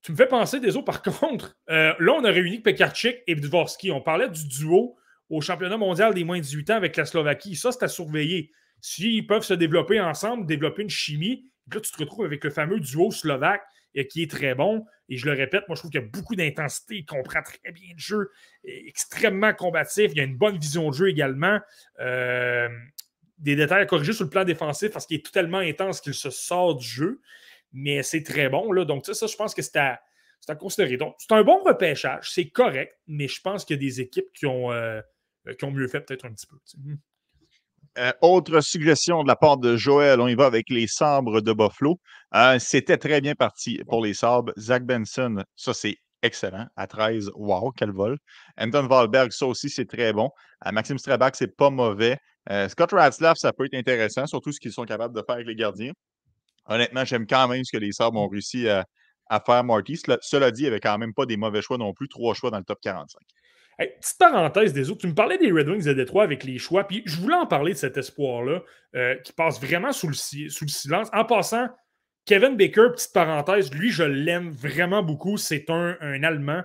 [0.02, 3.90] tu me fais penser des autres, par contre, là, on a réuni Pekarchik et Dvorsky.
[3.90, 4.96] On parlait du duo
[5.30, 7.56] au championnat mondial des moins de 18 ans avec la Slovaquie.
[7.56, 8.52] Ça, c'est à surveiller.
[8.82, 12.80] S'ils peuvent se développer ensemble, développer une chimie, là, tu te retrouves avec le fameux
[12.80, 13.62] duo slovaque
[14.02, 14.84] qui est très bon.
[15.08, 16.96] Et je le répète, moi, je trouve qu'il y a beaucoup d'intensité.
[16.96, 18.30] Il comprend très bien le jeu,
[18.64, 20.10] extrêmement combatif.
[20.12, 21.60] Il y a une bonne vision de jeu également.
[22.00, 22.68] Euh,
[23.38, 26.30] des détails à corriger sur le plan défensif parce qu'il est tellement intense qu'il se
[26.30, 27.20] sort du jeu.
[27.72, 28.72] Mais c'est très bon.
[28.72, 28.84] Là.
[28.84, 30.00] Donc, ça, je pense que c'est à,
[30.58, 30.96] considérer.
[30.96, 32.30] Donc, c'est un bon repêchage.
[32.30, 35.00] C'est correct, mais je pense qu'il y a des équipes qui ont, euh,
[35.58, 36.56] qui ont mieux fait peut-être un petit peu.
[37.96, 41.52] Euh, autre suggestion de la part de Joël, on y va avec les sabres de
[41.52, 42.00] Buffalo.
[42.34, 44.52] Euh, c'était très bien parti pour les sabres.
[44.58, 46.66] Zach Benson, ça c'est excellent.
[46.74, 48.18] À 13, wow, quel vol.
[48.58, 50.30] Anton Valberg, ça aussi c'est très bon.
[50.66, 52.18] Euh, Maxime Strabach, c'est pas mauvais.
[52.68, 55.54] Scott Ratzlaff, ça peut être intéressant, surtout ce qu'ils sont capables de faire avec les
[55.54, 55.92] gardiens.
[56.66, 58.84] Honnêtement, j'aime quand même ce que les sabres ont réussi à,
[59.30, 59.96] à faire, Marty.
[60.20, 62.06] Cela, dit, il n'y avait quand même pas des mauvais choix non plus.
[62.06, 63.18] Trois choix dans le top 45
[63.78, 66.86] petite parenthèse des autres, tu me parlais des Red Wings de Détroit avec les choix,
[66.86, 68.62] puis je voulais en parler de cet espoir-là
[68.94, 71.08] euh, qui passe vraiment sous le, silence.
[71.12, 71.68] En passant,
[72.26, 75.36] Kevin Baker, petite parenthèse, lui, je l'aime vraiment beaucoup.
[75.36, 76.62] C'est un, un, Allemand.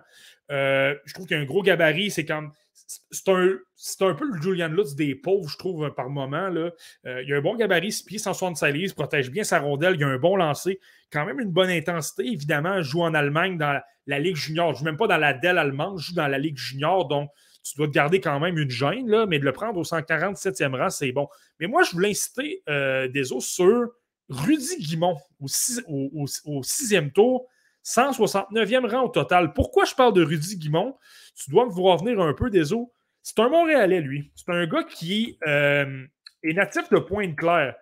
[0.51, 2.11] Euh, je trouve qu'il a un gros gabarit.
[2.11, 2.51] C'est comme.
[3.11, 6.49] C'est un, peu le Julian Lutz des pauvres, je trouve, par moment.
[6.49, 6.71] Là.
[7.05, 10.03] Euh, il a un bon gabarit, 6 pieds, 165 livres, protège bien sa rondelle, il
[10.03, 10.79] a un bon lancer,
[11.11, 12.25] quand même une bonne intensité.
[12.25, 14.69] Évidemment, joue en Allemagne dans la Ligue junior.
[14.69, 17.07] Je ne joue même pas dans la Dell allemande, je joue dans la Ligue junior.
[17.07, 17.29] Donc,
[17.63, 20.75] tu dois te garder quand même une gêne, là, mais de le prendre au 147e
[20.75, 21.27] rang, c'est bon.
[21.59, 23.91] Mais moi, je voulais inciter euh, des autres sur
[24.29, 27.47] Rudy Guimont au, sixième tour,
[27.89, 29.53] 169e rang au total.
[29.53, 30.95] Pourquoi je parle de Rudy Guimont?
[31.35, 32.93] Tu dois me voir venir un peu des eaux.
[33.23, 34.31] C'est un Montréalais, lui.
[34.35, 36.05] C'est un gars qui euh,
[36.43, 37.75] est natif de Pointe-Claire.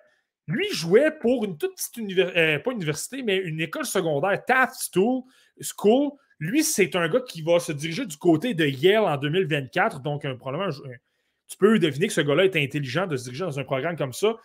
[0.47, 4.75] Lui jouait pour une toute petite université, euh, pas université, mais une école secondaire, Taft
[4.93, 6.11] School.
[6.39, 9.99] Lui, c'est un gars qui va se diriger du côté de Yale en 2024.
[10.01, 13.63] Donc, un, tu peux deviner que ce gars-là est intelligent de se diriger dans un
[13.65, 14.35] programme comme ça.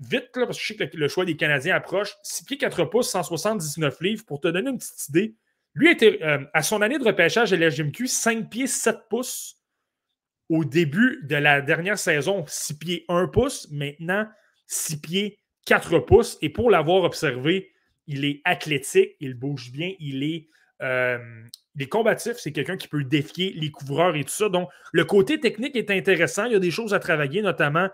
[0.00, 2.16] Vite, là, parce que je sais que le, choix des Canadiens approche.
[2.22, 4.24] 6 pieds 4 pouces, 179 livres.
[4.26, 5.34] Pour te donner une petite idée,
[5.74, 9.56] lui, était, euh, à son année de repêchage à l'HMQ, 5 pieds 7 pouces.
[10.48, 13.68] Au début de la dernière saison, 6 pieds 1 pouce.
[13.72, 14.26] Maintenant,
[14.66, 16.38] 6 pieds 4 pouces.
[16.42, 17.72] Et pour l'avoir observé,
[18.06, 20.48] il est athlétique, il bouge bien, il est,
[20.80, 21.18] euh,
[21.90, 22.36] combatif.
[22.38, 24.48] C'est quelqu'un qui peut défier les couvreurs et tout ça.
[24.48, 26.44] Donc, le côté technique est intéressant.
[26.44, 27.88] Il y a des choses à travailler, notamment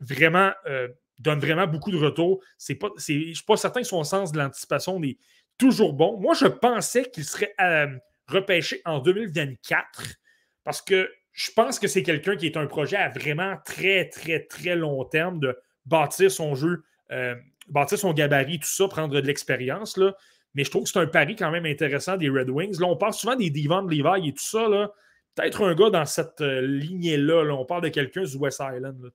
[0.00, 0.88] vraiment, euh,
[1.18, 2.42] donne vraiment beaucoup de retours.
[2.58, 5.18] Je ne suis pas certain que son sens de l'anticipation est
[5.58, 6.18] toujours bon.
[6.18, 7.54] Moi, je pensais qu'il serait
[8.26, 10.16] repêché en 2024
[10.64, 14.40] parce que je pense que c'est quelqu'un qui est un projet à vraiment très, très,
[14.40, 15.56] très long terme de
[15.86, 16.82] bâtir son jeu,
[17.12, 17.34] euh,
[17.68, 19.98] bâtir son gabarit, tout ça, prendre de l'expérience.
[20.54, 22.80] Mais je trouve que c'est un pari quand même intéressant des Red Wings.
[22.80, 24.90] Là, on parle souvent des Devon Levi et tout ça.
[25.34, 27.44] Peut-être un gars dans cette euh, lignée-là.
[27.54, 29.00] On parle de quelqu'un du West Island.
[29.02, 29.10] Là,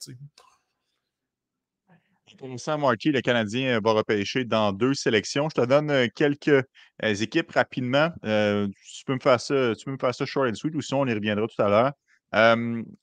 [2.31, 3.11] Intéressant, Marty.
[3.11, 5.47] Le Canadien va repêcher dans deux sélections.
[5.49, 6.65] Je te donne euh, quelques
[7.01, 8.09] équipes rapidement.
[8.23, 11.01] tu, peux me faire ça, tu peux me faire ça short and sweet ou sinon
[11.01, 11.93] on y reviendra tout à l'heure.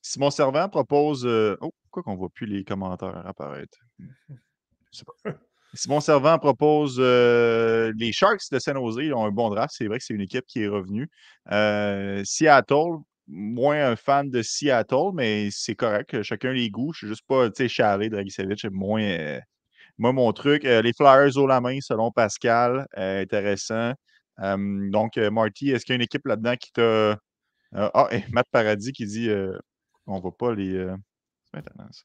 [0.02, 1.26] Simon Servant propose.
[1.26, 3.78] oh, pourquoi qu'on ne voit plus les commentaires apparaître?
[5.74, 8.98] Simon Servant propose les Sharks de San Jose.
[9.00, 9.74] Ils ont un bon draft.
[9.76, 11.08] C'est vrai que c'est une équipe qui est revenue.
[12.24, 16.22] Seattle, moins un fan de Seattle, mais c'est correct.
[16.22, 16.92] Chacun les goûts.
[16.92, 19.38] Je ne suis juste pas, tu sais, Charlie Dragicevic, moins,
[19.98, 20.64] moi, mon truc.
[20.64, 22.86] les Flyers au la main, selon Pascal.
[22.94, 23.94] intéressant.
[24.38, 27.16] donc, Marty, est-ce qu'il y a une équipe là-dedans qui t'a
[27.74, 29.58] euh, ah, Matt Paradis qui dit euh,
[30.06, 30.74] on ne voit pas les.
[30.74, 30.96] Euh,
[31.54, 32.04] maintenant, ça.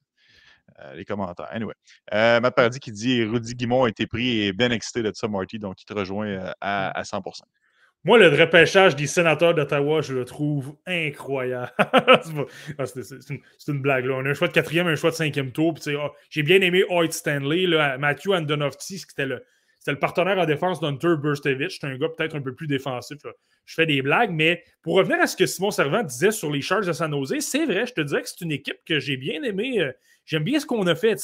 [0.93, 1.47] Les commentaires.
[1.51, 1.73] Anyway.
[2.11, 5.59] Matt Paradis qui dit Rudy Guimont a été pris et bien excité de ça, Marty,
[5.59, 7.41] donc il te rejoint à, 100%
[8.03, 11.71] moi, le repêchage des sénateurs d'Ottawa, je le trouve incroyable.
[12.77, 14.05] Ah, c'est une, blague.
[14.05, 14.15] Là.
[14.15, 15.73] On a un choix de quatrième, un choix de cinquième tour.
[15.87, 19.43] Ah, j'ai bien aimé Hoyt Stanley, là, Matthew Andonovski, qui était le,
[19.87, 21.79] c'était le partenaire en défense d'Hunter Burstevich.
[21.79, 23.17] C'est un gars peut-être un peu plus défensif.
[23.65, 26.61] Je fais des blagues, mais pour revenir à ce que Simon Servant disait sur les
[26.61, 29.17] charges de San Jose, c'est vrai, je te dirais que c'est une équipe que j'ai
[29.17, 29.79] bien aimé.
[29.79, 29.91] Euh,
[30.27, 31.15] j'aime bien ce qu'on a fait.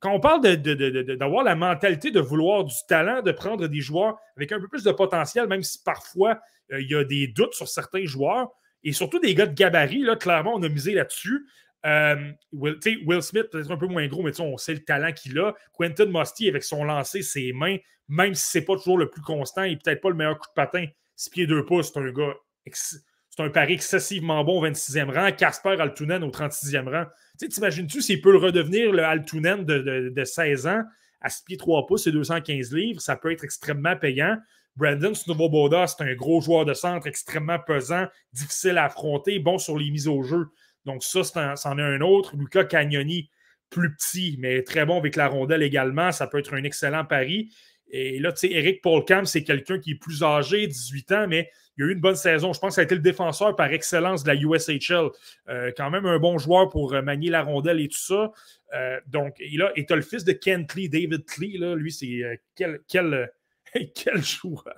[0.00, 4.52] Quand on parle d'avoir la mentalité de vouloir du talent, de prendre des joueurs avec
[4.52, 6.38] un peu plus de potentiel, même si parfois
[6.72, 8.48] euh, il y a des doutes sur certains joueurs,
[8.84, 11.46] et surtout des gars de gabarit, là, clairement, on a misé là-dessus.
[11.84, 15.54] Euh, Will, Smith, peut-être un peu moins gros, mais on sait le talent qu'il a.
[15.72, 17.78] Quentin Musty, avec son lancer, ses mains,
[18.08, 20.54] même si c'est pas toujours le plus constant et peut-être pas le meilleur coup de
[20.54, 20.86] patin,
[21.16, 22.34] 6 pieds 2 pouces, c'est un gars.
[22.72, 25.30] C'est un pari excessivement bon au 26e rang.
[25.32, 27.04] Casper Altunen au 36e rang.
[27.38, 30.82] Tu t'imagines-tu s'il peut redevenir le Altunen de, 16 ans
[31.20, 33.00] à 6 pieds 3 pouces et 215 livres?
[33.00, 34.36] Ça peut être extrêmement payant.
[34.76, 39.78] Brandon Snowboda, c'est un gros joueur de centre extrêmement pesant, difficile à affronter, bon sur
[39.78, 40.48] les mises au jeu.
[40.84, 42.36] Donc, ça, c'en est un autre.
[42.36, 43.30] Luca Cagnoni,
[43.70, 46.12] plus petit, mais très bon avec la rondelle également.
[46.12, 47.50] Ça peut être un excellent pari.
[47.88, 51.50] Et là, tu sais, Eric Paulcam, c'est quelqu'un qui est plus âgé, 18 ans, mais
[51.76, 52.52] il a eu une bonne saison.
[52.52, 55.10] Je pense que ça a été le défenseur par excellence de la USHL.
[55.48, 58.32] Euh, quand même un bon joueur pour euh, manier la rondelle et tout ça.
[58.74, 61.92] Euh, donc, et là, et as le fils de Kent Lee, David Lee, là, lui,
[61.92, 63.30] c'est quel, quel,
[63.94, 64.74] quel joueur.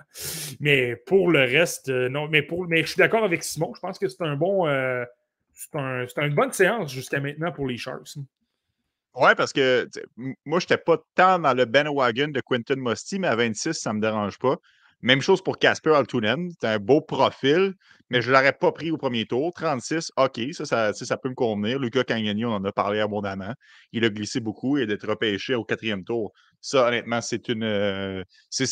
[0.59, 3.73] Mais pour le reste, non, mais, pour, mais je suis d'accord avec Simon.
[3.73, 4.65] Je pense que c'est un bon.
[5.53, 8.17] c'est un, une bonne séance jusqu'à maintenant pour les Sharks.
[9.15, 9.89] Ouais, parce que
[10.45, 13.91] moi, je n'étais pas tant dans le bandwagon de Quentin Musty, mais à 26, ça
[13.91, 14.57] ne me dérange pas.
[15.01, 16.51] Même chose pour Casper Altunen.
[16.59, 17.73] C'est un beau profil,
[18.09, 19.53] mais je ne l'aurais pas pris au premier tour.
[19.53, 21.79] 36, OK, ça, ça, ça peut me convenir.
[21.79, 23.53] Lucas Cagnani, on en a parlé abondamment.
[23.93, 26.33] Il a glissé beaucoup et d'être repêché au quatrième tour.
[26.61, 27.63] Ça, honnêtement, c'est une.
[27.63, 28.23] Euh,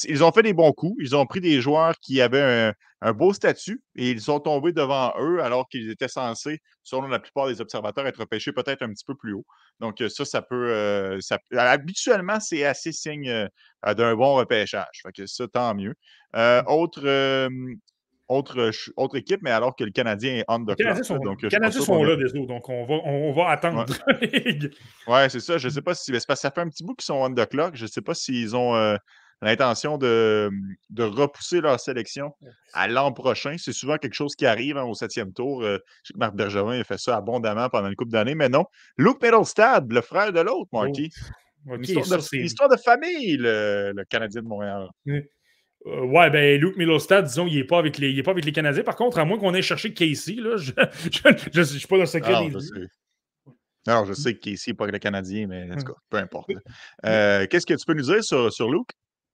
[0.05, 0.95] ils ont fait des bons coups.
[0.99, 5.14] Ils ont pris des joueurs qui avaient un, beau statut et ils sont tombés devant
[5.19, 9.05] eux alors qu'ils étaient censés, selon la plupart des observateurs, être repêchés peut-être un petit
[9.05, 9.45] peu plus haut.
[9.80, 10.69] Donc, ça, ça peut.
[10.69, 11.19] Euh,
[11.51, 15.01] habituellement, c'est assez signe euh, d'un bon repêchage.
[15.03, 15.95] Fait que ça, tant mieux.
[16.34, 16.64] Mmh.
[16.68, 17.49] autre.
[18.29, 21.41] Autre, autre, équipe, mais alors que le Canadien est on the Les Canadiens sont, donc,
[21.41, 23.85] les Canadiens sont là, désolé, donc on va, on va attendre.
[25.07, 25.57] Ouais, c'est ça.
[25.57, 26.11] Je ne sais pas si.
[26.19, 27.75] Ça fait un petit bout qu'ils sont on the clock.
[27.75, 28.97] Je ne sais pas s'ils ont
[29.41, 30.49] l'intention de,
[30.89, 32.33] de, repousser leur sélection
[32.73, 33.55] à l'an prochain.
[33.57, 35.61] C'est souvent quelque chose qui arrive hein, au septième tour.
[35.63, 38.65] je sais que Marc Bergevin a fait ça abondamment pendant une couple d'années, mais non.
[38.97, 40.83] Luke Middlestad, le frère de l'autre, oh.
[40.83, 41.11] Marty.
[41.67, 44.87] une, histoire de, famille, le, Canadien de Montréal.
[45.85, 48.83] Euh, ouais, ben Luke Middlestad, disons, il n'est pas, avec les, pas avec les Canadiens.
[48.83, 50.71] Par contre, à moins qu'on ait cherché Casey, là, je
[51.59, 54.73] ne suis pas dans le secret Alors, ah, des Alors, je sais que Casey n'est
[54.75, 56.49] pas avec les Canadiens, mais en tout cas, peu importe.
[57.05, 58.89] Euh, qu'est-ce que tu peux nous dire sur, sur Luke?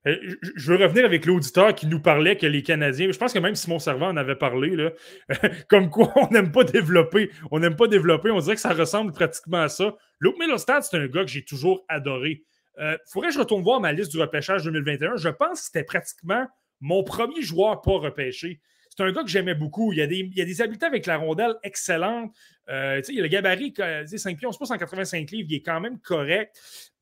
[0.06, 0.18] Euh,
[0.56, 3.56] je veux revenir avec l'auditeur qui nous parlait que les Canadiens, je pense que même
[3.56, 4.92] Simon Servant en avait parlé, là,
[5.70, 9.14] comme quoi on n'aime pas développer, on n'aime pas développer, on dirait que ça ressemble
[9.14, 9.96] pratiquement à ça.
[10.20, 12.44] Luke Middlestad, c'est un gars que j'ai toujours adoré.
[12.80, 15.18] Euh, faudrait que je retourne voir ma liste du repêchage 2021.
[15.18, 16.48] Je pense que c'était pratiquement
[16.82, 18.60] mon premier joueur pas repêché.
[18.96, 19.92] C'est un gars que j'aimais beaucoup.
[19.92, 22.32] Il y, a des, il habiletés avec la rondelle excellentes.
[22.70, 25.62] Euh, il y a le gabarit, 5 pieds, on se passe 185 livres, il est
[25.62, 26.56] quand même correct.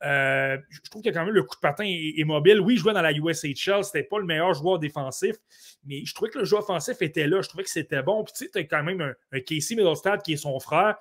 [0.03, 2.61] Euh, je trouve qu'il a quand même le coup de patin est, mobile.
[2.61, 5.35] Oui, il jouait dans la USHL, c'était pas le meilleur joueur défensif,
[5.84, 7.41] mais je trouvais que le jeu offensif était là.
[7.41, 8.23] Je trouvais que c'était bon.
[8.23, 10.95] Puis tu as quand même un, un Casey Middlestad qui est son frère.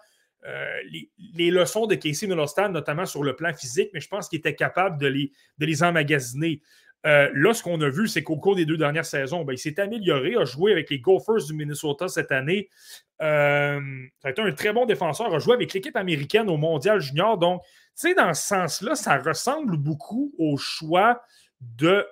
[0.47, 0.81] Euh,
[1.35, 4.55] les, leçons de Casey Middleton, notamment sur le plan physique, mais je pense qu'il était
[4.55, 6.63] capable de les, de les emmagasiner.
[7.07, 9.59] Euh, là, ce qu'on a vu, c'est qu'au cours des deux dernières saisons, ben, il
[9.59, 12.69] s'est amélioré, a joué avec les Gophers du Minnesota cette année.
[13.23, 13.81] Euh,
[14.21, 17.39] ça a été un très bon défenseur, a joué avec l'équipe américaine au Mondial Junior.
[17.39, 21.23] Donc, tu sais, dans ce sens-là, ça ressemble beaucoup au choix
[21.61, 22.07] de,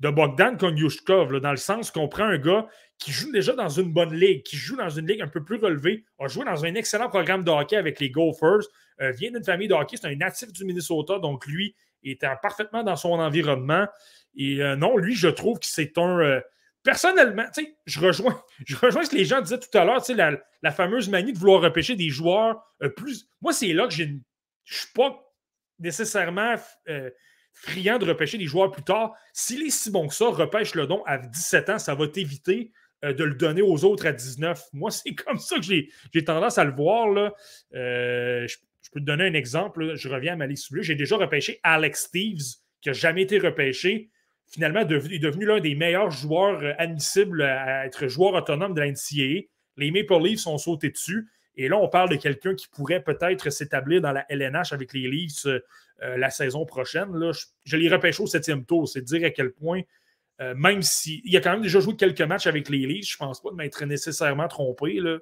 [0.00, 2.66] de Bogdan Konyushkov, dans le sens qu'on prend un gars
[2.98, 5.56] qui joue déjà dans une bonne ligue, qui joue dans une ligue un peu plus
[5.56, 8.66] relevée, a joué dans un excellent programme de hockey avec les Gophers,
[9.00, 12.82] euh, vient d'une famille de hockey, c'est un natif du Minnesota, donc lui était parfaitement
[12.84, 13.86] dans son environnement.
[14.36, 16.20] Et euh, non, lui, je trouve que c'est un.
[16.20, 16.40] Euh,
[16.82, 17.46] personnellement,
[17.86, 21.08] je rejoins, je rejoins ce que les gens disaient tout à l'heure, la, la, fameuse
[21.08, 22.62] manie de vouloir repêcher des joueurs
[22.96, 23.28] plus.
[23.40, 24.06] Moi, c'est là que j'ai.
[24.06, 25.22] Je ne suis pas
[25.78, 26.56] nécessairement
[27.56, 29.14] friand de repêcher des joueurs plus tard.
[29.32, 32.70] S'il est si bon que ça, repêche le don à 17 ans, ça va t'éviter
[33.04, 34.62] euh, de le donner aux autres à 19.
[34.72, 35.90] Moi, c'est comme ça que j'ai
[36.24, 37.08] tendance à le voir.
[37.74, 38.56] Euh, je,
[38.92, 39.94] peux te donner un exemple.
[39.96, 44.10] Je reviens à ma liste J'ai déjà repêché Alex Steves, qui n'a jamais été repêché.
[44.48, 48.80] Finalement, il est devenu l'un des meilleurs joueurs euh, admissibles à être joueur autonome de
[48.80, 49.48] la NCAA.
[49.76, 51.28] Les Maple Leafs sont sautés dessus.
[51.56, 55.08] Et là, on parle de quelqu'un qui pourrait peut-être s'établir dans la LNH avec les
[55.08, 55.46] Leafs
[56.00, 57.14] la saison prochaine.
[57.14, 58.86] Là, je, je l'ai repêché au septième tour.
[58.86, 59.82] C'est dire à quel point
[60.42, 63.14] euh, même s'il il a quand même déjà joué quelques matchs avec les Leafs, je
[63.14, 65.00] ne pense pas de m'être nécessairement trompé.
[65.00, 65.18] Là.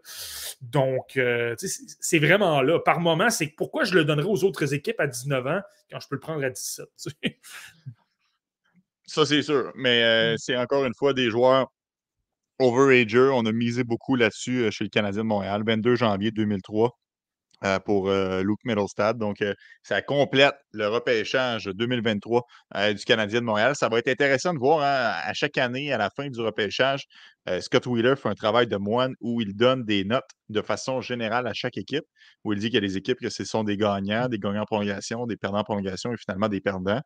[0.61, 2.81] Donc, euh, c'est vraiment là.
[2.81, 6.09] Par moment, c'est pourquoi je le donnerais aux autres équipes à 19 ans quand je
[6.09, 6.86] peux le prendre à 17.
[9.06, 9.70] Ça, c'est sûr.
[9.77, 10.39] Mais euh, mm.
[10.39, 11.70] c'est encore une fois des joueurs
[12.59, 13.31] overager.
[13.32, 15.62] On a misé beaucoup là-dessus chez le Canadien de Montréal.
[15.66, 16.90] 22 janvier 2003.
[17.64, 19.16] Euh, pour euh, Luke Middlestad.
[19.16, 22.43] Donc, euh, ça complète le repêchage 2023
[22.94, 23.74] du Canadien de Montréal.
[23.74, 27.05] Ça va être intéressant de voir hein, à chaque année, à la fin du repêchage,
[27.60, 31.47] Scott Wheeler fait un travail de moine où il donne des notes de façon générale
[31.47, 32.05] à chaque équipe,
[32.43, 34.62] où il dit qu'il y a des équipes que ce sont des gagnants, des gagnants
[34.62, 37.01] en prolongation, des perdants en prolongation et finalement des perdants.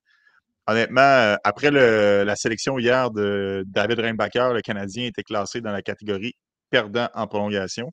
[0.68, 6.34] Honnêtement, après la sélection hier de David Reinbacher, le Canadien était classé dans la catégorie
[6.68, 7.90] perdant en prolongation.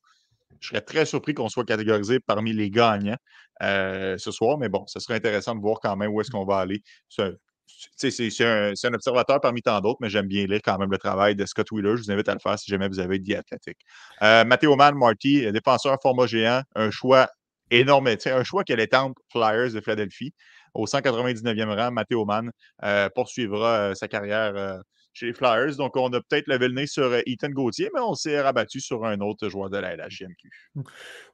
[0.60, 3.16] Je serais très surpris qu'on soit catégorisé parmi les gagnants
[3.64, 6.44] euh, ce soir, mais bon, ce serait intéressant de voir quand même où est-ce qu'on
[6.44, 6.84] va aller.
[7.08, 11.46] C'est un, observateur parmi tant d'autres, mais j'aime bien lire quand même le travail de
[11.46, 11.96] Scott Wheeler.
[11.96, 13.80] Je vous invite à le faire si jamais vous avez dit athlétique.
[14.22, 17.30] Euh, Mathéo Mann, Marty, défenseur format géant, un choix
[17.72, 20.34] énorme, un choix qu'elle est entre Flyers de Philadelphie.
[20.76, 22.52] Au 199e rang, Mathéo Mann
[22.84, 24.84] euh, poursuivra sa carrière
[25.16, 25.76] chez les Flyers.
[25.78, 28.80] Donc, on a peut-être levé le nez sur euh, Ethan Gauthier, mais on s'est rabattu
[28.80, 30.50] sur un autre joueur de la LHJMQ.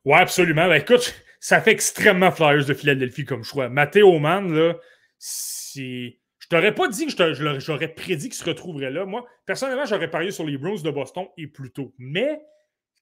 [0.06, 0.68] Oui, absolument.
[0.68, 3.68] Ben, écoute, ça fait extrêmement Flyers de Philadelphie comme choix.
[3.68, 4.76] Matteo Mann, là,
[5.18, 6.20] si.
[6.40, 9.06] Je t'aurais pas dit que j'aurais prédit qu'il se retrouverait là.
[9.06, 11.94] Moi, personnellement, j'aurais parié sur les Bruins de Boston et plus tôt.
[11.98, 12.42] Mais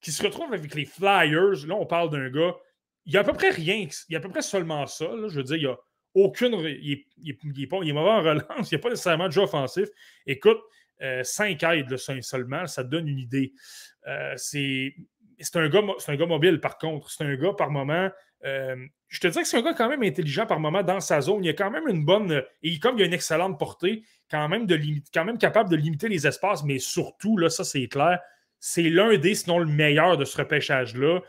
[0.01, 2.55] qu'il se retrouve avec les Flyers, là, on parle d'un gars.
[3.05, 3.87] Il y a à peu près rien.
[4.07, 5.07] Il y a à peu près seulement ça.
[5.27, 5.77] Je veux dire, il y a
[6.13, 6.53] aucune.
[6.53, 9.33] Il est, il, est, pas, il est mauvais en relance, il a pas nécessairement de
[9.33, 9.89] jeu offensif.
[10.25, 10.59] Écoute,
[11.23, 13.53] 5 euh, aides seulement, ça te donne une idée.
[14.07, 14.93] Euh, c'est
[15.55, 17.09] un, gars, un gars mobile, par contre.
[17.11, 18.09] C'est un gars par moment.
[18.45, 18.75] Euh,
[19.07, 21.43] je te dirais que c'est un gars quand même intelligent par moment dans sa zone.
[21.43, 22.43] Il a quand même une bonne.
[22.63, 24.79] Et comme il a une excellente portée, quand même, de
[25.13, 28.19] quand même capable de limiter les espaces, mais surtout, là, ça c'est clair,
[28.59, 31.21] c'est l'un des, sinon le meilleur de ce repêchage-là.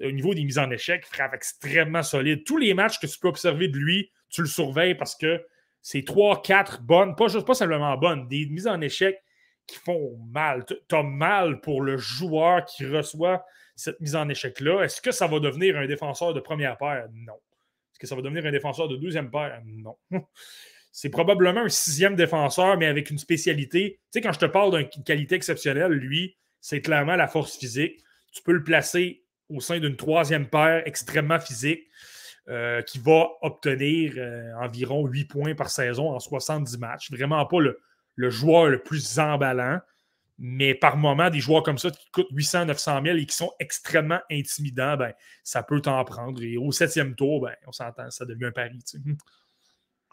[0.00, 2.44] Au niveau des mises en échec, frappe extrêmement solide.
[2.44, 5.44] Tous les matchs que tu peux observer de lui, tu le surveilles parce que
[5.82, 9.22] c'est trois, quatre bonnes, pas juste pas simplement bonnes, des mises en échec
[9.66, 10.64] qui font mal.
[10.66, 13.44] Tu as mal pour le joueur qui reçoit
[13.74, 14.82] cette mise en échec-là.
[14.82, 17.06] Est-ce que ça va devenir un défenseur de première paire?
[17.12, 17.34] Non.
[17.34, 19.60] Est-ce que ça va devenir un défenseur de deuxième paire?
[19.64, 19.96] Non.
[20.92, 23.98] c'est probablement un sixième défenseur, mais avec une spécialité.
[24.04, 26.36] Tu sais, quand je te parle d'une qualité exceptionnelle, lui,
[26.66, 28.02] c'est clairement la force physique.
[28.32, 31.86] Tu peux le placer au sein d'une troisième paire extrêmement physique
[32.48, 37.12] euh, qui va obtenir euh, environ 8 points par saison en 70 matchs.
[37.12, 39.78] Vraiment pas le, joueur le plus emballant,
[40.40, 43.52] mais par moment, des joueurs comme ça qui coûtent 800, 900 000 et qui sont
[43.60, 45.12] extrêmement intimidants, ben,
[45.44, 46.42] ça peut t'en prendre.
[46.42, 48.80] Et au septième tour, ben, on s'entend, ça devient un pari.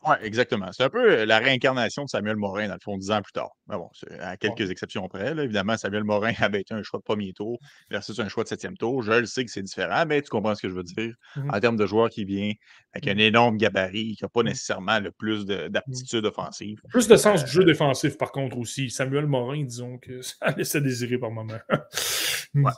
[0.06, 0.70] Oui, exactement.
[0.72, 3.32] C'est un peu euh, la réincarnation de Samuel Morin, dans le fond, dix ans plus
[3.32, 3.52] tard.
[3.68, 3.90] Mais bon,
[4.20, 5.32] à quelques exceptions près.
[5.32, 7.58] évidemment, Samuel Morin avait été un choix de premier tour
[7.90, 9.02] versus un choix de septième tour.
[9.02, 11.14] Je le sais que c'est différent, mais tu comprends ce que je veux dire.
[11.36, 12.52] Mmh en termes de joueur qui vient
[12.94, 13.20] avec un mmh.
[13.20, 14.46] énorme gabarit, qui n'a pas mmh.
[14.46, 16.80] nécessairement le plus d'aptitude offensive.
[16.90, 18.90] Plus de sens du jeu euh, défensif, par contre, aussi.
[18.90, 21.54] Samuel Morin, disons que ça laissait désirer par moment.
[22.56, 22.72] ouais.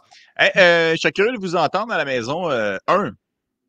[0.58, 2.50] euh, je suis curieux de vous entendre à la maison.
[2.50, 3.12] Euh, un,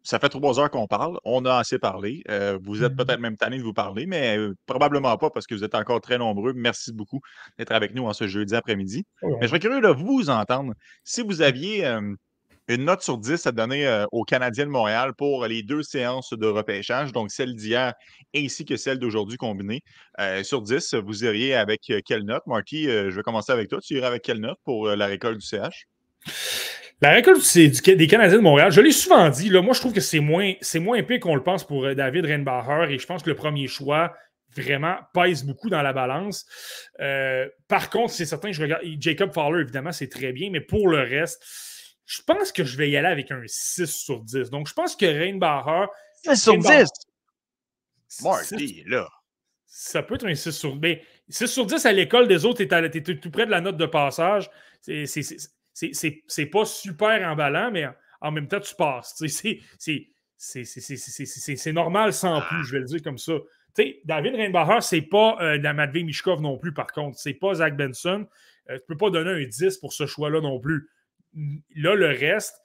[0.06, 1.18] ça fait trois heures qu'on parle.
[1.24, 2.22] On a assez parlé.
[2.30, 5.46] Euh, vous êtes mmh peut-être même tanné de vous parler, mais euh, probablement pas parce
[5.46, 6.52] que vous êtes encore très nombreux.
[6.54, 7.20] Merci beaucoup
[7.58, 9.04] d'être avec nous en ce jeudi après-midi.
[9.22, 10.74] Mais je serais curieux de vous entendre.
[11.02, 11.84] Si vous aviez
[12.68, 16.32] une note sur 10 à donner euh, aux Canadiens de Montréal pour les deux séances
[16.32, 17.92] de repêchage, donc celle d'hier
[18.34, 19.82] ainsi que celle d'aujourd'hui combinée,
[20.44, 22.46] sur 10, vous iriez avec quelle note?
[22.46, 23.80] Marty, je vais commencer avec toi.
[23.80, 25.86] Tu irais avec quelle note pour la récolte du CH?
[27.02, 30.00] La récolte des Canadiens de Montréal, je l'ai souvent dit, là, moi je trouve que
[30.00, 33.22] c'est moins, c'est moins épais qu'on le pense pour euh, David Reinbacher et je pense
[33.22, 34.14] que le premier choix
[34.56, 36.46] vraiment pèse beaucoup dans la balance.
[37.00, 40.88] Euh, par contre, c'est certain, je regarde Jacob Fowler, évidemment, c'est très bien, mais pour
[40.88, 41.44] le reste,
[42.06, 44.50] je pense que je vais y aller avec un 6 sur 10.
[44.50, 45.86] Donc, je pense que Reinbacher.
[46.24, 46.88] 6 sur 10
[48.22, 49.08] Marty, là.
[49.66, 50.96] Ça peut être un 6 sur 10.
[51.28, 53.86] 6 sur 10 à l'école des autres, tu es, tout près de la note de
[53.86, 54.48] passage.
[54.80, 55.04] C'est
[55.76, 57.86] c'est pas super emballant, mais
[58.20, 59.14] en même temps, tu passes.
[60.38, 63.34] C'est normal sans plus, je vais le dire comme ça.
[64.04, 67.18] David Reinbacher, c'est pas euh, la Matvey Mishkov non plus, par contre.
[67.18, 68.26] C'est pas Zach Benson.
[68.70, 70.88] Euh, tu peux pas donner un 10 pour ce choix-là non plus.
[71.74, 72.56] Là, le reste,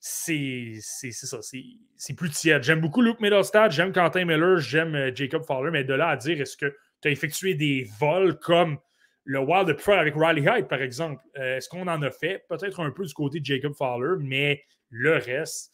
[0.00, 1.40] c'est ça.
[1.42, 2.62] C'est plus tiède.
[2.62, 6.16] J'aime beaucoup Luke Middlestad, j'aime Quentin Miller, j'aime euh, Jacob Fowler, mais de là à
[6.16, 8.78] dire, est-ce que tu as effectué des vols comme
[9.24, 12.44] le Wild Pride avec Riley Hyde, par exemple, euh, est-ce qu'on en a fait?
[12.48, 15.72] Peut-être un peu du côté de Jacob Fowler, mais le reste,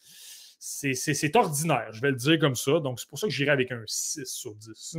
[0.59, 2.81] c'est ordinaire, je vais le dire comme ça.
[2.81, 4.99] Donc, c'est pour ça que j'irai avec un 6 sur 10.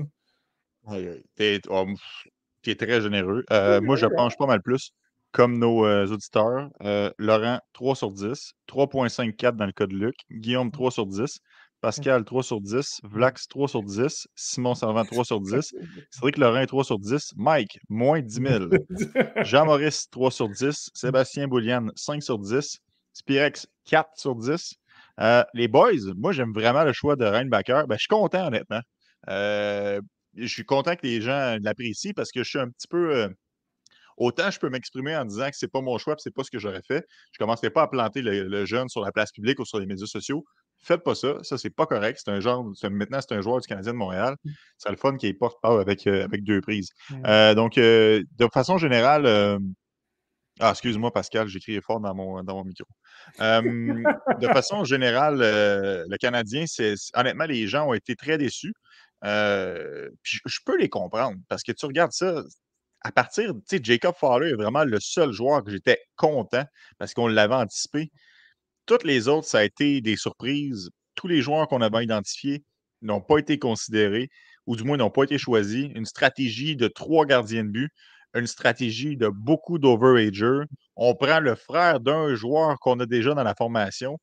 [1.35, 3.45] Tu es, très généreux.
[3.51, 4.93] Euh, moi, je penche pas mal plus
[5.31, 6.69] comme nos euh, auditeurs.
[7.17, 8.53] Laurent, 3 sur 10.
[8.67, 10.15] 3.54 dans le cas de Luc.
[10.31, 11.39] Guillaume, 3 sur 10.
[11.81, 13.01] Pascal, 3 sur 10.
[13.03, 14.27] Vlax, 3 sur 10.
[14.35, 15.73] Simon Servant, 3 sur 10.
[16.11, 17.33] Cédric Lorrain, 3 sur 10.
[17.37, 18.65] Mike, moins 10 000.
[19.43, 20.89] Jean-Maurice, 3 sur 10.
[20.93, 22.79] Sébastien Boulian, 5 sur 10.
[23.13, 24.75] Spirex, 4 sur 10.
[25.19, 27.87] Euh, les boys, moi, j'aime vraiment le choix de Reinbacker.
[27.87, 28.81] Ben, je suis content, honnêtement.
[29.29, 29.99] Euh,
[30.35, 33.15] je suis content que les gens l'apprécient parce que je suis un petit peu.
[33.15, 33.29] Euh,
[34.17, 36.51] autant je peux m'exprimer en disant que c'est pas mon choix et c'est pas ce
[36.51, 37.05] que j'aurais fait.
[37.31, 39.79] Je ne commencerai pas à planter le, le, jeune sur la place publique ou sur
[39.79, 40.45] les médias sociaux.
[40.81, 41.35] Faites pas ça.
[41.43, 42.19] Ça, c'est pas correct.
[42.23, 42.71] C'est un genre.
[42.89, 44.35] Maintenant, c'est un joueur du Canadien de Montréal.
[44.43, 44.51] Mmh.
[44.77, 46.91] C'est le fun qu'il porte pas avec, euh, avec deux prises.
[47.25, 49.59] Euh, donc, euh, de façon générale.
[50.59, 52.87] ah, excuse-moi, Pascal, j'écris fort dans mon, dans mon micro.
[53.39, 58.73] de façon générale, le Canadien, c'est honnêtement, les gens ont été très déçus.
[59.21, 62.43] puis je peux les comprendre parce que tu regardes ça,
[63.01, 66.65] à partir, tu sais, Jacob Fowler est vraiment le seul joueur que j'étais content
[66.97, 68.11] parce qu'on l'avait anticipé.
[68.87, 70.89] Toutes les autres, ça a été des surprises.
[71.13, 72.63] Tous les joueurs qu'on avait identifiés
[73.01, 74.29] n'ont pas été considérés,
[74.65, 75.87] ou du moins n'ont pas été choisis.
[75.93, 77.91] Une stratégie de trois gardiens de but,
[78.33, 80.63] une stratégie de beaucoup d'overagers.
[80.95, 84.19] On prend le frère d'un joueur qu'on a déjà dans la formation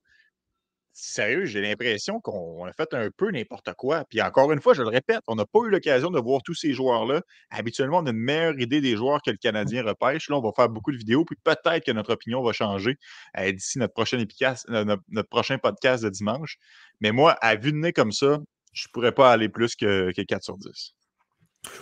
[0.94, 4.04] sérieux, j'ai l'impression qu'on a fait un peu n'importe quoi.
[4.08, 6.54] Puis encore une fois, je le répète, on n'a pas eu l'occasion de voir tous
[6.54, 7.22] ces joueurs-là.
[7.50, 10.30] Habituellement, on a une meilleure idée des joueurs que le Canadien repêche.
[10.30, 12.96] Là, on va faire beaucoup de vidéos, puis peut-être que notre opinion va changer
[13.38, 14.24] euh, d'ici notre prochain,
[14.68, 16.56] notre, prochain podcast de dimanche.
[17.00, 18.38] Mais moi, à vue de nez comme ça,
[18.72, 20.94] je ne pourrais pas aller plus que, que 4 sur 10.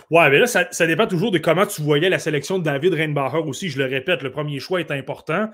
[0.09, 3.37] Ouais, mais là, ça, dépend toujours de comment tu voyais la sélection de David Reinbacher
[3.37, 3.69] aussi.
[3.69, 5.49] Je le répète, le premier choix est important.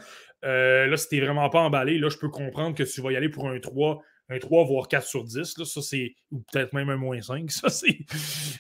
[0.46, 3.16] Euh, là, si t'es vraiment pas emballé, là, je peux comprendre que tu vas y
[3.16, 5.58] aller pour un 3, un 3 voire 4 sur 10.
[5.58, 6.14] Là, ça, c'est.
[6.32, 7.50] Ou peut-être même un moins 5.
[7.52, 7.98] Ça, c'est,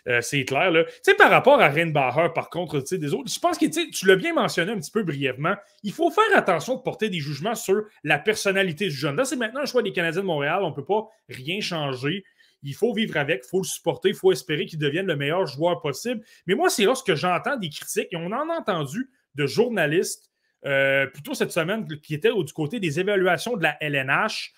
[0.08, 0.72] euh, clair.
[0.74, 3.66] Tu sais, par rapport à Reinbacher, par contre, tu sais, des autres, je pense que
[3.66, 5.56] tu l'as bien mentionné un petit peu brièvement.
[5.84, 9.16] Il faut faire attention de porter des jugements sur la personnalité du jeune.
[9.16, 10.64] Là, c'est maintenant un choix des Canadiens de Montréal.
[10.64, 12.24] On ne peut pas rien changer.
[12.64, 15.46] Il faut vivre avec, il faut le supporter, il faut espérer qu'il devienne le meilleur
[15.48, 16.24] joueur possible.
[16.46, 20.30] Mais moi, c'est lorsque j'entends des critiques, et on en a entendu de journalistes
[20.66, 24.54] euh, plutôt cette semaine qui étaient du côté des évaluations de la LNH.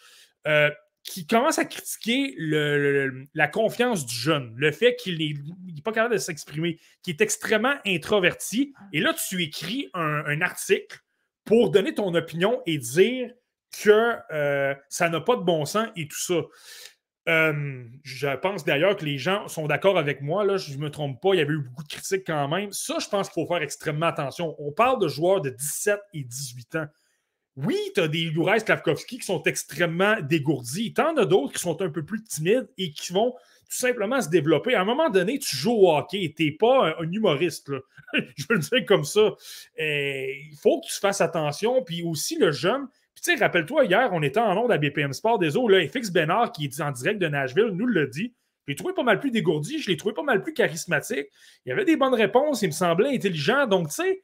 [0.48, 0.72] Euh,
[1.04, 2.36] qui commence à critiquer
[3.34, 7.76] la confiance du jeune, le fait qu'il n'est pas capable de s'exprimer, qu'il est extrêmement
[7.86, 8.74] introverti.
[8.94, 11.00] Et là, tu écris un, article
[11.44, 13.32] pour donner ton opinion et dire
[13.84, 16.42] que euh, ça n'a pas de bon sens et tout ça.
[17.28, 20.44] Je pense d'ailleurs que les gens sont d'accord avec moi.
[20.44, 22.72] Là, je ne me trompe pas, il y avait eu beaucoup de critiques quand même.
[22.72, 24.56] Ça, je pense qu'il faut faire extrêmement attention.
[24.60, 26.88] On parle de joueurs de 17 et 18 ans.
[27.58, 30.94] Oui, tu as des Juraj Klavkovski qui sont extrêmement dégourdis.
[30.94, 33.34] Tu en as d'autres qui sont un peu plus timides et qui vont
[33.72, 34.74] tout simplement se développer.
[34.74, 36.34] À un moment donné, tu joues au hockey.
[36.36, 37.72] Tu n'es pas un, humoriste.
[38.14, 39.20] je veux le dire comme ça.
[39.20, 39.36] Euh,
[39.80, 41.84] il faut que tu fasses attention.
[41.84, 45.14] Puis aussi, le jeune, puis, tu sais, rappelle-toi, hier, on était en onde à BPM
[45.14, 48.34] Sport des eaux, là, FX Bénard, qui est en direct de Nashville, nous l'a dit.
[48.66, 51.28] Je l'ai trouvé pas mal plus dégourdi, je l'ai trouvé pas mal plus charismatique.
[51.66, 53.66] Il y avait des bonnes réponses, il me semblait intelligent.
[53.66, 54.24] Donc, tu sais,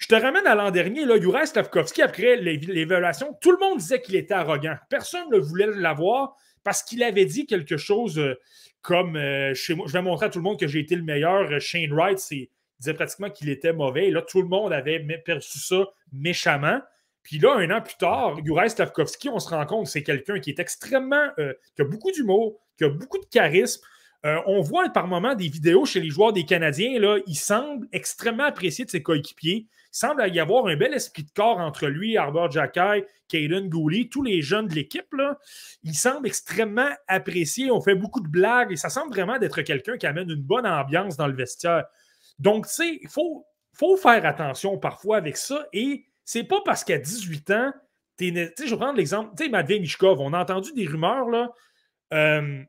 [0.00, 4.00] je te ramène à l'an dernier, là, Juraj Slavkovski, après l'évaluation, tout le monde disait
[4.00, 4.76] qu'il était arrogant.
[4.88, 8.38] Personne ne voulait l'avoir parce qu'il avait dit quelque chose euh,
[8.80, 9.86] comme euh, chez moi.
[9.88, 11.50] Je vais montrer à tout le monde que j'ai été le meilleur.
[11.50, 12.48] Euh, Shane Wright il
[12.78, 14.08] disait pratiquement qu'il était mauvais.
[14.08, 16.80] Et là, tout le monde avait perçu ça méchamment.
[17.22, 20.50] Puis là, un an plus tard, Juraj Slavkovski, on se rend compte c'est quelqu'un qui
[20.50, 21.28] est extrêmement.
[21.38, 23.82] Euh, qui a beaucoup d'humour, qui a beaucoup de charisme.
[24.26, 27.88] Euh, on voit par moments des vidéos chez les joueurs des Canadiens, là, il semble
[27.92, 29.66] extrêmement apprécié de ses coéquipiers.
[29.92, 34.08] Il semble y avoir un bel esprit de corps entre lui, Arbor Jacky, Caden Gooley,
[34.10, 35.06] tous les jeunes de l'équipe.
[35.82, 37.70] Il semble extrêmement apprécié.
[37.70, 40.66] On fait beaucoup de blagues et ça semble vraiment d'être quelqu'un qui amène une bonne
[40.66, 41.86] ambiance dans le vestiaire.
[42.38, 46.84] Donc, tu sais, il faut, faut faire attention parfois avec ça et c'est pas parce
[46.84, 47.72] qu'à 18 ans,
[48.16, 51.28] tu sais, je vais prendre l'exemple, tu sais, Matvey Mishkov, on a entendu des rumeurs,
[51.28, 51.50] là.
[52.14, 52.62] Euh,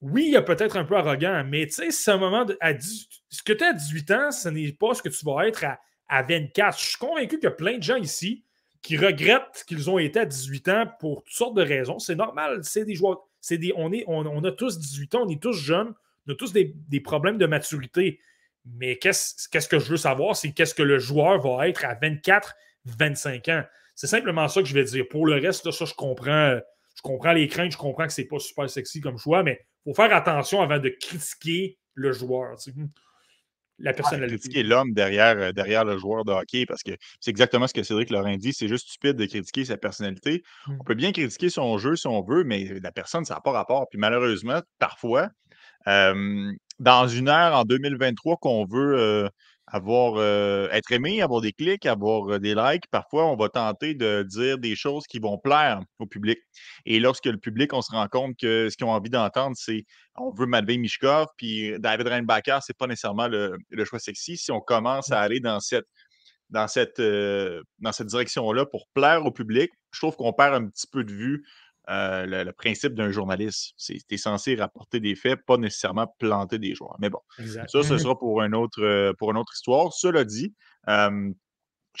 [0.00, 2.72] oui, il est peut-être un peu arrogant, mais tu sais, c'est un moment de, à
[2.80, 5.62] ce que tu as à 18 ans, ce n'est pas ce que tu vas être
[6.08, 6.78] à, 24.
[6.78, 8.44] Je suis convaincu qu'il y a plein de gens ici
[8.80, 11.98] qui regrettent qu'ils ont été à 18 ans pour toutes sortes de raisons.
[11.98, 15.28] C'est normal, c'est des joueurs, c'est des, on, est, on, a tous 18 ans, on
[15.28, 15.92] est tous jeunes,
[16.26, 18.20] on a tous des, des problèmes de maturité.
[18.64, 21.94] Mais qu'est-ce, qu'est-ce que je veux savoir, c'est qu'est-ce que le joueur va être à
[21.94, 23.62] 24 25 ans.
[23.94, 25.04] C'est simplement ça que je vais dire.
[25.10, 26.58] Pour le reste, ça, je comprends,
[26.96, 29.90] je comprends les craintes, je comprends que c'est pas super sexy comme choix, mais il
[29.90, 32.56] faut faire attention avant de critiquer le joueur.
[33.78, 34.38] La personnalité.
[34.38, 37.82] critiquer l'homme derrière, euh, derrière le joueur de hockey, parce que c'est exactement ce que
[37.82, 38.52] Cédric Laurent dit.
[38.52, 40.42] C'est juste stupide de critiquer sa personnalité.
[40.66, 40.76] Mmh.
[40.80, 43.50] On peut bien critiquer son jeu si on veut, mais la personne, ça n'a pas
[43.50, 43.88] rapport.
[43.90, 45.30] Puis malheureusement, parfois,
[45.86, 49.28] dans une ère en 2023 qu'on veut euh,
[49.66, 52.86] avoir euh, être aimé, avoir des clics, avoir euh, des likes.
[52.90, 56.38] Parfois, on va tenter de dire des choses qui vont plaire au public.
[56.84, 59.84] Et lorsque le public, on se rend compte que ce qu'ils ont envie d'entendre, c'est
[60.16, 64.36] on veut Matvey Mishkov, puis David Reinbacher, c'est pas nécessairement le, choix sexy.
[64.36, 65.86] Si on commence à aller dans cette
[66.50, 70.68] dans cette, euh, dans cette direction-là pour plaire au public, je trouve qu'on perd un
[70.68, 71.44] petit peu de vue
[71.88, 73.72] euh, le, principe d'un journaliste.
[73.76, 76.96] C'est tu es censé rapporter des faits, pas nécessairement planter des joueurs.
[77.00, 79.92] Mais bon, ça, ce mmh sera pour, un autre, euh, pour une autre histoire.
[79.92, 80.54] Cela dit,
[80.86, 81.34] je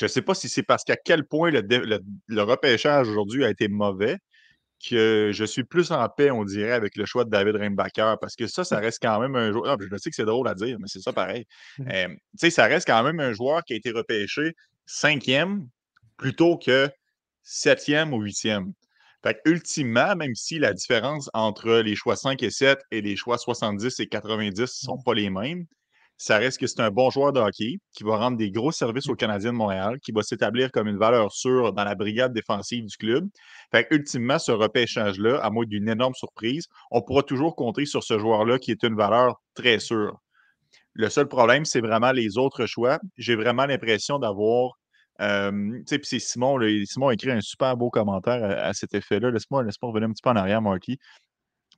[0.00, 1.62] ne sais pas si c'est parce qu'à quel point le,
[2.26, 4.18] le, repêchage aujourd'hui a été mauvais
[4.88, 8.36] que je suis plus en paix, on dirait, avec le choix de David Reimbacher, parce
[8.36, 9.76] que ça, ça reste quand même un joueur.
[9.80, 11.44] je sais que c'est drôle à dire, mais c'est ça pareil.
[11.78, 11.84] Mmh.
[11.84, 14.54] tu sais, ça reste quand même un joueur qui a été repêché
[14.86, 15.68] cinquième
[16.16, 16.88] plutôt que
[17.42, 18.72] septième ou huitième.
[19.22, 23.38] Fait ultimement, même si la différence entre les choix 5 et 7 et les choix
[23.38, 25.04] 70 et 90 ne sont mmh.
[25.04, 25.66] pas les mêmes,
[26.18, 29.08] ça reste que c'est un bon joueur de hockey qui va rendre des gros services
[29.08, 29.16] aux mmh.
[29.16, 32.96] Canadiens de Montréal, qui va s'établir comme une valeur sûre dans la brigade défensive du
[32.96, 33.28] club.
[33.70, 38.18] Fait ultimement, ce repêchage-là, à moins d'une énorme surprise, on pourra toujours compter sur ce
[38.18, 40.18] joueur-là qui est une valeur très sûre.
[40.94, 42.98] Le seul problème, c'est vraiment les autres choix.
[43.16, 44.78] J'ai vraiment l'impression d'avoir
[45.18, 49.30] c'est Simon, Simon a écrit un super beau commentaire à, cet effet-là.
[49.30, 50.98] Laisse-moi laisse revenir un petit peu en arrière, Marky.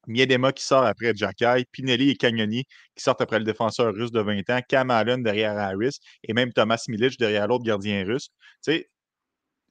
[0.06, 4.20] Miedema qui sort après Jacky, Pinelli et Cagnoni qui sortent après le défenseur russe de
[4.20, 4.89] 20 ans, Cam
[5.23, 8.28] derrière Harris et même Thomas Milic derrière l'autre gardien russe.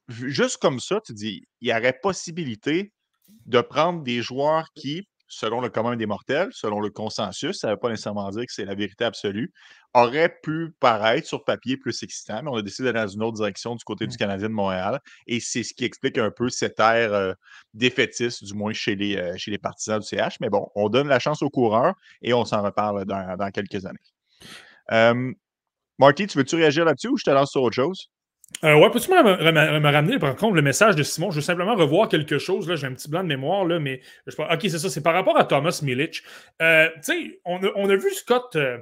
[0.10, 2.92] juste comme ça, tu dis, il y aurait possibilité
[3.46, 7.74] de prendre des joueurs qui, selon le commun des mortels, selon le consensus, ça ne
[7.74, 9.52] veut pas nécessairement dire que c'est la vérité absolue,
[9.94, 13.38] aurait pu paraître sur papier plus excitant, mais on a décidé d'aller dans une autre
[13.38, 14.18] direction du côté du mmh.
[14.18, 15.00] Canadien de Montréal.
[15.28, 17.34] Et c'est ce qui explique un peu cette ère euh,
[17.74, 20.40] défaitiste, du moins chez les, euh, chez les partisans du CH.
[20.40, 25.36] Mais bon, on donne la chance aux coureurs et on s'en reparle dans, quelques années.
[26.00, 28.10] Marty, tu veux-tu réagir là-dessus ou je te lance sur autre chose?
[28.64, 31.32] Euh, ouais, peux-tu me, ramener, par contre, le message de Simon?
[31.32, 32.74] Je veux simplement revoir quelque chose.
[32.76, 34.36] J'ai un petit blanc de mémoire, là, mais je...
[34.36, 34.90] OK, c'est ça.
[34.90, 36.24] C'est par rapport à Thomas Milic.
[36.62, 38.56] Euh, tu sais, on a, vu Scott.
[38.56, 38.78] Euh,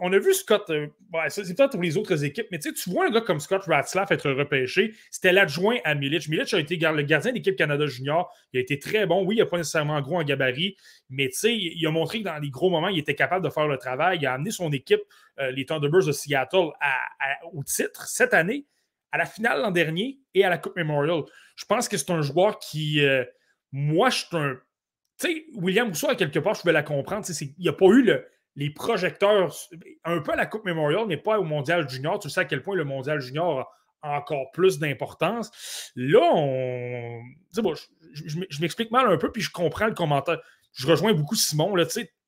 [0.00, 0.86] on a vu Scott, euh,
[1.28, 4.30] c'est peut-être pour les autres équipes, mais tu vois un gars comme Scott Ratzlaff être
[4.30, 4.94] repêché.
[5.10, 6.28] C'était l'adjoint à Milic.
[6.28, 8.32] Milic a été le gardien d'équipe Canada Junior.
[8.52, 9.24] Il a été très bon.
[9.24, 10.76] Oui, il n'a pas nécessairement gros en gabarit,
[11.10, 13.76] mais il a montré que dans les gros moments, il était capable de faire le
[13.76, 14.18] travail.
[14.20, 15.02] Il a amené son équipe,
[15.40, 16.70] euh, les Thunderbirds de Seattle,
[17.52, 18.64] au titre cette année,
[19.12, 21.22] à la finale l'an dernier et à la Coupe Memorial.
[21.56, 23.04] Je pense que c'est un joueur qui.
[23.04, 23.24] Euh,
[23.72, 24.58] moi, je suis un.
[25.18, 27.26] Tu sais, William Rousseau, à quelque part, je pouvais la comprendre.
[27.40, 28.26] Il n'y a pas eu le
[28.56, 29.54] les projecteurs,
[30.04, 32.18] un peu à la Coupe Memorial, mais pas au Mondial Junior.
[32.18, 33.70] Tu sais à quel point le Mondial Junior
[34.02, 35.92] a encore plus d'importance.
[35.94, 37.20] Là, on.
[37.56, 37.74] Bon,
[38.12, 40.40] je, m'explique mal un peu, puis je comprends le commentaire.
[40.72, 41.76] Je rejoins beaucoup Simon.
[41.76, 41.84] Là,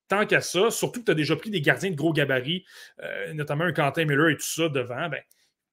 [0.09, 2.65] tant qu'à ça, surtout que tu as déjà pris des gardiens de gros gabarits,
[3.03, 5.21] euh, notamment un Quentin Miller et tout ça devant, ben,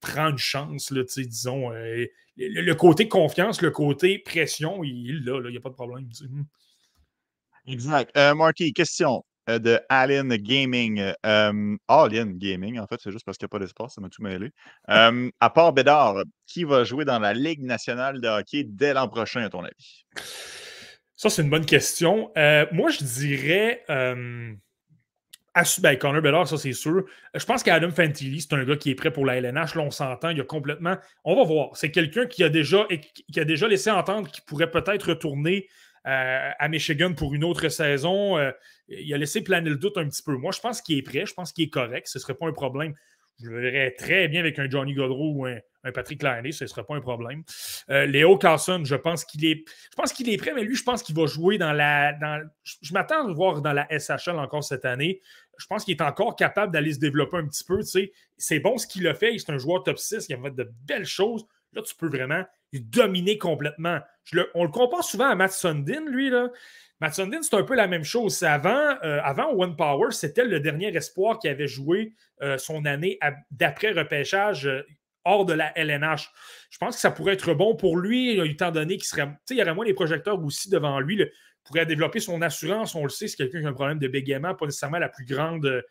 [0.00, 1.72] prends une chance, là, disons.
[1.72, 2.06] Euh,
[2.36, 6.08] le, côté confiance, le côté pression, il est là, il n'y a pas de problème.
[7.66, 8.16] Exact.
[8.16, 9.24] Euh, Marty, question.
[9.48, 11.12] Euh, de Allen Gaming.
[11.22, 14.22] Allen Gaming, en fait, c'est juste parce qu'il n'y a pas d'espace, ça m'a tout
[14.22, 14.50] mêlé.
[14.88, 19.42] à part Bédard, qui va jouer dans la Ligue nationale de hockey dès l'an prochain,
[19.42, 20.04] à ton avis?
[21.16, 22.30] Ça, c'est une bonne question.
[22.36, 23.82] Euh, moi, je dirais.
[25.80, 27.04] Ben, Connor Bedard, ça c'est sûr.
[27.34, 29.74] Je pense qu'Adam Fantilli, c'est un gars qui est prêt pour la LNH.
[29.74, 30.96] Là, on s'entend, il a complètement.
[31.24, 31.70] On va voir.
[31.74, 32.86] C'est quelqu'un qui a déjà
[33.32, 35.68] qui a déjà laissé entendre qu'il pourrait peut-être retourner
[36.06, 38.38] euh, à Michigan pour une autre saison.
[38.38, 38.52] Euh,
[38.88, 40.36] il a laissé planer le doute un petit peu.
[40.36, 42.46] Moi, je pense qu'il est prêt, je pense qu'il est correct, ce ne serait pas
[42.46, 42.94] un problème.
[43.42, 45.58] Je le verrais très bien avec un Johnny Godreau ou un,
[45.92, 47.44] Patrick Liney, ce ne serait pas un problème.
[47.90, 49.64] Euh, Léo Carlson, je pense qu'il est.
[49.68, 52.12] Je pense qu'il est prêt, mais lui, je pense qu'il va jouer dans la.
[52.64, 55.20] Je m'attends à le voir dans la SHL encore cette année.
[55.58, 57.80] Je pense qu'il est encore capable d'aller se développer un petit peu.
[58.36, 59.36] C'est bon ce qu'il a fait.
[59.38, 60.26] C'est un joueur top 6.
[60.28, 61.46] Il a fait de belles choses.
[61.72, 64.00] Là, tu peux vraiment dominer complètement.
[64.54, 66.30] on le compare souvent à Matt Sundin, lui.
[66.30, 66.50] Là.
[67.00, 68.42] Matt Sundin, c'est un peu la même chose.
[68.42, 69.20] Avant, euh,
[69.54, 73.18] One Power, c'était le dernier espoir qui avait joué euh, son année
[73.50, 74.82] d'après repêchage euh,
[75.24, 76.30] hors de la LNH.
[76.70, 79.28] Je pense que ça pourrait être bon pour lui, étant donné qu'il serait.
[79.50, 81.22] Il y aurait moins les projecteurs aussi devant lui.
[81.66, 82.94] Pourrait développer son assurance.
[82.94, 85.24] On le sait, c'est quelqu'un qui a un problème de bégaiement, pas nécessairement la plus
[85.24, 85.84] grande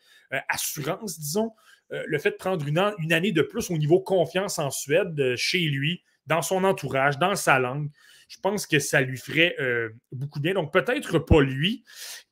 [0.48, 1.52] assurance, disons.
[1.90, 5.60] le fait de prendre une, une, année de plus au niveau confiance en Suède chez
[5.60, 7.90] lui, dans son entourage, dans sa langue.
[8.28, 10.54] Je pense que ça lui ferait euh, beaucoup bien.
[10.54, 11.84] Donc, peut-être pas lui.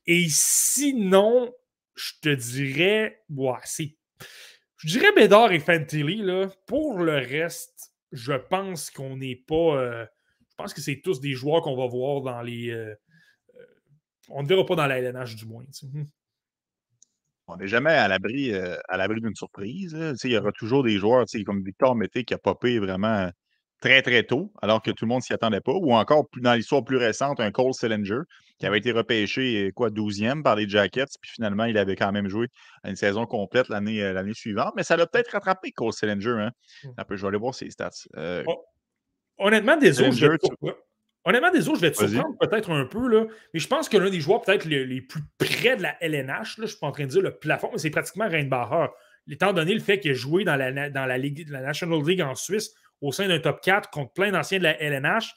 [0.05, 1.53] Et sinon,
[1.95, 3.23] je te dirais.
[3.29, 6.49] Je dirais Bédard et Fantilly, là.
[6.67, 9.77] Pour le reste, je pense qu'on n'est pas.
[9.77, 10.05] Euh,
[10.49, 12.71] je pense que c'est tous des joueurs qu'on va voir dans les.
[14.29, 15.63] Euh, on ne verra pas dans la LNH du moins.
[15.83, 16.03] Hmm.
[17.47, 19.95] On n'est jamais à l'abri à l'abri d'une surprise.
[20.23, 23.29] Il y aura toujours des joueurs comme Victor Mété qui a popé vraiment
[23.81, 25.73] très, très tôt, alors que tout le monde ne s'y attendait pas.
[25.73, 28.21] Ou encore, dans l'histoire plus récente, un Cole Sillinger
[28.57, 32.29] qui avait été repêché, quoi, 12e par les Jackets, puis finalement, il avait quand même
[32.29, 32.47] joué
[32.83, 34.73] une saison complète l'année euh, l'année suivante.
[34.75, 36.37] Mais ça l'a peut-être rattrapé, Cole Sillinger.
[36.39, 36.51] Hein?
[36.83, 37.03] Mmh.
[37.11, 37.91] je vais aller voir ses stats.
[38.15, 38.43] Euh,
[39.37, 40.27] honnêtement, des autres, je
[41.25, 43.97] Honnêtement, des autres, je vais te surprendre peut-être un peu, là, mais je pense que
[43.97, 46.87] l'un des joueurs peut-être les, plus près de la LNH, là, je ne suis pas
[46.87, 48.91] en train de dire le plafond, mais c'est pratiquement Reinbacher.
[49.27, 52.21] Étant donné le fait qu'il a joué dans la, dans la, Ligue, la National League
[52.21, 55.33] en Suisse, au sein d'un top 4 contre plein d'anciens de la LNH.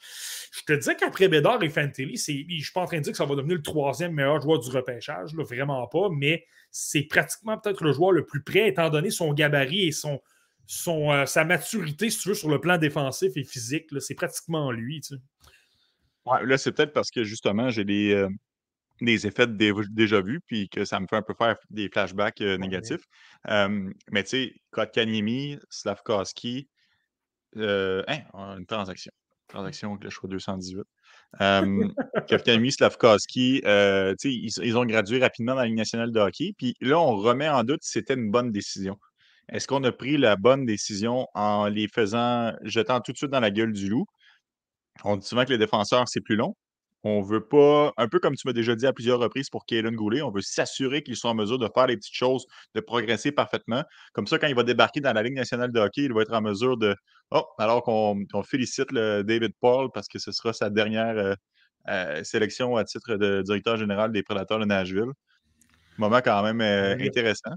[0.51, 3.11] Je te dis qu'après Bédard et Fantilly, je ne suis pas en train de dire
[3.11, 7.57] que ça va devenir le troisième meilleur joueur du repêchage, vraiment pas, mais c'est pratiquement
[7.57, 10.21] peut-être le joueur le plus prêt, étant donné son gabarit et son,
[10.65, 13.87] son, euh, sa maturité, si tu veux, sur le plan défensif et physique.
[13.99, 15.01] C'est pratiquement lui.
[16.25, 18.29] Là, c'est peut-être parce que justement, j'ai des, euh,
[19.01, 22.57] des effets déjà vus, puis que ça me fait un peu faire des flashbacks euh,
[22.57, 23.03] négatifs.
[23.47, 26.67] mais tu sais, Kotkaniemi, Slavkowski,
[27.57, 29.11] euh, hein, une transaction.
[29.47, 30.83] Transaction avec le choix 218.
[31.41, 31.87] Euh,
[32.27, 36.53] Kafkami, Slavkowski, euh, ils, ils, ont gradué rapidement dans la Ligue nationale de hockey.
[36.57, 38.99] Puis là, on remet en doute si c'était une bonne décision.
[39.51, 43.39] Est-ce qu'on a pris la bonne décision en les faisant, jetant tout de suite dans
[43.39, 44.05] la gueule du loup?
[45.03, 46.55] On dit souvent que les défenseurs, c'est plus long.
[47.03, 49.93] On veut pas, un peu comme tu m'as déjà dit à plusieurs reprises pour Kaylin
[49.93, 52.45] Goulet, on veut s'assurer qu'ils sont en mesure de faire les petites choses,
[52.75, 53.83] de progresser parfaitement.
[54.11, 56.33] Comme ça, quand il va débarquer dans la Ligue nationale de hockey, il va être
[56.33, 56.93] en mesure de.
[57.31, 61.35] Oh, alors qu'on félicite le David Paul parce que ce sera sa dernière euh,
[61.87, 65.11] euh, sélection à titre de directeur général des Prédateurs de Nashville.
[65.97, 67.51] Moment quand même euh, intéressant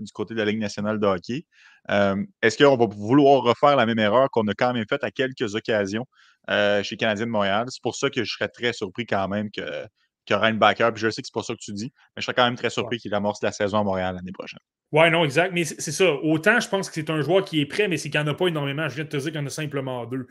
[0.00, 1.44] du côté de la Ligue nationale de hockey.
[1.88, 5.54] Est-ce qu'on va vouloir refaire la même erreur qu'on a quand même faite à quelques
[5.54, 6.06] occasions?
[6.50, 7.66] Euh, chez Canadien de Montréal.
[7.70, 9.86] C'est pour ça que je serais très surpris quand même que,
[10.24, 10.92] qu'il y aura une backer.
[10.92, 12.56] Puis je sais que c'est pas ça que tu dis, mais je serais quand même
[12.56, 14.60] très surpris qu'il amorce la saison à Montréal l'année prochaine.
[14.92, 15.52] Ouais, non, exact.
[15.52, 16.12] Mais c'est ça.
[16.12, 18.32] Autant je pense que c'est un joueur qui est prêt, mais c'est qu'il n'y en
[18.32, 18.88] a pas énormément.
[18.88, 20.26] Je viens de te dire qu'il y en a simplement deux.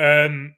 [0.00, 0.48] Euh,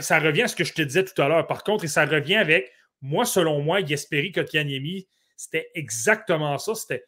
[0.00, 1.46] ça revient à ce que je te disais tout à l'heure.
[1.46, 5.06] Par contre, et ça revient avec, moi, selon moi, Yesperi Kotkaniemi,
[5.36, 6.74] c'était exactement ça.
[6.74, 7.04] C'était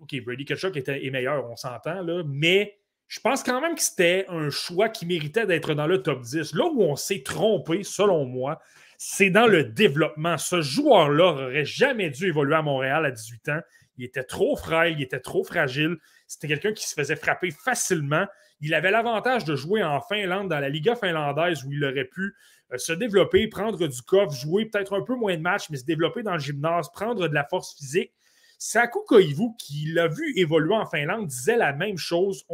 [0.00, 0.44] OK, Brady
[0.76, 2.78] était, est meilleur, on s'entend, là, mais
[3.14, 6.52] je pense quand même que c'était un choix qui méritait d'être dans le top 10.
[6.52, 8.60] Là où on s'est trompé, selon moi,
[8.98, 10.36] c'est dans le développement.
[10.36, 13.60] Ce joueur-là n'aurait jamais dû évoluer à Montréal à 18 ans.
[13.98, 15.96] Il était trop frêle, il était trop fragile.
[16.26, 18.26] C'était quelqu'un qui se faisait frapper facilement.
[18.60, 22.34] Il avait l'avantage de jouer en Finlande, dans la Liga finlandaise, où il aurait pu
[22.72, 25.84] euh, se développer, prendre du coffre, jouer peut-être un peu moins de matchs, mais se
[25.84, 28.12] développer dans le gymnase, prendre de la force physique.
[28.58, 32.44] Saku Koivu, qui l'a vu évoluer en Finlande, disait la même chose.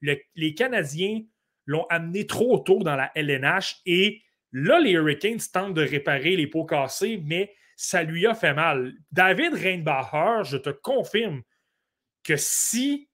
[0.00, 1.22] Les Canadiens
[1.66, 4.22] l'ont amené trop tôt dans la LNH et
[4.52, 8.92] là, les Hurricanes tentent de réparer les pots cassés, mais ça lui a fait mal.
[9.12, 11.42] David Reinbacher, je te confirme
[12.24, 13.08] que si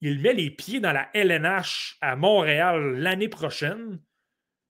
[0.00, 4.00] il met les pieds dans la LNH à Montréal l'année prochaine,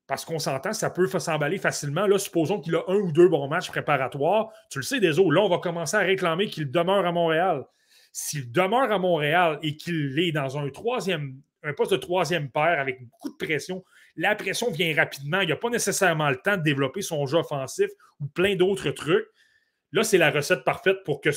[0.08, 2.08] parce qu'on s'entend, ça peut s'emballer facilement.
[2.08, 4.50] Là, supposons qu'il a un ou deux bons matchs préparatoires.
[4.68, 7.64] Tu le sais, des là, on va commencer à réclamer qu'il demeure à Montréal.
[8.12, 11.40] S'il demeure à Montréal et qu'il est dans un troisième,
[11.76, 13.84] poste de troisième paire avec beaucoup de pression,
[14.16, 15.40] la pression vient rapidement.
[15.40, 17.88] Il n'a pas nécessairement le temps de développer son jeu offensif
[18.20, 19.26] ou plein d'autres trucs.
[19.92, 21.30] Là, c'est la recette parfaite pour que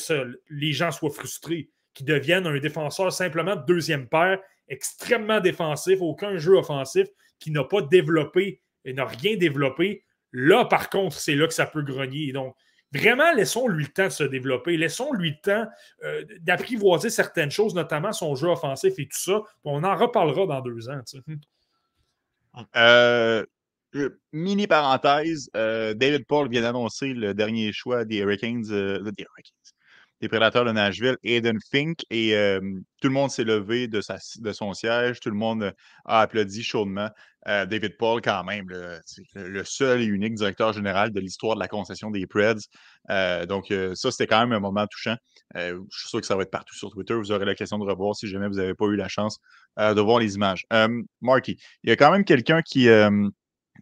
[0.50, 6.38] les gens soient frustrés, qu'ils deviennent un défenseur simplement de deuxième paire, extrêmement défensif, aucun
[6.38, 7.08] jeu offensif,
[7.40, 10.04] qui n'a pas développé et n'a rien développé.
[10.32, 12.32] Là, par contre, c'est là que ça peut grogner.
[12.32, 12.56] Donc,
[12.94, 14.78] vraiment, laissons-lui le temps de se développer.
[14.78, 15.72] Laissons-lui le temps
[16.04, 19.42] euh, d'apprivoiser certaines choses, notamment son jeu offensif et tout ça.
[19.64, 21.02] On en reparlera dans deux ans.
[22.76, 23.46] Euh,
[24.32, 29.12] mini parenthèse, euh, David Paul vient d'annoncer le dernier choix des Hurricanes, euh,
[30.24, 32.34] des Prédateurs de Nashville, Aiden Fink, et
[33.02, 35.74] tout le monde s'est levé de, sa, de, son siège, tout le monde
[36.06, 37.10] a applaudi chaudement.
[37.46, 42.10] David Paul, quand même, le, seul et unique directeur général de l'histoire de la concession
[42.10, 42.70] des Preds.
[43.50, 45.18] donc, ça, c'était quand même un moment touchant.
[45.56, 47.16] je suis sûr que ça va être partout sur Twitter.
[47.16, 49.40] Vous aurez l'occasion de revoir si jamais vous n'avez pas eu la chance
[49.78, 50.66] de voir les images.
[51.20, 52.88] Marky, il y a quand même quelqu'un qui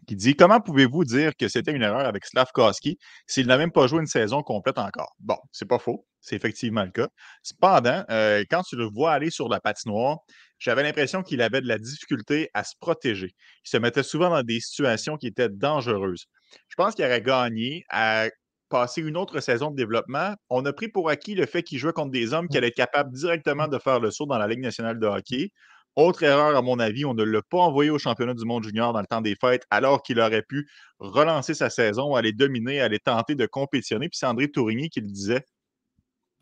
[0.08, 2.98] qui dit Comment pouvez-vous dire que c'était une erreur avec Slavkowski
[3.28, 5.16] s'il n'a même pas joué une saison complète encore?
[5.20, 6.06] Bon, c'est pas faux.
[6.20, 7.08] C'est effectivement le cas.
[7.42, 10.20] Cependant, euh, quand tu le vois aller sur la patinoire,
[10.60, 13.34] j'avais l'impression qu'il avait de la difficulté à se protéger.
[13.66, 16.28] Il se mettait souvent dans des situations qui étaient dangereuses.
[16.70, 18.28] Je pense qu'il aurait gagné à
[18.70, 20.34] passer une autre saison de développement.
[20.50, 22.76] On a pris pour acquis le fait qu'il jouait contre des hommes qui allaient être
[22.76, 25.52] capables directement de faire le saut dans la Ligue nationale de hockey.
[25.98, 28.94] Autre erreur, à mon avis, on ne l'a pas envoyé au championnat du monde junior
[28.94, 30.70] dans le temps des fêtes, alors qu'il aurait pu
[31.00, 34.08] relancer sa saison, aller dominer, aller tenter de compétitionner.
[34.08, 35.46] Puis c'est André Tourigny qui le disait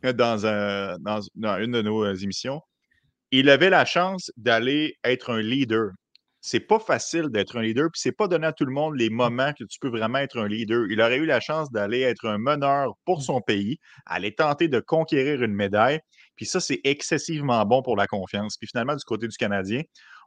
[0.05, 2.61] euh, dans, dans, une de nos euh, émissions.
[3.31, 5.91] Il avait la chance d'aller être un leader.
[6.41, 9.09] C'est pas facile d'être un leader, puis c'est pas donné à tout le monde les
[9.09, 10.85] moments que tu peux vraiment être un leader.
[10.89, 14.79] Il aurait eu la chance d'aller être un meneur pour son pays, aller tenter de
[14.79, 15.99] conquérir une médaille.
[16.37, 18.55] Puis ça, c'est excessivement bon pour la confiance.
[18.57, 19.81] Puis finalement, du côté du Canadien,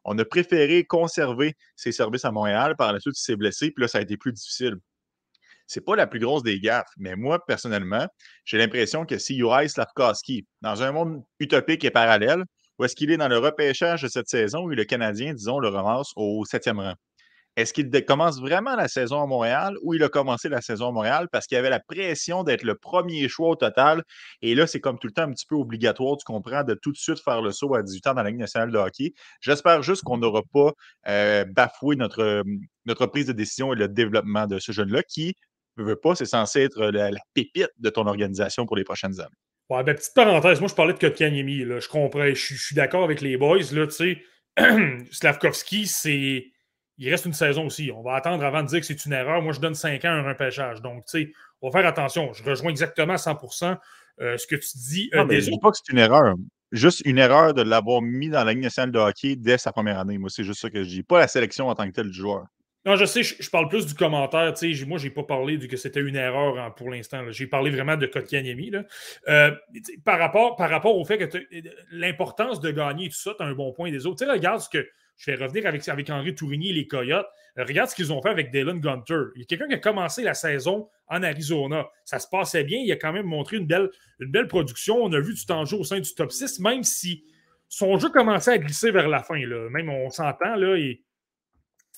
[0.04, 2.76] on a préféré conserver ses services à Montréal.
[2.76, 4.76] Par la suite, il s'est blessé, puis là, ça a été plus difficile.
[5.66, 8.06] C'est pas la plus grosse des gaffes, mais moi, personnellement,
[8.44, 12.44] j'ai l'impression que si Juraj Slavkowski, dans un monde utopique et parallèle,
[12.78, 15.68] où est-ce qu'il est dans le repêchage de cette saison où le Canadien, disons, le
[15.68, 16.94] ramasse au septième rang?
[17.56, 20.90] Est-ce qu'il commence vraiment la saison à Montréal ou il a commencé la saison à
[20.92, 24.02] Montréal parce qu'il avait la pression d'être le premier choix au total?
[24.40, 26.92] Et là, c'est comme tout le temps un petit peu obligatoire, tu comprends, de tout
[26.92, 29.12] de suite faire le saut à 18 ans dans la Ligue nationale de hockey.
[29.42, 30.72] J'espère juste qu'on n'aura pas
[31.08, 32.42] euh, bafoué notre,
[32.86, 35.34] notre prise de décision et le développement de ce jeune-là qui,
[35.76, 39.36] ne veut pas, c'est censé être la, pépite de ton organisation pour les prochaines années.
[39.72, 43.22] Ouais, ben, petite parenthèse, moi je parlais de Kotkaniemi, je comprends, je, suis d'accord avec
[43.22, 44.22] les boys, là, tu sais,
[45.10, 46.52] Slavkovski, c'est
[46.98, 47.90] il reste une saison aussi.
[47.94, 49.42] On va attendre avant de dire que c'est une erreur.
[49.42, 50.82] Moi, je donne 5 ans à un repêchage.
[50.82, 52.32] Donc, tu sais, on va faire attention.
[52.32, 53.78] Je rejoins exactement à 100%
[54.20, 55.10] euh, ce que tu dis.
[55.14, 56.34] Euh, non, mais je dis pas que c'est une erreur.
[56.70, 59.98] Juste une erreur de l'avoir mis dans la Ligue nationale de hockey dès sa première
[59.98, 60.18] année.
[60.18, 61.02] Moi, c'est juste ça que je dis.
[61.02, 62.44] Pas la sélection en tant que tel du joueur.
[62.84, 64.52] Non, je sais, je, parle plus du commentaire.
[64.86, 67.24] Moi, je n'ai pas parlé de que c'était une erreur hein, pour l'instant.
[67.30, 68.72] J'ai parlé vraiment de Kotkaniemi.
[69.28, 69.52] Euh,
[70.04, 71.38] par, rapport, par rapport au fait que
[71.92, 74.26] l'importance de gagner tout ça, tu as un bon point des autres.
[74.26, 77.28] regarde ce que je vais revenir avec, avec Henri Tourigny et les Coyotes.
[77.56, 79.26] Euh, regarde ce qu'ils ont fait avec Dylan Gunter.
[79.36, 81.86] Il y a quelqu'un qui a commencé la saison en Arizona.
[82.04, 82.80] Ça se passait bien.
[82.84, 84.96] Il a quand même montré une belle, une belle production.
[84.96, 87.24] On a vu du temps jeu au sein du top 6, même si
[87.68, 89.38] son jeu commençait à glisser vers la fin.
[89.38, 89.68] Là.
[89.70, 91.02] Même on s'entend, là, et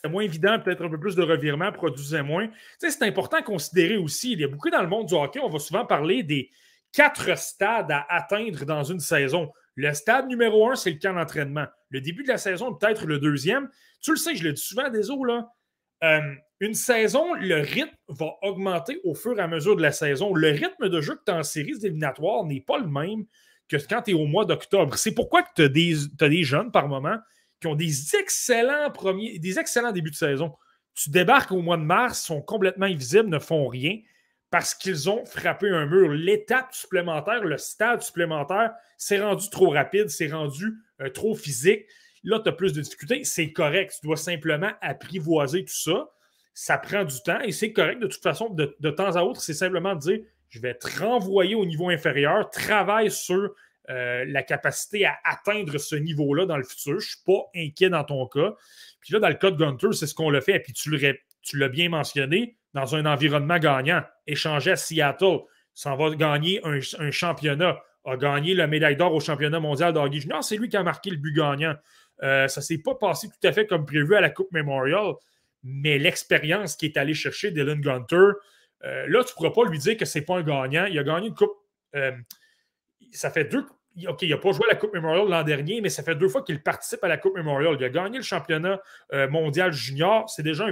[0.04, 2.48] c'était moins évident, peut-être un peu plus de revirement, produisait moins.
[2.78, 4.32] c'est important à considérer aussi.
[4.32, 6.50] Il y a beaucoup dans le monde du hockey, on va souvent parler des
[6.92, 9.50] quatre stades à atteindre dans une saison.
[9.76, 11.64] Le stade numéro un, c'est le camp d'entraînement.
[11.88, 13.70] Le début de la saison, peut-être le deuxième.
[14.02, 15.48] Tu le sais, je le dis souvent des eaux, là.
[16.02, 20.34] Euh, une saison, le rythme va augmenter au fur et à mesure de la saison.
[20.34, 23.24] Le rythme de jeu que tu as en séries éliminatoires n'est pas le même
[23.68, 24.96] que quand tu es au mois d'octobre.
[24.96, 27.16] C'est pourquoi tu as as des jeunes par moment
[27.64, 30.52] qui ont des excellents premiers, des excellents débuts de saison.
[30.94, 34.00] Tu débarques au mois de mars, sont complètement invisibles, ne font rien
[34.50, 36.10] parce qu'ils ont frappé un mur.
[36.10, 41.86] L'étape supplémentaire, le stade supplémentaire, c'est rendu trop rapide, c'est rendu euh, trop physique.
[42.22, 43.24] Là, tu as plus de difficultés.
[43.24, 43.96] C'est correct.
[43.98, 46.10] Tu dois simplement apprivoiser tout ça.
[46.52, 47.98] Ça prend du temps et c'est correct.
[47.98, 50.20] De toute façon, de, de temps à autre, c'est simplement de dire
[50.50, 53.54] je vais te renvoyer au niveau inférieur, travaille sur
[53.90, 56.92] euh, la capacité à atteindre ce niveau-là dans le futur.
[57.00, 58.54] Je ne suis pas inquiet dans ton cas.
[59.00, 60.60] Puis là, dans le cas de Gunter, c'est ce qu'on l'a fait.
[60.60, 64.02] Puis tu l'as bien mentionné, dans un environnement gagnant.
[64.26, 65.40] Échanger à Seattle,
[65.74, 70.42] ça va gagner un, championnat, a gagné la médaille d'or au championnat mondial d'hockey junior.
[70.42, 71.74] C'est lui qui a marqué le but gagnant.
[72.22, 75.14] Euh, ça ne s'est pas passé tout à fait comme prévu à la Coupe Memorial,
[75.62, 78.30] mais l'expérience qui est allé chercher Dylan Gunter,
[78.84, 80.86] euh, là, tu ne pourras pas lui dire que ce n'est pas un gagnant.
[80.86, 81.56] Il a gagné une Coupe
[83.14, 83.66] ça fait deux.
[84.08, 86.28] OK, il n'a pas joué à la Coupe Memorial l'an dernier, mais ça fait deux
[86.28, 87.76] fois qu'il participe à la Coupe Memorial.
[87.78, 88.80] Il a gagné le championnat
[89.12, 90.28] euh, mondial junior.
[90.28, 90.66] C'est déjà,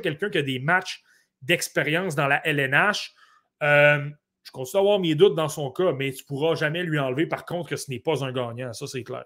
[0.00, 1.02] quelqu'un qui a des matchs
[1.40, 3.14] d'expérience dans la LNH.
[3.62, 4.10] Euh,
[4.42, 6.98] je continue à avoir mes doutes dans son cas, mais tu ne pourras jamais lui
[6.98, 8.72] enlever, par contre, que ce n'est pas un gagnant.
[8.74, 9.24] Ça, c'est clair.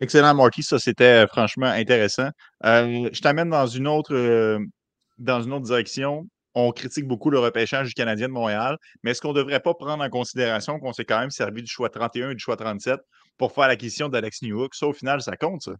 [0.00, 0.62] Excellent, Marty.
[0.62, 2.28] Ça, c'était franchement intéressant.
[2.64, 3.64] Euh, je t'amène dans
[5.18, 9.20] dans une autre direction on critique beaucoup le repêchage du Canadien de Montréal, mais est-ce
[9.20, 12.30] qu'on ne devrait pas prendre en considération qu'on s'est quand même servi du choix 31
[12.30, 13.00] et du choix 37
[13.36, 14.74] pour faire l'acquisition d'Alex Newhook?
[14.74, 15.72] Ça, au final, ça compte, ça.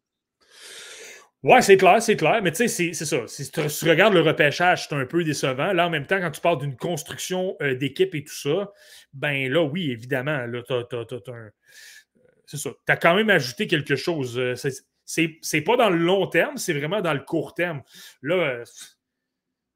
[1.45, 2.41] Ouais, c'est clair, c'est clair.
[2.43, 3.27] Mais tu sais, c'est ça.
[3.27, 5.75] Si tu, regardes le repêchage, c'est un peu décevant.
[5.75, 8.73] Là, en même temps, quand tu parles d'une construction euh, d'équipe et tout ça,
[9.13, 11.51] ben là, oui, évidemment, là, t'as, un...
[12.47, 12.71] C'est ça.
[12.87, 14.39] Tu as quand même ajouté quelque chose.
[14.39, 14.55] Euh,
[15.05, 17.83] c'est, pas dans le long terme, c'est vraiment dans le court terme.
[18.23, 18.65] Là, euh,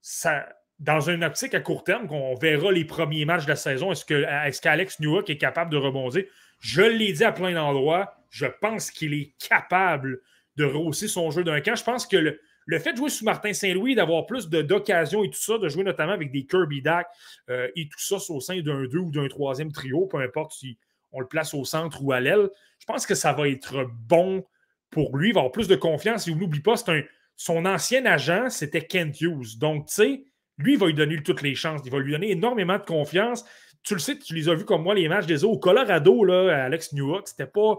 [0.01, 0.49] ça
[0.79, 4.05] dans une optique à court terme, qu'on verra les premiers matchs de la saison, est-ce,
[4.05, 6.25] que, est-ce qu'Alex Newhook est capable de rebondir?
[6.61, 10.21] Je l'ai dit à plein d'endroits, je pense qu'il est capable
[10.57, 11.77] de rehausser son jeu d'un camp.
[11.77, 15.41] Je pense que le, fait de jouer sous Martin Saint-Louis, d'avoir plus d'occasions et tout
[15.41, 17.09] ça, de jouer notamment avec des Kirby Dack
[17.49, 20.79] euh, et tout ça au sein d'un deux ou d'un troisième trio, peu importe si
[21.13, 24.45] on le place au centre ou à l'aile, je pense que ça va être bon
[24.91, 25.31] pour lui.
[25.31, 26.29] Il va avoir plus de confiance.
[26.29, 27.03] Et n'oublie pas, un,
[27.37, 29.59] son ancien agent, c'était Kent Hughes.
[29.59, 30.25] Donc, tu sais,
[30.59, 31.81] lui, il va lui donner toutes les chances.
[31.85, 33.45] Il va lui donner énormément de confiance.
[33.85, 35.55] Tu le sais, tu les as vus comme moi, les matchs des autres.
[35.55, 37.77] Au Colorado, là, Alex Newhook, c'était pas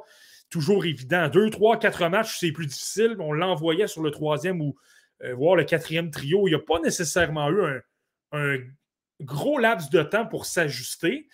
[0.50, 1.28] toujours évident.
[1.28, 3.16] Deux, trois, quatre matchs, c'est plus difficile.
[3.20, 4.76] On l'envoyait sur le troisième ou
[5.24, 6.48] euh, voir le quatrième trio.
[6.48, 7.82] Il n'y a pas nécessairement eu
[8.32, 8.58] un,
[9.22, 11.28] gros laps de temps pour s'ajuster.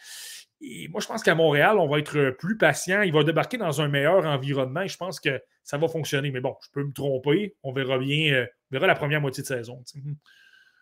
[0.62, 3.04] Et moi, je pense qu'à Montréal, on va être plus patient.
[3.04, 6.32] Il va débarquer dans un meilleur environnement je pense que ça va fonctionner.
[6.32, 7.56] Mais bon, je peux me tromper.
[7.62, 8.34] On verra bien.
[8.34, 9.84] Euh, on verra la première moitié de saison.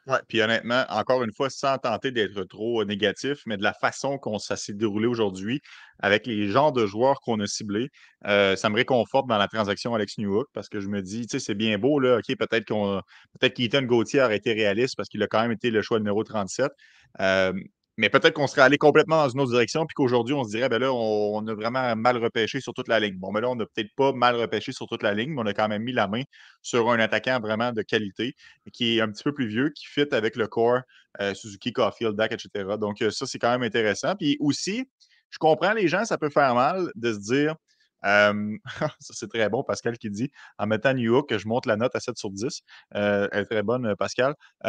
[0.06, 4.18] Oui, puis honnêtement, encore une fois, sans tenter d'être trop négatif, mais de la façon
[4.18, 5.62] qu'on ça s'est déroulé aujourd'hui,
[6.00, 7.90] avec les genres de joueurs qu'on a ciblés,
[8.28, 11.40] euh, ça me réconforte dans la transaction Alex Newhook parce que je me dis, tu
[11.40, 13.02] sais, c'est bien beau, là, OK, peut-être qu'on
[13.40, 16.22] peut-être qu'Ethan Gauthier aurait été réaliste parce qu'il a quand même été le choix numéro
[16.26, 16.74] 37.
[17.22, 17.54] Euh,
[17.98, 20.68] mais peut-être qu'on serait allé complètement dans une autre direction, puis qu'aujourd'hui, on se dirait,
[20.70, 23.18] ben là, on, a vraiment mal repêché sur toute la ligne.
[23.18, 25.46] Bon, mais là, on n'a peut-être pas mal repêché sur toute la ligne, mais on
[25.46, 26.24] a quand même mis la main
[26.62, 28.34] sur un attaquant vraiment de qualité,
[28.72, 30.82] qui est un petit peu plus vieux, qui fit avec le corps
[31.22, 32.78] euh, Suzuki, Caulfield, Dak, etc.
[32.80, 34.16] Donc, euh, ça, c'est quand même intéressant.
[34.16, 34.90] Puis aussi,
[35.30, 37.56] je comprends les gens, ça peut faire mal de se dire,
[38.04, 41.78] ça, c'est très bon, Pascal qui dit en mettant New York que je monte la
[41.78, 42.62] note à 7 sur 10.
[42.96, 44.36] Euh, elle est très bonne, euh, Pascal.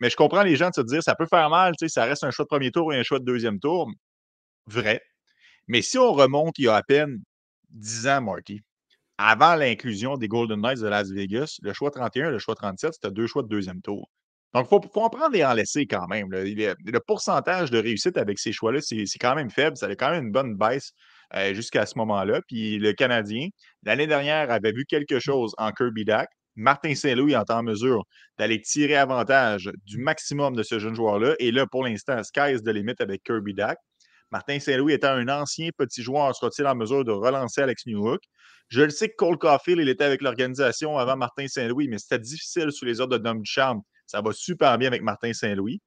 [0.00, 2.30] mais je comprends les gens de se dire ça peut faire mal, ça reste un
[2.30, 3.90] choix de premier tour et un choix de deuxième tour.
[4.66, 5.02] Vrai.
[5.68, 7.22] Mais si on remonte il y a à peine
[7.70, 8.62] 10 ans, Marty,
[9.18, 13.10] avant l'inclusion des Golden Knights de Las Vegas, le choix 31 le choix 37, c'était
[13.10, 14.10] deux choix de deuxième tour.
[14.54, 16.28] Donc, il faut, faut, en prendre et en laisser quand même.
[16.30, 19.76] Le, pourcentage de réussite avec ces choix-là, c'est quand même faible.
[19.78, 20.92] Ça a quand même une bonne baisse
[21.34, 22.40] euh, jusqu'à ce moment-là.
[22.46, 23.48] Puis le Canadien,
[23.82, 26.28] l'année dernière, avait vu quelque chose en Kirby Dack.
[26.54, 28.04] Martin Saint-Louis est en mesure
[28.38, 31.34] d'aller tirer avantage du maximum de ce jeune joueur-là.
[31.38, 33.78] Et là, pour l'instant, sky is the limit avec Kirby Dack.
[34.30, 38.20] Martin Saint-Louis étant un ancien petit joueur, sera-t-il en mesure de relancer Alex Newhook?
[38.68, 42.18] Je le sais que Cole Caulfield, il était avec l'organisation avant Martin Saint-Louis, mais c'était
[42.18, 43.82] difficile sous les ordres de Dom Ducharme.
[44.06, 45.82] Ça va super bien avec Martin Saint-Louis.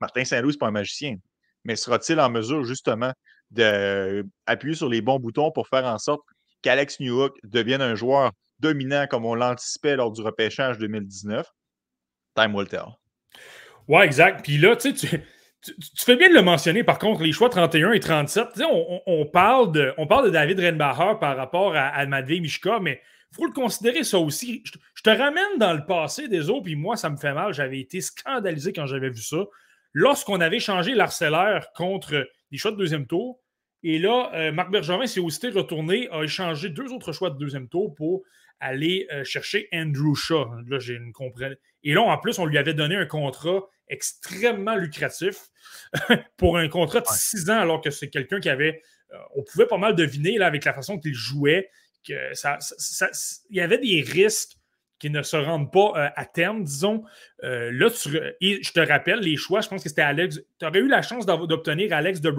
[0.00, 1.16] Martin Saint-Louis, ce n'est pas un magicien.
[1.64, 3.12] Mais sera-t-il en mesure, justement,
[3.50, 6.22] d'appuyer sur les bons boutons pour faire en sorte
[6.62, 11.46] qu'Alex Newhook devienne un joueur dominant comme on l'anticipait lors du repêchage 2019?
[12.34, 12.86] Time will tell.
[13.88, 14.44] Ouais, exact.
[14.44, 15.08] Puis là, tu, tu,
[15.98, 19.72] fais bien de le mentionner, par contre, les choix 31 et 37, on, on, parle
[19.72, 23.00] de, on parle de David Renbacher par rapport à, à Mishka, mais
[23.32, 24.62] il faut le considérer ça aussi.
[24.64, 27.52] Je, te ramène dans le passé des autres, puis moi, ça me fait mal.
[27.52, 29.44] J'avais été scandalisé quand j'avais vu ça.
[29.98, 33.40] Lorsqu'on avait changé l'Arcellaire contre des choix de deuxième tour,
[33.82, 37.94] Et là, Marc Bergevin s'est aussi retourné, a échangé deux autres choix de deuxième tour
[37.94, 38.22] pour
[38.60, 40.50] aller chercher Andrew Shaw.
[40.68, 41.56] Là, j'ai une compréhension.
[41.82, 45.48] Et là, en plus, on lui avait donné un contrat extrêmement lucratif
[46.36, 48.82] pour un contrat de six ans, alors que c'est quelqu'un qui avait.
[49.34, 51.70] on pouvait pas mal deviner là, avec la façon qu'il jouait
[52.06, 52.58] que ça,
[53.48, 54.58] il y avait des risques
[54.98, 57.02] qui ne se rendent pas euh, à terme, disons.
[57.44, 60.40] Euh, là, je te rappelle, les choix, je pense que c'était Alex.
[60.58, 62.34] Tu aurais eu la chance d'obtenir Alex de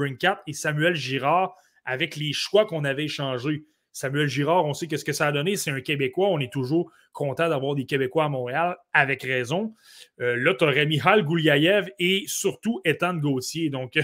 [0.48, 1.56] et Samuel Girard
[1.86, 3.66] avec les choix qu'on avait échangés.
[3.98, 6.28] Samuel Girard, on sait que ce que ça a donné, c'est un Québécois.
[6.28, 9.74] On est toujours content d'avoir des Québécois à Montréal, avec raison.
[10.22, 13.72] Euh, là, tu aurais Michal Gouliaev et surtout Ethan Gauthier.
[13.72, 13.98] Donc,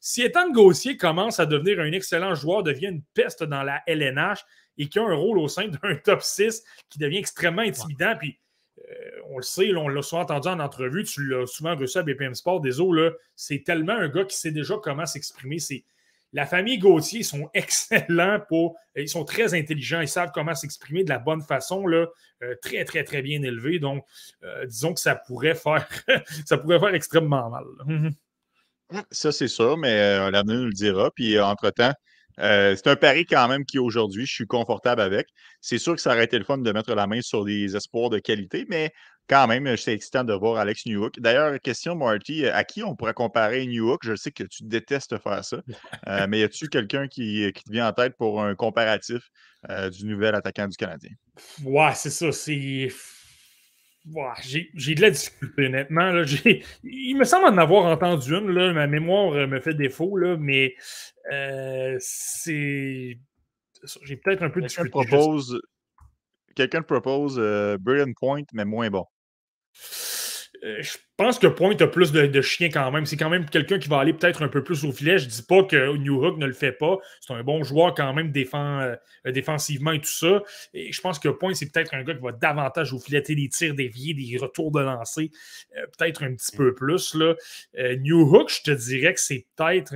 [0.00, 4.44] si Ethan Gauthier commence à devenir un excellent joueur, devient une peste dans la LNH,
[4.78, 8.14] et qui a un rôle au sein d'un top 6 qui devient extrêmement intimidant.
[8.18, 8.38] Puis,
[8.78, 12.02] euh, on le sait, on l'a souvent entendu en entrevue, tu l'as souvent reçu à
[12.02, 15.58] BPM Sport, des là, c'est tellement un gars qui sait déjà comment s'exprimer.
[15.58, 15.84] C'est
[16.32, 18.76] la famille Gauthier, ils sont excellents pour.
[18.96, 22.06] Ils sont très intelligents, ils savent comment s'exprimer de la bonne façon, là,
[22.42, 23.78] euh, très, très, très bien élevés.
[23.78, 24.04] Donc,
[24.42, 25.86] euh, disons que ça pourrait faire
[26.46, 27.64] ça pourrait faire extrêmement mal.
[29.10, 31.10] ça, c'est sûr, mais l'avenir nous le dira.
[31.10, 31.92] Puis, entre-temps,
[32.40, 35.26] euh, c'est un pari quand même qui aujourd'hui, je suis confortable avec.
[35.60, 38.10] C'est sûr que ça aurait été le fun de mettre la main sur des espoirs
[38.10, 38.92] de qualité, mais
[39.28, 41.20] quand même, c'est excitant de voir Alex Newhook.
[41.20, 44.00] D'ailleurs, question, Marty, à qui on pourrait comparer Newhook?
[44.04, 45.58] Je sais que tu détestes faire ça,
[46.08, 49.22] euh, mais y a-tu quelqu'un qui, qui, te vient en tête pour un comparatif
[49.70, 51.10] euh, du nouvel attaquant du Canadien?
[51.64, 52.32] Ouais, c'est ça.
[52.32, 52.88] C'est
[54.42, 56.10] j'ai de la difficulté, honnêtement.
[56.10, 56.24] Là.
[56.84, 58.50] Il me semble en avoir entendu une.
[58.50, 58.72] Là.
[58.72, 60.74] Ma mémoire me fait défaut, là, mais
[61.32, 63.18] euh, c'est.
[64.04, 64.90] J'ai peut-être un peu de difficulté.
[64.90, 65.60] Propose...
[66.54, 69.06] Quelqu'un propose euh, Brilliant Point, mais moins bon.
[70.64, 73.04] Euh, je pense que Point a plus de, chien quand même.
[73.04, 75.18] C'est quand même quelqu'un qui va aller peut-être un peu plus au filet.
[75.18, 76.98] Je ne dis pas que New Hook ne le fait pas.
[77.20, 78.96] C'est un bon joueur quand même défend, euh,
[79.32, 80.42] défensivement et tout ça.
[80.72, 83.48] Et je pense que Point, c'est peut-être un gars qui va davantage au filet, des
[83.48, 85.30] tirs déviés, des retours de lancer,
[85.76, 87.14] euh, peut-être un petit peu plus.
[87.14, 87.34] Là.
[87.98, 89.94] New Hook, je te dirais que c'est peut-être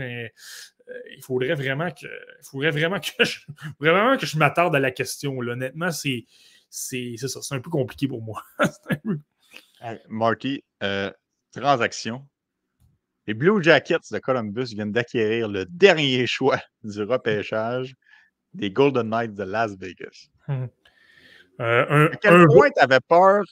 [1.16, 3.38] il faudrait vraiment que, il faudrait vraiment que je,
[3.80, 5.36] vraiment que je m'attarde à la question.
[5.36, 6.26] Honnêtement, c'est,
[6.70, 8.42] c'est, ça, c'est un peu compliqué pour moi.
[10.08, 11.10] Marty, euh,
[11.52, 12.26] transaction.
[13.26, 17.94] Les Blue Jackets de Columbus viennent d'acquérir le dernier choix du repêchage
[18.54, 20.28] des Golden Knights de Las Vegas.
[21.58, 23.42] Euh, à quel point tu avais peur?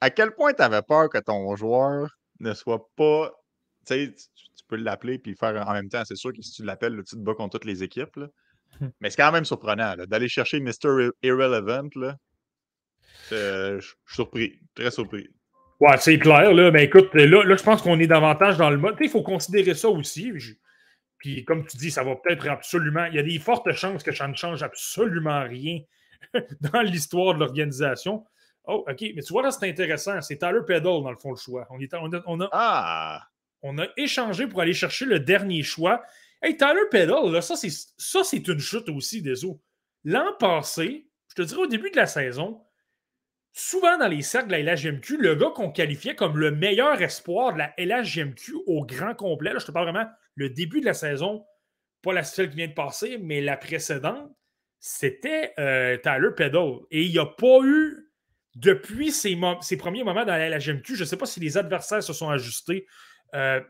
[0.00, 2.08] À quel point tu avais peur que ton joueur
[2.40, 3.30] ne soit pas.
[3.86, 6.02] Tu sais, tu peux l'appeler puis faire en même temps.
[6.06, 8.16] C'est sûr que si tu l'appelles, tu te bats contre toutes les équipes.
[8.16, 8.90] Hum.
[9.02, 11.10] Mais c'est quand même surprenant d'aller chercher Mr.
[11.22, 11.90] Irrelevant.
[11.96, 12.16] Là.
[13.32, 15.28] Euh, je suis surpris, très surpris.
[15.82, 16.54] Ouais, c'est clair.
[16.54, 16.70] Là.
[16.70, 18.94] Ben, écoute, là, là je pense qu'on est davantage dans le mode.
[19.00, 20.32] Il faut considérer ça aussi.
[21.18, 23.06] Puis, comme tu dis, ça va peut-être absolument.
[23.06, 25.80] Il y a des fortes chances que ça ne change absolument rien
[26.60, 28.24] dans l'histoire de l'organisation.
[28.62, 29.00] Oh, OK.
[29.16, 30.20] Mais tu vois, là, c'est intéressant.
[30.20, 31.66] C'est Tyler Peddle, dans le fond, le choix.
[31.68, 31.80] On,
[32.26, 33.26] on, a, ah!
[33.62, 36.00] on a échangé pour aller chercher le dernier choix.
[36.40, 39.60] Hey, Tyler Peddle, là, ça, c'est une chute aussi des eaux.
[40.04, 42.60] L'an passé, je te dirais au début de la saison,
[43.52, 47.52] souvent dans les cercles de la LHGMQ, le gars qu'on qualifiait comme le meilleur espoir
[47.52, 50.94] de la LHGMQ au grand complet, là, je te parle vraiment le début de la
[50.94, 51.44] saison,
[52.00, 54.30] pas la seule qui vient de passer, mais la précédente,
[54.80, 56.80] c'était euh, Tyler Peddle.
[56.90, 58.10] Et il n'y a pas eu,
[58.54, 59.36] depuis ses,
[59.78, 62.86] premiers moments dans la LHGMQ, je ne sais pas si les adversaires se sont ajustés,
[63.34, 63.60] euh,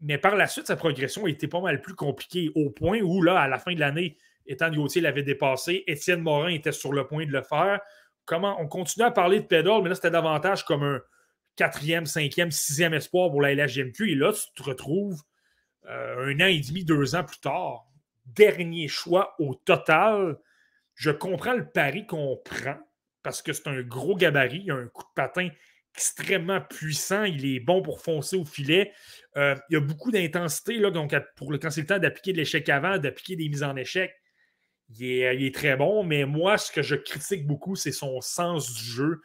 [0.00, 3.22] mais par la suite, sa progression a été pas mal plus compliquée, au point où,
[3.22, 4.16] là, à la fin de l'année,
[4.46, 7.80] Étant Gauthier l'avait dépassé, Étienne Morin était sur le point de le faire
[8.24, 11.00] comment on continue à parler de pédale, mais là, c'était davantage comme un
[11.56, 14.12] quatrième, cinquième, sixième espoir pour la LHGMQ.
[14.12, 15.22] Et là, tu te retrouves
[15.88, 17.86] euh, un an et demi, deux ans plus tard.
[18.26, 20.38] Dernier choix au total.
[20.94, 22.78] Je comprends le pari qu'on prend
[23.22, 25.48] parce que c'est un gros gabarit, il a un coup de patin
[25.94, 28.92] extrêmement puissant, il est bon pour foncer au filet.
[29.36, 32.38] Euh, il y a beaucoup d'intensité, donc pour le, quand c'est le temps d'appliquer de
[32.38, 34.14] l'échec avant, d'appliquer des mises en échec,
[34.98, 38.84] il est, très bon, mais moi, ce que je critique beaucoup, c'est son sens du
[38.84, 39.20] jeu.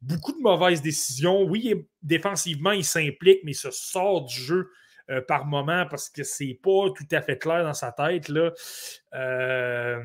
[0.00, 1.42] Beaucoup de mauvaises décisions.
[1.42, 4.70] Oui, défensivement, il s'implique, mais il se sort du jeu
[5.10, 8.28] euh, par moment parce que c'est pas tout à fait clair dans sa tête.
[8.28, 8.52] Là.
[9.14, 10.02] Euh,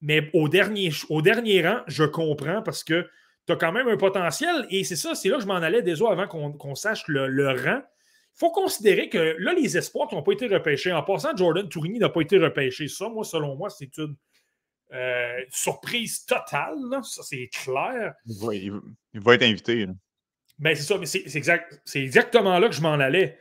[0.00, 3.06] mais au dernier, au dernier rang, je comprends parce que
[3.46, 5.82] tu as quand même un potentiel et c'est ça, c'est là que je m'en allais
[5.82, 7.80] déjà avant qu'on sache le, le rang.
[7.80, 11.68] Il faut considérer que là, les espoirs qui n'ont pas été repêchés, en passant, Jordan
[11.68, 12.86] Tourigny n'a pas été repêché.
[12.86, 14.14] Ça, moi, selon moi, c'est une
[14.92, 18.14] euh, surprise totale, ça c'est clair.
[18.26, 19.86] Il va, être invité.
[20.58, 23.38] Ben, c'est ça, mais c'est exact, exactement là que je m'en allais.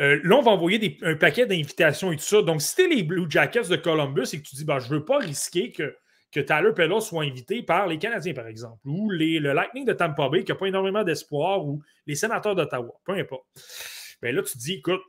[0.00, 2.42] Euh, là, on va envoyer un paquet d'invitations et tout ça.
[2.42, 4.92] Donc, si tu es les Blue Jackets de Columbus et que tu dis, ben, je
[4.92, 5.96] ne veux pas risquer que,
[6.32, 9.92] que Tyler Pellos soit invité par les Canadiens, par exemple, ou les, le Lightning de
[9.92, 13.46] Tampa Bay, qui n'a pas énormément d'espoir, ou les sénateurs d'Ottawa, peu importe.
[14.22, 15.02] Bien là, tu te dis, écoute,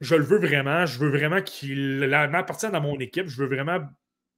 [0.00, 3.80] je le veux vraiment, je veux vraiment qu'il appartienne à mon équipe, je veux vraiment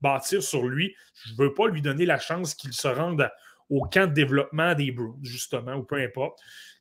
[0.03, 0.95] bâtir sur lui.
[1.27, 3.31] Je ne veux pas lui donner la chance qu'il se rende
[3.71, 6.39] au camp de développement des Bruins, justement, ou peu importe.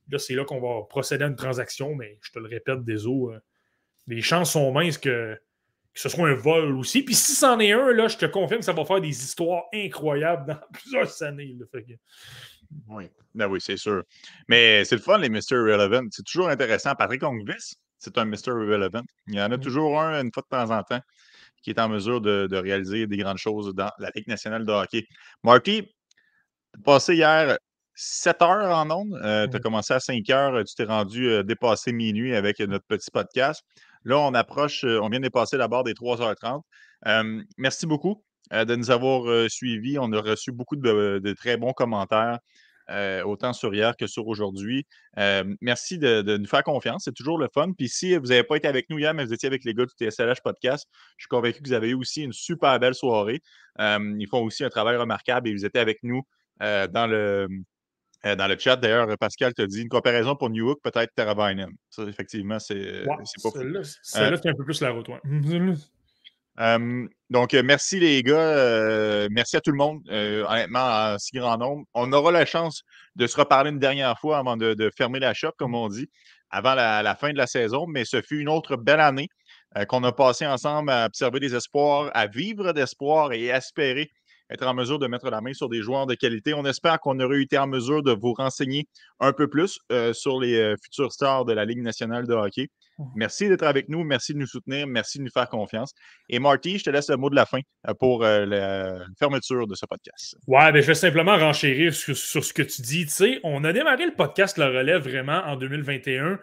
[0.10, 3.07] Là, c'est là qu'on va procéder à une transaction, mais je te le répète, des
[3.07, 3.39] eaux, euh,
[4.07, 5.39] les chances sont minces que,
[5.93, 7.03] ce soit un vol aussi.
[7.03, 9.64] Puis si c'en est un, là, je te confirme que ça va faire des histoires
[9.73, 11.57] incroyables dans plusieurs années.
[12.88, 14.03] Oui, ben oui, c'est sûr.
[14.48, 15.52] Mais c'est le fun, les Mr.
[15.52, 16.07] Relevant.
[16.11, 16.95] C'est toujours intéressant.
[16.95, 18.52] Patrick Ongvis, c'est un Mr.
[18.52, 19.03] Relevant.
[19.27, 19.61] Il y en a mm.
[19.61, 21.02] toujours un une fois de temps en temps
[21.62, 24.72] qui est en mesure de, de réaliser des grandes choses dans la Ligue nationale de
[24.72, 25.06] hockey.
[25.44, 25.88] Marty,
[26.84, 27.58] passé hier
[27.96, 29.20] 7 heures en ondes.
[29.24, 32.86] Euh, tu as commencé à 5 heures, tu t'es rendu euh, dépassé minuit avec notre
[32.86, 33.64] petit podcast.
[34.04, 36.62] Là, on approche, euh, on vient de dépasser la barre des 3h30.
[37.58, 39.98] merci beaucoup de nous avoir suivis.
[39.98, 42.40] On a reçu beaucoup de, très bons commentaires.
[43.26, 44.85] Autant sur hier que sur aujourd'hui.
[45.61, 47.03] merci de, nous faire confiance.
[47.05, 47.72] C'est toujours le fun.
[47.77, 49.85] Puis si vous n'avez pas été avec nous hier, mais vous étiez avec les gars
[49.85, 50.88] du TSLH Podcast,
[51.18, 53.41] je suis convaincu que vous avez eu aussi une super belle soirée.
[53.80, 56.22] ils font aussi un travail remarquable et vous étiez avec nous
[56.59, 57.47] dans le,
[58.26, 61.72] euh, dans le chat, d'ailleurs, Pascal te dit une comparaison pour New York, peut-être Teravainen.
[61.89, 63.18] Ça, effectivement, c'est pas
[63.53, 65.07] Celle-là, euh, c'est un peu plus la route.
[66.60, 67.07] euh,
[67.64, 69.28] merci les gars.
[69.30, 70.02] merci à tout le monde.
[70.10, 71.86] honnêtement, en si grand nombre.
[71.94, 72.84] On aura la chance
[73.15, 76.10] de se reparler une dernière fois avant de, fermer la shop, comme on dit,
[76.49, 77.86] avant la, fin de la saison.
[77.88, 79.30] Mais ce fut une autre belle année
[79.88, 84.11] qu'on a passé ensemble à observer des espoirs, à vivre d'espoir et à espérer
[84.52, 86.53] être en mesure de mettre la main sur des joueurs de qualité.
[86.53, 88.88] On espère qu'on aurait été en mesure de vous renseigner
[89.19, 92.68] un peu plus euh, sur les euh, futurs stars de la Ligue nationale de hockey.
[93.15, 95.93] Merci d'être avec nous, merci de nous soutenir, merci de nous faire confiance.
[96.30, 99.76] Et Marty, je te laisse le mot de la fin euh, pour la fermeture de
[99.76, 100.35] ce podcast.
[100.47, 103.05] Ouais, ben, je vais simplement renchérir sur, ce que tu dis.
[103.05, 106.39] Tu sais, on a démarré le podcast Le Relève vraiment en 2021.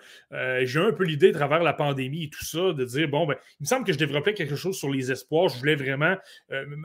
[0.65, 3.37] J'ai un peu l'idée, à travers la pandémie et tout ça, de dire bon, ben,
[3.61, 5.49] il me semble que je développais quelque chose sur les espoirs.
[5.49, 6.17] Je voulais vraiment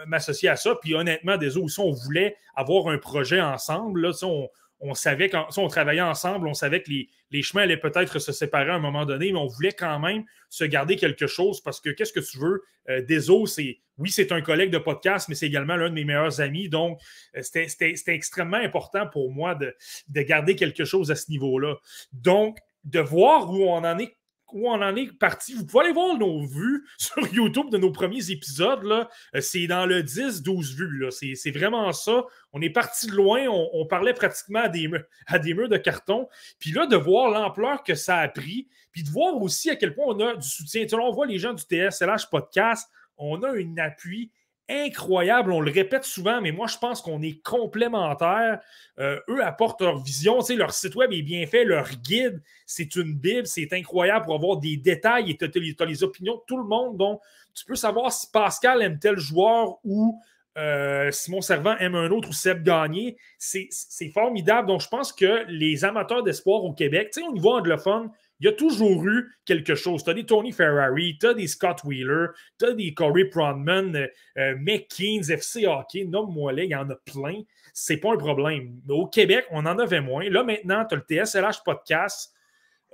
[0.07, 0.75] m'associer à ça.
[0.81, 4.01] Puis honnêtement, des autres, on voulait avoir un projet ensemble.
[4.01, 4.49] Là, on,
[4.83, 6.91] on savait quand on travaillait ensemble, on savait que
[7.31, 10.25] les, chemins allaient peut-être se séparer à un moment donné, mais on voulait quand même
[10.49, 12.61] se garder quelque chose parce que qu'est-ce que tu veux?
[12.89, 16.03] Euh, Deso, c'est oui, c'est un collègue de podcast, mais c'est également l'un de mes
[16.03, 16.67] meilleurs amis.
[16.67, 16.99] Donc,
[17.37, 19.73] euh, c'était extrêmement important pour moi de,
[20.09, 21.75] de garder quelque chose à ce niveau-là.
[22.11, 24.17] Donc, de voir où on en est
[24.53, 25.53] où on en est parti.
[25.53, 28.83] Vous pouvez aller voir nos vues sur YouTube de nos premiers épisodes.
[28.85, 31.07] Euh, c'est dans le 10-12 vues.
[31.11, 32.25] C'est, vraiment ça.
[32.53, 33.47] On est parti de loin.
[33.47, 34.89] On, parlait pratiquement à des,
[35.27, 36.27] à des murs de carton.
[36.59, 39.93] Puis là, de voir l'ampleur que ça a pris, puis de voir aussi à quel
[39.93, 40.85] point on a du soutien.
[40.85, 42.89] Tu on voit les gens du TSLH Podcast.
[43.17, 44.31] On a un appui
[44.69, 45.51] incroyable.
[45.51, 48.59] On le répète souvent, mais moi, je pense qu'on est complémentaires.
[48.99, 50.41] Euh, eux apportent leur vision.
[50.41, 54.35] Tu leur site web est bien fait, leur guide, c'est une Bible, c'est incroyable pour
[54.35, 56.97] avoir des détails et tu as, les opinions de tout le monde.
[56.97, 57.21] Donc,
[57.53, 60.19] tu peux savoir si Pascal aime tel joueur ou
[60.57, 63.17] euh, Simon Servant aime un autre ou Seb Gagné.
[63.37, 63.69] C'est
[64.13, 64.67] formidable.
[64.67, 68.09] Donc, je pense que les amateurs d'espoir au Québec, tu sais, au niveau anglophone,
[68.39, 70.03] il y a toujours eu quelque chose.
[70.03, 72.27] Tu as des Tony Ferrari, tu as des Scott Wheeler,
[72.59, 74.07] tu as des Corey Pronman, euh,
[74.37, 77.41] euh McKeans, FC Hockey, nomme-moi les, il y en a plein.
[77.73, 78.81] C'est pas un problème.
[78.85, 80.29] Mais au Québec, on en avait moins.
[80.29, 82.33] Là, maintenant, tu as le TSLH Podcast.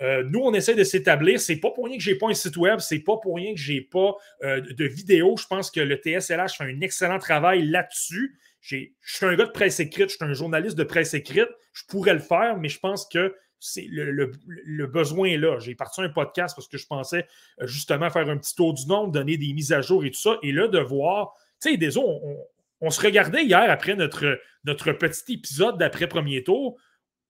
[0.02, 1.40] Euh, nous, on essaie de s'établir.
[1.40, 3.60] C'est pas pour rien que j'ai pas un site web, c'est pas pour rien que
[3.60, 5.36] j'ai pas euh, de vidéo.
[5.38, 8.40] Je pense que le TSLH fait un excellent travail là-dessus.
[8.62, 11.50] Je suis un gars de presse écrite, je suis un journaliste de presse écrite.
[11.74, 15.60] Je pourrais le faire, mais je pense que c'est le, besoin est là.
[15.60, 17.28] J'ai parti un podcast parce que je pensais
[17.62, 20.20] euh, justement faire un petit tour du nombre, donner des mises à jour et tout
[20.20, 20.38] ça.
[20.44, 22.38] Et là, de voir, tu sais, des on,
[22.82, 26.80] on, se regardait hier après notre, notre petit épisode d'après premier tour.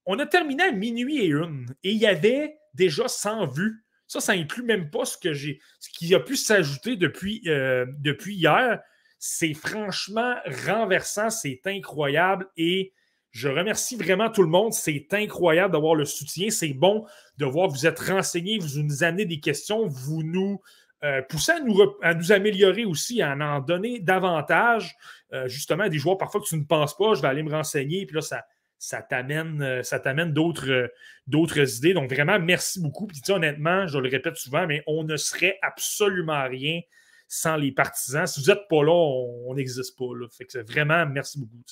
[0.06, 1.66] On a terminé à minuit et une.
[1.84, 3.84] Et il y avait déjà 100 vues.
[4.08, 7.86] Ça, ça inclut même pas ce que j'ai, ce qui a pu s'ajouter depuis, euh,
[8.00, 8.80] depuis hier.
[9.20, 10.36] C'est franchement
[10.66, 12.94] renversant, c'est incroyable et
[13.40, 14.74] je remercie vraiment tout le monde.
[14.74, 16.50] C'est incroyable d'avoir le soutien.
[16.50, 17.06] C'est bon
[17.38, 20.62] de voir que vous êtes renseignés, vous nous amenez des questions, vous nous
[21.06, 24.94] euh, poussez à nous, améliorer aussi, à en donner davantage,
[25.32, 27.14] euh, justement, des joueurs parfois que tu ne penses pas.
[27.14, 28.44] Je vais aller me renseigner, puis là, ça,
[28.78, 30.88] ça t'amène, euh,
[31.26, 31.94] d'autres idées.
[31.94, 33.08] Donc, vraiment, merci beaucoup.
[33.08, 36.82] Puis, honnêtement, je le répète souvent, mais on ne serait absolument rien
[37.30, 38.28] sans les partisans.
[38.28, 40.14] Si vous n'êtes pas là, on n'existe pas.
[40.14, 40.28] Là.
[40.30, 41.64] Fait que vraiment, merci beaucoup.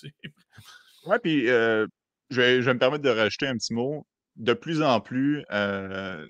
[1.08, 1.88] Oui, puis euh,
[2.30, 4.06] je, vais, me permettre de rajouter un petit mot.
[4.36, 6.28] De plus en plus, euh,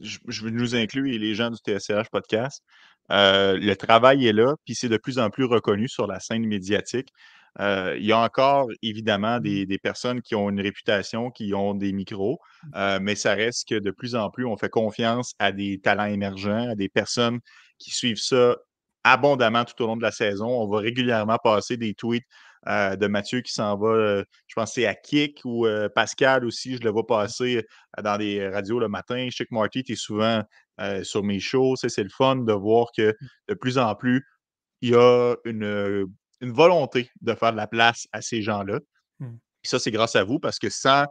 [0.00, 2.62] je, je nous inclus et les gens du TSCH podcast,
[3.08, 7.08] le travail est là, puis c'est de plus en plus reconnu sur la scène médiatique.
[7.60, 9.66] Euh, il y a encore évidemment mmh.
[9.66, 12.68] des, personnes qui ont une réputation, qui ont des micros, mmh.
[12.76, 16.06] euh, mais ça reste que de plus en plus, on fait confiance à des talents
[16.06, 17.40] émergents, à des personnes
[17.78, 18.56] qui suivent ça
[19.04, 20.46] abondamment tout au long de la saison.
[20.46, 22.26] On va régulièrement passer des tweets
[22.66, 26.82] euh, de Mathieu qui s'en va, je pense c'est à Kik ou Pascal aussi, je
[26.82, 27.66] le vois passer
[28.02, 29.28] dans des radios le matin.
[29.30, 30.42] Je sais que Marty, tu es souvent
[31.02, 31.76] sur mes shows.
[31.76, 33.26] C'est le fun de voir que mmh.
[33.48, 34.24] de plus en plus,
[34.80, 36.06] il y a une
[36.40, 38.78] une volonté de faire de la place à ces gens-là.
[39.18, 39.36] Mmh.
[39.64, 41.04] ça, c'est grâce à vous parce que sans,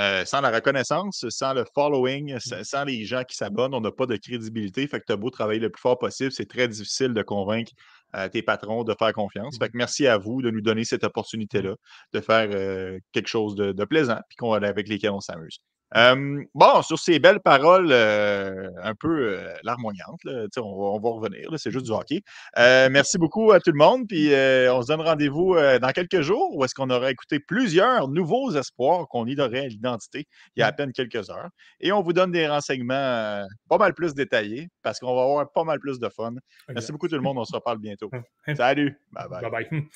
[0.00, 2.64] euh, sans la reconnaissance, sans le following, mmh.
[2.64, 4.86] sans, les gens qui s'abonnent, on n'a pas de crédibilité.
[4.88, 7.72] Fait que tu as beau travailler le plus fort possible, c'est très difficile de convaincre
[8.16, 9.56] euh, tes patrons de faire confiance.
[9.58, 9.68] Fait mmh.
[9.68, 11.74] que merci à vous de nous donner cette opportunité-là
[12.12, 15.58] de faire euh, quelque chose de, de plaisant puis avec lesquels on s'amuse
[15.92, 20.20] bon, sur ces belles paroles un peu larmoyantes,
[20.56, 22.22] on, va revenir, c'est juste du hockey.
[22.56, 24.28] merci beaucoup à tout le monde, puis
[24.70, 29.06] on se donne rendez-vous dans quelques jours où est-ce qu'on aura écouté plusieurs nouveaux espoirs
[29.08, 31.50] qu'on idorait à l'identité il y a à peine quelques heures.
[31.80, 35.64] Et on vous donne des renseignements pas mal plus détaillés parce qu'on va avoir pas
[35.64, 36.34] mal plus de fun.
[36.68, 38.10] Merci beaucoup tout le monde, on se reparle bientôt.
[38.56, 38.98] Salut!
[39.12, 39.28] bye.
[39.28, 39.88] bye, bye.